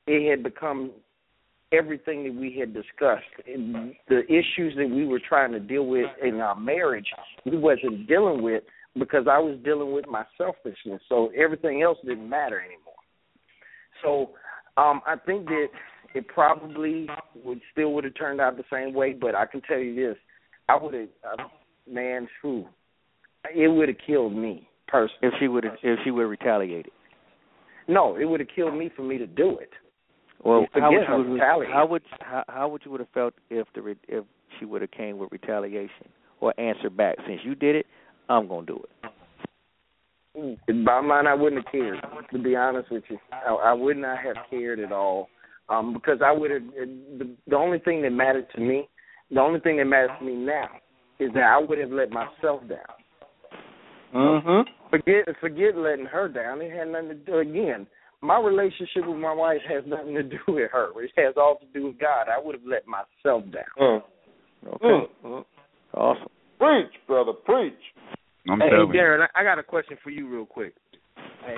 [0.07, 0.91] it had become
[1.71, 3.23] everything that we had discussed.
[3.47, 7.07] And the issues that we were trying to deal with in our marriage,
[7.45, 8.63] we wasn't dealing with
[8.97, 11.01] because I was dealing with my selfishness.
[11.07, 12.95] So everything else didn't matter anymore.
[14.03, 14.31] So
[14.81, 15.67] um I think that
[16.15, 17.07] it probably
[17.43, 20.17] would still would have turned out the same way, but I can tell you this:
[20.67, 21.43] I would have, uh,
[21.89, 22.65] man, who
[23.55, 26.91] it would have killed me personally if she would have if she would have retaliated.
[27.87, 29.71] No, it would have killed me for me to do it.
[30.43, 31.71] Well, how would you retaliate.
[31.71, 34.23] how would how, how would you would have felt if the if
[34.57, 36.07] she would have came with retaliation
[36.39, 37.17] or answered back?
[37.27, 37.85] Since you did it,
[38.29, 39.09] I'm gonna do it.
[40.67, 41.99] In my mind, I wouldn't have cared.
[42.31, 45.27] To be honest with you, I, I would not have cared at all,
[45.69, 46.63] um, because I would have.
[47.17, 48.87] The, the only thing that mattered to me,
[49.31, 50.69] the only thing that matters to me now,
[51.19, 52.99] is that I would have let myself down.
[54.13, 54.69] Mm-hmm.
[54.89, 56.61] Forget forget letting her down.
[56.61, 57.37] It had nothing to do.
[57.39, 57.85] Again,
[58.21, 60.89] my relationship with my wife has nothing to do with her.
[61.01, 62.25] It has all to do with God.
[62.27, 63.63] I would have let myself down.
[63.79, 64.01] Mm.
[64.67, 65.13] Okay.
[65.25, 65.45] Mm.
[65.93, 66.27] Awesome.
[66.57, 67.73] Preach, brother, preach.
[68.49, 68.89] I'm hey, telling.
[68.89, 70.73] Darren, I, I got a question for you, real quick.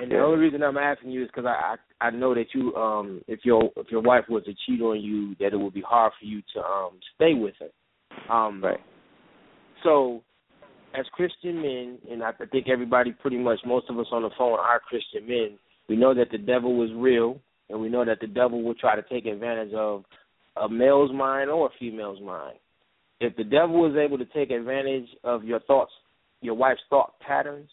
[0.00, 2.74] And the only reason I'm asking you is because I, I I know that you
[2.74, 5.82] um if your if your wife was to cheat on you, that it would be
[5.82, 8.34] hard for you to um stay with her.
[8.34, 8.80] Um, right.
[9.82, 10.22] So,
[10.98, 14.58] as Christian men, and I think everybody, pretty much most of us on the phone
[14.58, 15.58] are Christian men.
[15.88, 18.96] We know that the devil is real, and we know that the devil will try
[18.96, 20.04] to take advantage of
[20.56, 22.58] a male's mind or a female's mind.
[23.20, 25.92] If the devil was able to take advantage of your thoughts,
[26.40, 27.70] your wife's thought patterns,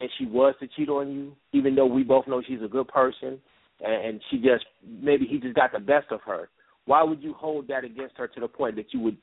[0.00, 2.88] and she was to cheat on you, even though we both know she's a good
[2.88, 3.38] person,
[3.84, 6.48] and, and she just maybe he just got the best of her.
[6.86, 9.16] Why would you hold that against her to the point that you would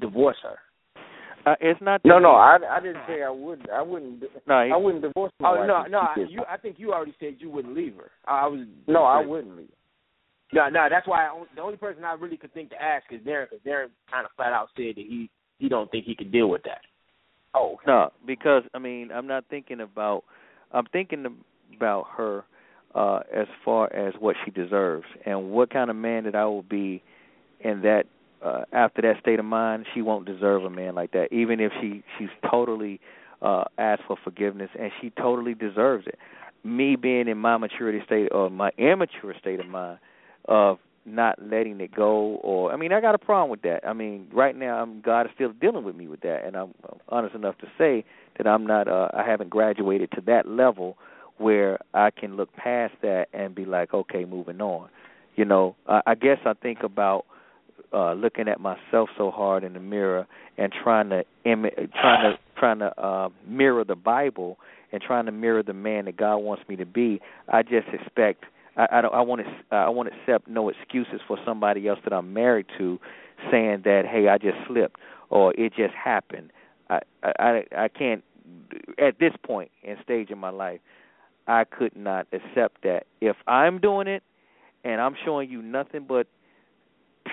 [0.00, 0.58] divorce her?
[1.44, 2.00] Uh, it's not.
[2.04, 3.68] No, no, I I didn't say I would.
[3.70, 4.20] I wouldn't.
[4.48, 5.68] No, he- I wouldn't divorce my Oh wife.
[5.68, 6.42] no, no, she did you.
[6.50, 8.10] I think you already said you wouldn't leave her.
[8.26, 8.66] I was.
[8.88, 9.70] No, I wouldn't leave.
[10.52, 13.20] No, no, that's why I, the only person I really could think to ask is
[13.20, 16.32] Darren, because Darren kind of flat out said that he he don't think he could
[16.32, 16.80] deal with that.
[17.56, 20.24] Oh, No, because I mean, I'm not thinking about.
[20.72, 21.24] I'm thinking
[21.76, 22.44] about her
[22.94, 26.62] uh as far as what she deserves and what kind of man that I will
[26.62, 27.02] be
[27.60, 28.04] in that
[28.44, 31.72] uh after that state of mind, she won't deserve a man like that even if
[31.80, 33.00] she she's totally
[33.42, 36.18] uh asked for forgiveness and she totally deserves it.
[36.64, 39.98] Me being in my maturity state or my immature state of mind
[40.48, 43.86] of not letting it go or I mean I got a problem with that.
[43.86, 46.74] I mean right now I'm God is still dealing with me with that and I'm,
[46.84, 48.04] I'm honest enough to say
[48.36, 50.96] that I'm not uh I haven't graduated to that level
[51.38, 54.88] where I can look past that and be like okay moving on.
[55.36, 57.24] You know, I, I guess I think about
[57.92, 60.26] uh looking at myself so hard in the mirror
[60.58, 64.58] and trying to imi- trying to trying to uh mirror the Bible
[64.92, 67.20] and trying to mirror the man that God wants me to be.
[67.48, 68.44] I just expect
[68.76, 69.14] I, I don't.
[69.14, 69.76] I want to.
[69.76, 72.98] Uh, I want to accept no excuses for somebody else that I'm married to,
[73.50, 74.98] saying that hey, I just slipped
[75.30, 76.52] or it just happened.
[76.88, 78.22] I I I can't.
[78.98, 80.80] At this point and stage in my life,
[81.48, 83.06] I could not accept that.
[83.20, 84.22] If I'm doing it,
[84.84, 86.28] and I'm showing you nothing but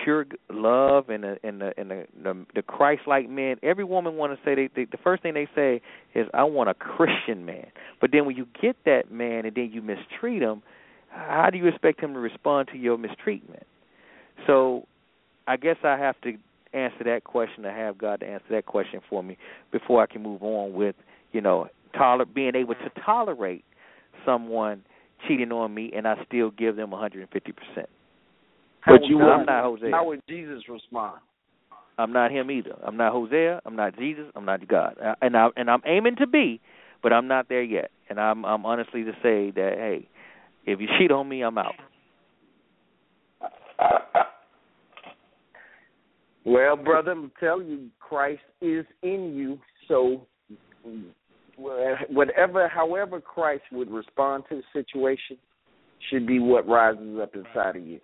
[0.02, 3.56] pure love and the and the and the the, the Christ-like man.
[3.62, 5.80] Every woman want to say they, they the first thing they say
[6.14, 7.66] is I want a Christian man.
[8.00, 10.62] But then when you get that man and then you mistreat him,
[11.14, 13.64] how do you expect him to respond to your mistreatment?
[14.46, 14.86] So,
[15.46, 16.32] I guess I have to
[16.72, 17.64] answer that question.
[17.64, 19.38] I have God to answer that question for me
[19.70, 20.96] before I can move on with
[21.32, 23.64] you know toler- being able to tolerate
[24.26, 24.82] someone
[25.26, 27.88] cheating on me and I still give them 150 percent.
[28.86, 29.90] But you I'm not Hosea.
[29.92, 31.20] How would Jesus respond?
[31.96, 32.76] I'm not him either.
[32.84, 33.60] I'm not Hosea.
[33.64, 34.24] I'm not Jesus.
[34.34, 34.96] I'm not God.
[35.22, 36.60] And I and I'm aiming to be,
[37.02, 37.90] but I'm not there yet.
[38.10, 40.08] And I'm I'm honestly to say that hey,
[40.66, 41.74] if you cheat on me, I'm out.
[46.44, 49.58] Well, brother, I'm telling you, Christ is in you.
[49.88, 50.26] So,
[51.56, 55.38] whatever, however Christ would respond to the situation,
[56.10, 58.00] should be what rises up inside of you.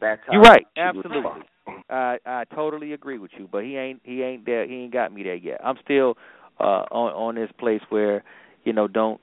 [0.00, 0.66] That's how You're right.
[0.76, 1.42] Absolutely.
[1.88, 4.66] I I totally agree with you, but he ain't he ain't there.
[4.66, 5.60] He ain't got me there yet.
[5.64, 6.16] I'm still
[6.60, 8.22] uh on on this place where
[8.64, 9.20] you know don't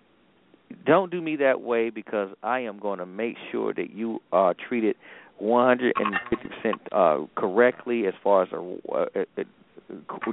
[0.86, 4.54] don't do me that way because I am going to make sure that you are
[4.54, 4.96] treated
[5.42, 5.92] 150%
[6.92, 9.44] uh correctly as far as a, uh, uh,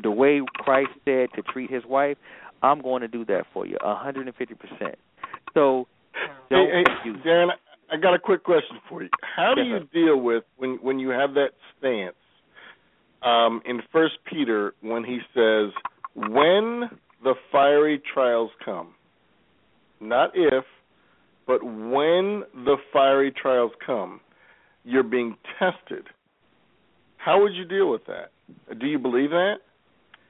[0.02, 2.16] the way Christ said to treat his wife.
[2.62, 4.94] I'm going to do that for you 150%.
[5.52, 5.86] So
[6.50, 7.50] don't Hey, hey, Darren,
[7.90, 9.08] I got a quick question for you.
[9.36, 12.16] How do you deal with when when you have that stance
[13.22, 15.70] um, in First Peter when he says,
[16.14, 16.90] "When
[17.22, 18.50] the fiery trials
[20.15, 20.65] not if,
[21.47, 24.20] but when the fiery trials come,
[24.84, 26.05] you're being tested.
[27.17, 28.31] How would you deal with that?
[28.78, 29.57] Do you believe that?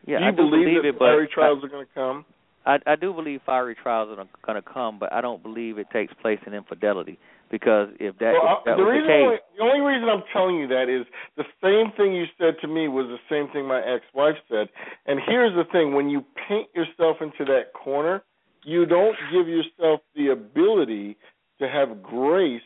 [0.07, 1.93] Yeah, do you I do believe, believe that it, fiery trials I- are going to
[1.95, 2.25] come?
[2.67, 5.87] I, I do believe fiery trials are going to come, but I don't believe it
[5.93, 7.19] takes place in infidelity
[7.51, 10.09] because if that, well, if that the was reason the case, why, the only reason
[10.09, 11.05] I'm telling you that is
[11.37, 14.69] the same thing you said to me was the same thing my ex-wife said.
[15.05, 18.23] And here's the thing: when you paint yourself into that corner,
[18.65, 21.17] you don't give yourself the ability
[21.61, 22.63] to have grace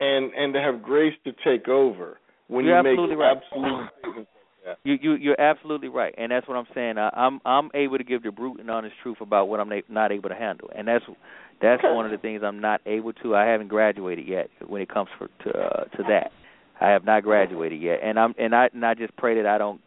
[0.00, 3.36] and and to have grace to take over when You're you make absolutely right.
[3.36, 4.78] absolute statements like that.
[4.84, 6.98] You you you're absolutely right, and that's what I'm saying.
[6.98, 9.80] I, I'm I'm able to give the brute and honest truth about what I'm na-
[9.88, 11.04] not able to handle, and that's
[11.60, 13.34] that's one of the things I'm not able to.
[13.34, 16.30] I haven't graduated yet when it comes for, to uh, to that.
[16.80, 19.58] I have not graduated yet, and I'm and I and I just pray that I
[19.58, 19.80] don't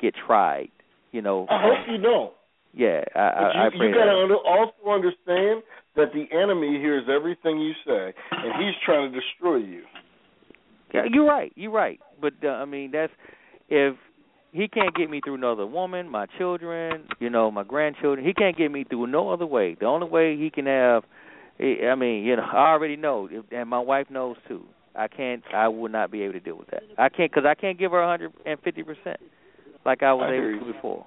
[0.00, 0.68] get tried.
[1.12, 1.46] You know.
[1.48, 2.32] I hope you don't.
[2.76, 5.62] Yeah, I But I, I you, got to under, also understand
[5.96, 9.82] that the enemy hears everything you say, and he's trying to destroy you.
[10.92, 11.52] Yeah, you're right.
[11.56, 11.98] You're right.
[12.20, 13.12] But uh, I mean, that's
[13.70, 13.96] if
[14.52, 18.26] he can't get me through another woman, my children, you know, my grandchildren.
[18.26, 19.74] He can't get me through no other way.
[19.78, 21.04] The only way he can have,
[21.58, 24.64] I mean, you know, I already know, and my wife knows too.
[24.94, 25.42] I can't.
[25.54, 26.82] I would not be able to deal with that.
[26.98, 29.18] I can't because I can't give her hundred and fifty percent
[29.86, 31.06] like I was I able to before.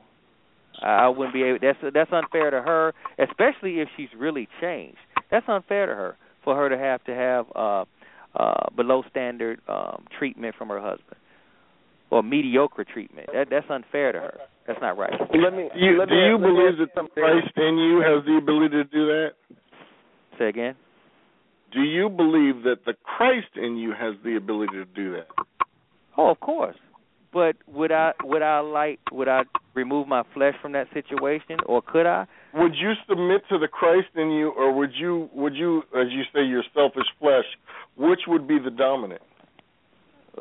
[0.81, 1.59] I I wouldn't be able.
[1.61, 4.97] That's that's unfair to her, especially if she's really changed.
[5.31, 7.85] That's unfair to her for her to have to have uh
[8.35, 11.17] uh below standard um treatment from her husband
[12.11, 13.29] or mediocre treatment.
[13.33, 14.37] That that's unfair to her.
[14.67, 15.13] That's not right.
[15.33, 15.69] Let me.
[15.73, 17.21] Do you, let do me, you let believe ask that the.
[17.21, 19.29] Christ in you has the ability to do that?
[20.37, 20.75] Say again.
[21.73, 25.27] Do you believe that the Christ in you has the ability to do that?
[26.17, 26.75] Oh, of course.
[27.31, 29.43] But would I would I like would I
[29.75, 32.25] remove my flesh from that situation or could I?
[32.55, 36.23] Would you submit to the Christ in you, or would you would you, as you
[36.33, 37.45] say, your selfish flesh?
[37.95, 39.21] Which would be the dominant?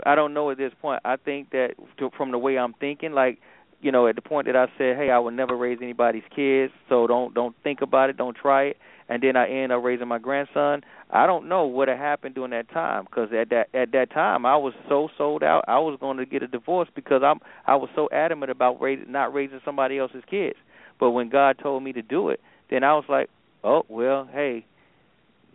[0.07, 1.03] I don't know at this point.
[1.05, 3.39] I think that to, from the way I'm thinking, like
[3.81, 6.73] you know, at the point that I said, "Hey, I would never raise anybody's kids,
[6.89, 8.77] so don't don't think about it, don't try it,"
[9.09, 10.83] and then I end up raising my grandson.
[11.11, 14.45] I don't know what had happened during that time because at that at that time
[14.45, 15.65] I was so sold out.
[15.67, 19.11] I was going to get a divorce because I'm I was so adamant about raising,
[19.11, 20.57] not raising somebody else's kids.
[21.01, 23.31] But when God told me to do it, then I was like,
[23.65, 24.65] "Oh well, hey."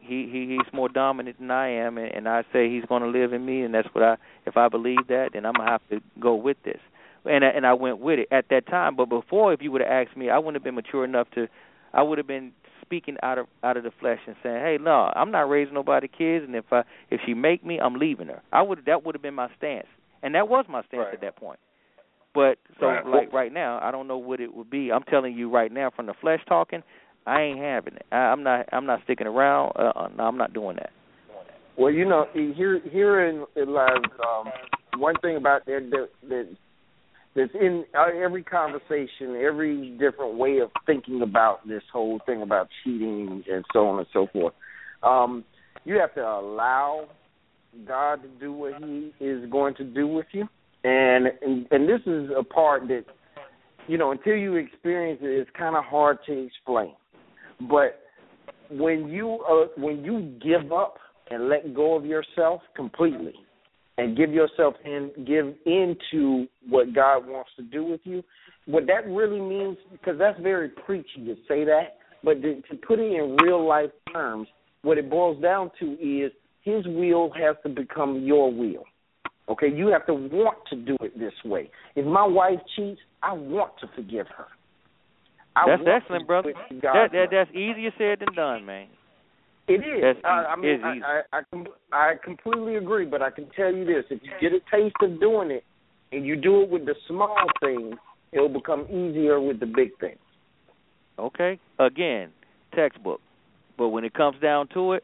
[0.06, 3.07] He he he's more dominant than I am, and, and I say he's going to
[3.07, 4.17] live in me, and that's what I.
[4.45, 6.80] If I believe that, then I'm gonna have to go with this
[7.25, 8.95] and and I went with it at that time.
[8.95, 11.48] But before, if you would have asked me, I wouldn't have been mature enough to.
[11.93, 12.51] I would have been
[12.85, 16.07] speaking out of out of the flesh and saying, "Hey, no, I'm not raising nobody
[16.07, 19.15] kids, and if I if she make me, I'm leaving her." I would that would
[19.15, 19.87] have been my stance,
[20.21, 21.59] and that was my stance at that point.
[22.33, 23.05] But so Right.
[23.05, 24.91] like right now, I don't know what it would be.
[24.91, 26.83] I'm telling you right now, from the flesh talking,
[27.25, 28.05] I ain't having it.
[28.11, 28.67] I, I'm not.
[28.71, 29.73] I'm not sticking around.
[29.75, 30.91] Uh, uh, no, I'm not doing that.
[31.77, 34.51] Well, you know, here here in, in um,
[34.97, 36.47] one thing about that that, that
[37.35, 42.69] that's in uh, every conversation, every different way of thinking about this whole thing about
[42.83, 44.53] cheating and so on and so forth.
[45.01, 45.43] Um,
[45.83, 47.07] you have to allow
[47.87, 50.47] God to do what He is going to do with you,
[50.83, 53.05] and and, and this is a part that
[53.87, 56.93] you know until you experience it, it's kind of hard to explain.
[57.69, 57.99] But
[58.69, 60.97] when you uh, when you give up
[61.31, 63.33] and let go of yourself completely
[63.97, 68.23] and give yourself in give into what God wants to do with you,
[68.65, 72.99] what that really means because that's very preachy to say that, but to, to put
[72.99, 74.47] it in real life terms,
[74.81, 76.31] what it boils down to is
[76.61, 78.85] his will has to become your will.
[79.49, 81.69] Okay, you have to want to do it this way.
[81.95, 84.45] If my wife cheats, I want to forgive her.
[85.55, 86.53] I That's excellent, brother.
[86.81, 88.88] That, that that's easier said than done, man.
[89.67, 90.01] It is.
[90.01, 91.22] That's I, I mean, I.
[91.32, 94.59] I, I, I completely agree, but I can tell you this: if you get a
[94.75, 95.64] taste of doing it,
[96.11, 97.95] and you do it with the small things,
[98.32, 100.19] it'll become easier with the big things.
[101.17, 101.59] Okay.
[101.80, 102.32] Again,
[102.75, 103.22] textbook.
[103.77, 105.03] But when it comes down to it,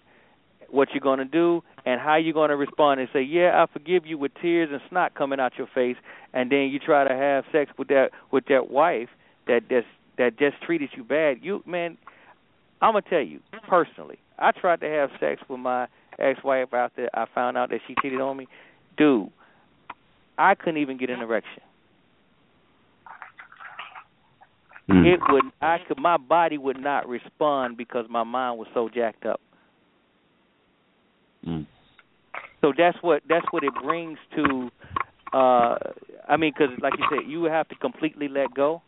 [0.70, 3.72] what you're going to do and how you're going to respond and say, "Yeah, I
[3.72, 5.98] forgive you" with tears and snot coming out your face,
[6.34, 9.10] and then you try to have sex with that with that wife
[9.48, 11.38] that just that just treated you bad.
[11.42, 11.98] You man,
[12.82, 14.20] I'm gonna tell you personally.
[14.40, 15.88] I tried to have sex with my
[16.18, 18.48] ex-wife after I found out that she cheated on me.
[18.98, 19.30] Dude,
[20.38, 21.61] I couldn't even get an erection.
[25.06, 29.24] It would I could my body would not respond because my mind was so jacked
[29.26, 29.40] up.
[32.61, 34.72] So that's what that's what it brings to.
[35.32, 35.76] uh
[36.27, 38.82] I mean, because like you said, you have to completely let go.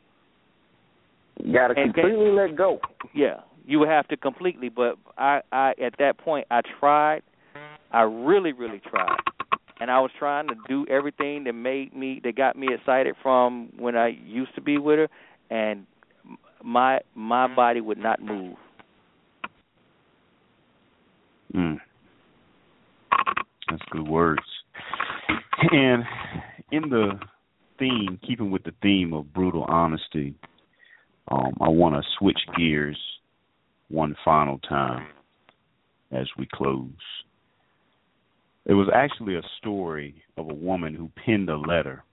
[1.43, 2.80] You got to completely let go.
[3.13, 3.41] Yeah,
[3.72, 4.67] you would have to completely.
[4.69, 7.22] But I, I at that point, I tried.
[7.93, 9.19] I really, really tried,
[9.82, 13.69] and I was trying to do everything that made me, that got me excited from
[13.77, 15.08] when I used to be with her,
[15.50, 15.85] and
[16.64, 18.56] my my body would not move.
[21.53, 21.80] Mm.
[23.69, 24.41] That's good words.
[25.72, 26.03] And
[26.72, 27.19] in the
[27.77, 30.33] theme, keeping with the theme of brutal honesty,
[31.30, 32.98] um, I want to switch gears
[33.91, 35.07] one final time
[36.11, 36.89] as we close.
[38.65, 42.03] It was actually a story of a woman who penned a letter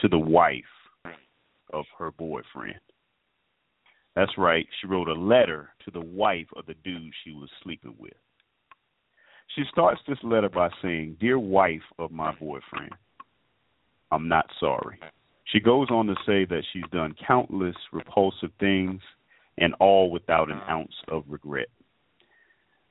[0.00, 0.64] to the wife
[1.72, 2.80] of her boyfriend.
[4.16, 7.94] That's right, she wrote a letter to the wife of the dude she was sleeping
[7.98, 8.12] with.
[9.54, 12.92] She starts this letter by saying, Dear wife of my boyfriend,
[14.10, 14.98] I'm not sorry.
[15.44, 19.00] She goes on to say that she's done countless repulsive things
[19.60, 21.68] and all without an ounce of regret.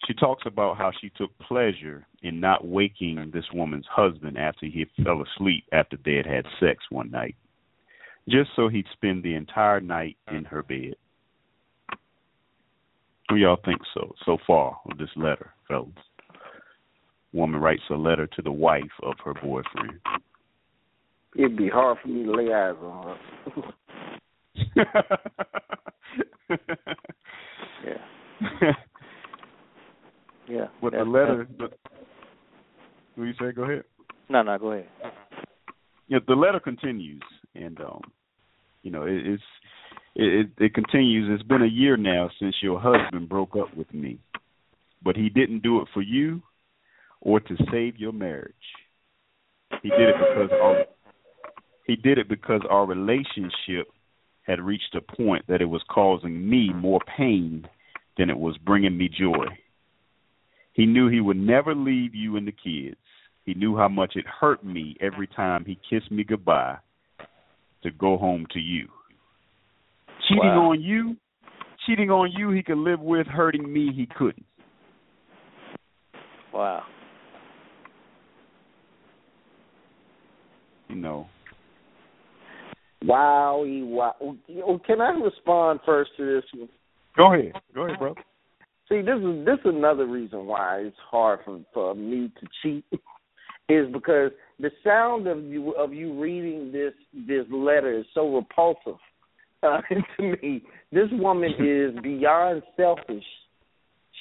[0.08, 4.86] She talks about how she took pleasure in not waking this woman's husband after he
[5.04, 7.36] fell asleep after they had had sex one night,
[8.30, 10.96] just so he'd spend the entire night in her bed.
[13.28, 15.90] What do y'all think so so far of this letter, fellas?
[17.34, 20.00] Woman writes a letter to the wife of her boyfriend.
[21.36, 23.74] It'd be hard for me to lay eyes on her.
[26.50, 28.72] yeah.
[30.48, 30.66] yeah.
[30.82, 31.74] But the letter, that-
[33.16, 33.52] what you say?
[33.52, 33.84] Go ahead.
[34.30, 34.88] no, no, go ahead.
[36.08, 37.22] Yeah, the letter continues,
[37.54, 38.02] and um,
[38.82, 39.44] you know, it, it's
[40.16, 41.30] it, it it continues.
[41.32, 44.20] It's been a year now since your husband broke up with me,
[45.04, 46.42] but he didn't do it for you
[47.22, 48.54] or to save your marriage.
[49.84, 50.86] He did it because our
[51.86, 53.88] he did it because our relationship
[54.50, 57.68] had reached a point that it was causing me more pain
[58.18, 59.46] than it was bringing me joy.
[60.74, 62.98] He knew he would never leave you and the kids.
[63.46, 66.78] He knew how much it hurt me every time he kissed me goodbye
[67.84, 68.88] to go home to you.
[70.28, 70.72] Cheating Wow.
[70.72, 71.16] on you,
[71.86, 73.28] cheating on you, he could live with.
[73.28, 74.46] Hurting me, he couldn't.
[76.52, 76.84] Wow.
[80.88, 81.30] You know,
[83.04, 84.16] Wowie, wow.
[84.22, 86.68] Oh, Can I respond first to this
[87.16, 88.14] go ahead, go ahead, bro.
[88.90, 92.86] See, this is this is another reason why it's hard for for me to cheat,
[93.70, 96.94] is because the sound of you of you reading this
[97.28, 99.00] this letter is so repulsive
[99.64, 99.82] uh,
[100.18, 100.64] to me.
[100.92, 103.24] This woman is beyond selfish.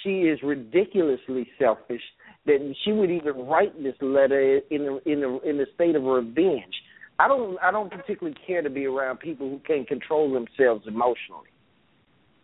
[0.05, 2.03] She is ridiculously selfish
[2.47, 6.05] that she would even write this letter in the, in the in the state of
[6.05, 6.75] revenge.
[7.19, 11.51] I don't I don't particularly care to be around people who can't control themselves emotionally.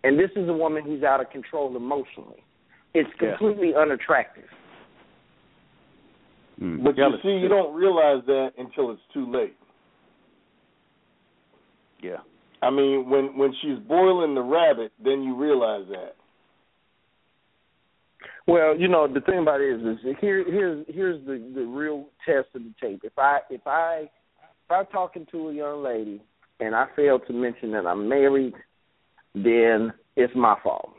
[0.02, 2.42] And this is a woman who's out of control emotionally.
[2.92, 3.36] It's Yeah.
[3.36, 4.48] completely unattractive.
[6.60, 6.84] Mm.
[6.84, 9.56] But you see, you don't realize that until it's too late.
[12.00, 12.18] Yeah.
[12.62, 16.16] I mean, when when she's boiling the rabbit, then you realize that.
[18.46, 22.06] Well, you know, the thing about it is, is here here's here's the the real
[22.26, 23.00] test of the tape.
[23.04, 24.10] If I if I if
[24.70, 26.22] I'm talking to a young lady
[26.60, 28.54] and I fail to mention that I'm married,
[29.34, 30.92] then it's my fault.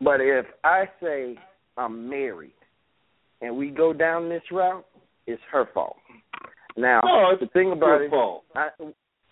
[0.00, 1.36] But if I say
[1.76, 2.54] I'm married
[3.40, 4.84] and we go down this route,
[5.26, 5.96] it's her fault.
[6.76, 8.44] Now, No, it's the thing about it, fault.
[8.54, 8.68] I,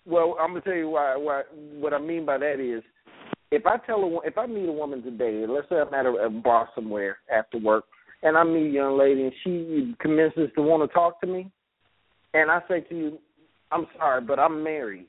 [0.05, 1.15] well, I'm gonna tell you why.
[1.17, 2.83] Why what I mean by that is,
[3.51, 6.25] if I tell a if I meet a woman today, let's say I'm at a,
[6.25, 7.85] a bar somewhere after work,
[8.23, 11.51] and I meet a young lady and she commences to want to talk to me,
[12.33, 13.19] and I say to you,
[13.71, 15.07] I'm sorry, but I'm married,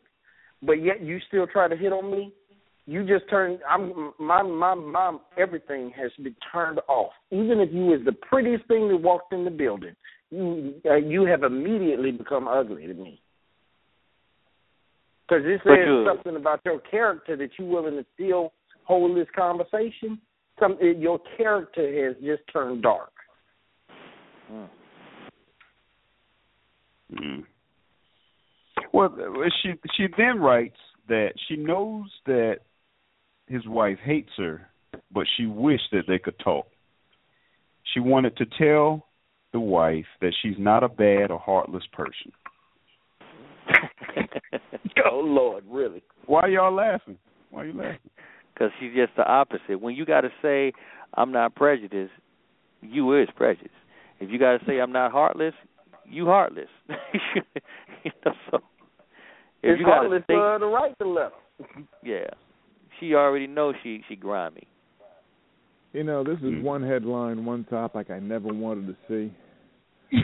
[0.62, 2.32] but yet you still try to hit on me.
[2.86, 3.58] You just turn.
[3.68, 7.12] I'm my my my everything has been turned off.
[7.30, 9.94] Even if you was the prettiest thing that walked in the building,
[10.30, 13.20] you uh, you have immediately become ugly to me.
[15.28, 18.52] Because it But says you- something about your character that you're willing to still
[18.84, 20.20] hold this conversation.
[20.58, 23.12] Some your character has just turned dark.
[24.52, 24.68] Mm.
[27.12, 27.44] Mm.
[28.92, 29.14] Well,
[29.62, 30.76] she she then writes
[31.08, 32.58] that she knows that
[33.46, 34.68] his wife hates her,
[35.12, 36.66] but she wished that they could talk.
[37.94, 39.06] She wanted to tell
[39.52, 42.32] the wife that she's not a bad or heartless person.
[45.10, 46.02] oh Lord, really?
[46.26, 47.18] Why y'all laughing?
[47.50, 48.10] Why are you laughing?
[48.52, 49.80] Because she's just the opposite.
[49.80, 50.72] When you got to say
[51.14, 52.12] I'm not prejudiced,
[52.80, 53.70] you is prejudiced.
[54.20, 55.54] If you got to say I'm not heartless,
[56.08, 56.68] you heartless.
[59.82, 61.04] you know, so if It's you got to heartless think, for her to write the
[61.04, 61.34] letter.
[62.04, 62.30] yeah,
[62.98, 64.66] she already knows she she grimy.
[65.92, 66.62] You know, this is hmm.
[66.62, 69.32] one headline, one topic I never wanted to see.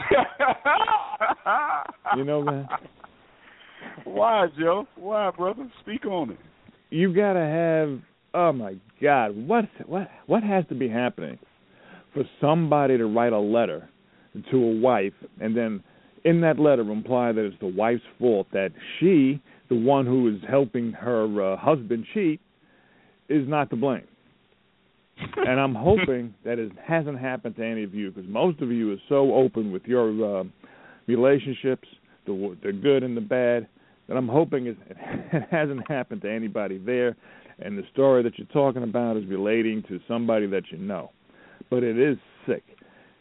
[2.15, 2.67] you know that?
[4.03, 4.87] Why, Joe?
[4.95, 5.69] Why, brother?
[5.81, 6.39] Speak on it.
[6.89, 7.99] You gotta have.
[8.33, 9.35] Oh my God!
[9.35, 11.39] What what what has to be happening
[12.13, 13.89] for somebody to write a letter
[14.51, 15.83] to a wife and then
[16.23, 20.41] in that letter imply that it's the wife's fault that she, the one who is
[20.49, 22.39] helping her uh, husband cheat,
[23.29, 24.07] is not to blame.
[25.37, 28.91] and I'm hoping that it hasn't happened to any of you because most of you
[28.93, 30.43] are so open with your uh,
[31.07, 31.87] relationships,
[32.25, 33.67] the the good and the bad,
[34.07, 37.15] that I'm hoping it, it hasn't happened to anybody there.
[37.59, 41.11] And the story that you're talking about is relating to somebody that you know,
[41.69, 42.17] but it is
[42.47, 42.63] sick.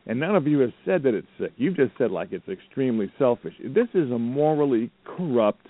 [0.08, 1.52] And none of you have said that it's sick.
[1.58, 3.52] You've just said like it's extremely selfish.
[3.62, 5.66] This is a morally corrupt,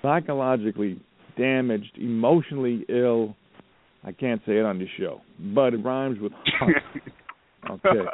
[0.00, 0.98] psychologically
[1.36, 3.36] damaged, emotionally ill.
[4.02, 6.32] I can't say it on the show, but it rhymes with.
[7.70, 8.08] okay.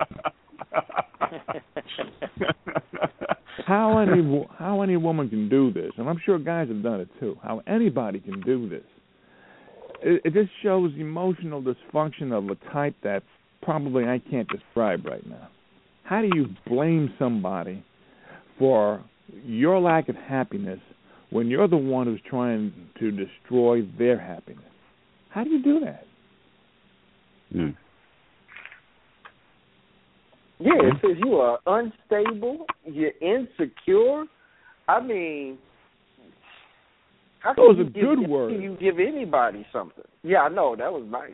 [3.67, 7.09] how any how any woman can do this, and I'm sure guys have done it
[7.21, 7.37] too.
[7.41, 8.83] How anybody can do this.
[10.03, 13.23] It, it just shows emotional dysfunction of a type that
[13.63, 15.49] probably I can't describe right now.
[16.05, 17.85] How do you blame somebody
[18.59, 19.03] for
[19.45, 20.79] your lack of happiness
[21.31, 24.63] when you're the one who's trying to destroy their happiness?
[25.31, 26.05] How do you do that?
[27.53, 27.71] Hmm.
[30.59, 34.25] Yeah, it says you are unstable, you're insecure.
[34.89, 35.59] I mean,
[37.41, 38.55] how can Those you are give, good how words.
[38.55, 40.05] Can you give anybody something?
[40.23, 41.33] Yeah, I know that was nice.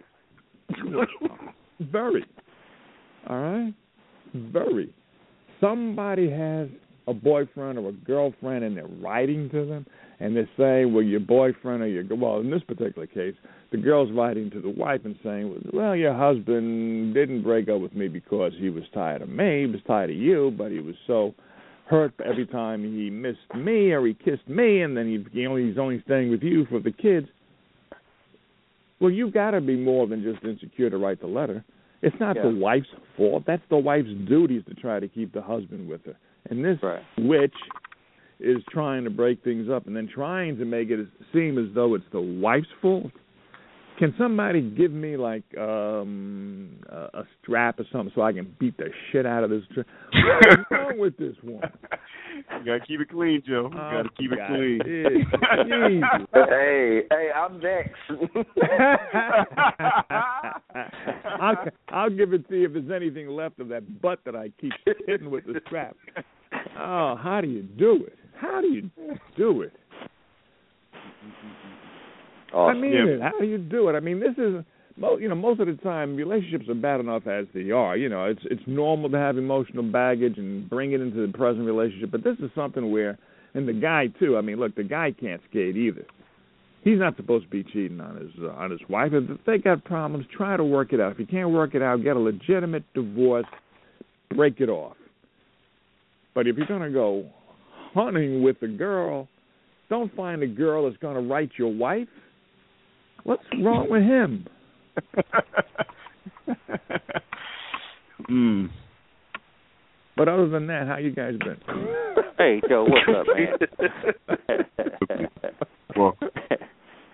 [1.81, 2.25] Very.
[3.28, 3.75] All right?
[4.34, 4.92] Very.
[5.60, 6.68] Somebody has
[7.09, 9.86] a boyfriend or a girlfriend and they're writing to them
[10.20, 13.34] and they're saying, well, your boyfriend or your, well, in this particular case,
[13.73, 17.94] the girl's writing to the wife and saying, well, your husband didn't break up with
[17.94, 20.94] me because he was tired of me, he was tired of you, but he was
[21.07, 21.34] so
[21.86, 25.68] hurt every time he missed me or he kissed me and then he, he only,
[25.68, 27.26] he's only staying with you for the kids.
[29.02, 31.64] Well, you've got to be more than just insecure to write the letter.
[32.02, 32.42] It's not Yeah.
[32.42, 33.44] the wife's fault.
[33.44, 36.14] That's the wife's duty is to try to keep the husband with her.
[36.50, 36.78] And this
[37.18, 37.55] witch
[38.39, 41.94] is trying to break things up and then trying to make it seem as though
[41.94, 43.10] it's the wife's fault.
[44.02, 48.76] Can somebody give me like um a, a strap or something so I can beat
[48.76, 49.62] the shit out of this?
[49.72, 51.62] Tra- What's wrong with this one?
[52.58, 53.68] You gotta keep it clean, Joe.
[53.70, 54.48] You gotta keep it God.
[54.48, 54.81] clean.
[54.82, 55.28] Jesus.
[56.34, 57.94] hey, hey, I'm next.
[61.40, 64.50] I'll, I'll give it to you if there's anything left of that butt that I
[64.60, 64.72] keep
[65.06, 65.94] hitting with the strap.
[66.76, 68.18] Oh, how do you do it?
[68.34, 68.90] How do you
[69.36, 69.72] do it?
[72.55, 73.05] I mean Yeah.
[73.05, 73.22] it.
[73.22, 73.94] How do you do it?
[73.94, 74.64] I mean, this is,
[75.20, 77.97] you know, most of the time relationships are bad enough as they are.
[77.97, 81.66] You know, it's it's normal to have emotional baggage and bring it into the present
[81.66, 82.10] relationship.
[82.10, 83.18] But this is something where,
[83.55, 84.36] and the guy too.
[84.36, 86.05] I mean, look, the guy can't skate either.
[86.84, 89.12] He's not supposed to be cheating on his uh, on his wife.
[89.12, 91.12] If they got problems, try to work it out.
[91.12, 93.47] If you can't work it out, get a legitimate divorce,
[94.34, 94.97] break it off.
[96.34, 97.26] But if you're gonna go
[97.94, 99.28] hunting with a girl,
[99.90, 102.08] don't find a girl that's gonna write your wife.
[103.25, 104.47] What's wrong with him?
[108.31, 108.68] mm.
[110.17, 111.59] But other than that, how you guys been?
[112.39, 113.59] Hey Joe, what's up, man?
[115.97, 116.17] Well,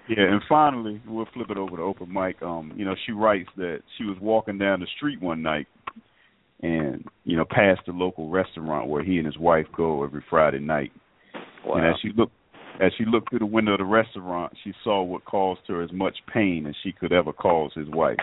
[0.08, 2.40] yeah, and finally, we'll flip it over to open mic.
[2.42, 5.66] Um, you know, she writes that she was walking down the street one night,
[6.62, 10.60] and you know, past the local restaurant where he and his wife go every Friday
[10.60, 10.92] night.
[11.64, 11.78] Wow.
[11.78, 12.32] And as she looked,
[12.80, 15.92] as she looked through the window of the restaurant, she saw what caused her as
[15.92, 18.18] much pain as she could ever cause his wife.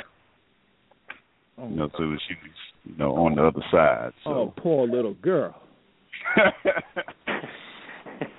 [1.58, 2.52] Oh, You know, so she was,
[2.86, 4.12] you know, on the other side.
[4.24, 4.30] So.
[4.30, 5.62] oh poor little girl.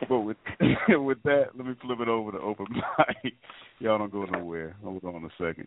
[0.09, 0.37] but with
[0.89, 2.67] with that, let me flip it over to open
[3.25, 3.35] mic.
[3.79, 4.77] Y'all don't go nowhere.
[4.83, 5.67] Hold on a second.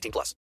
[0.00, 0.34] 18 plus.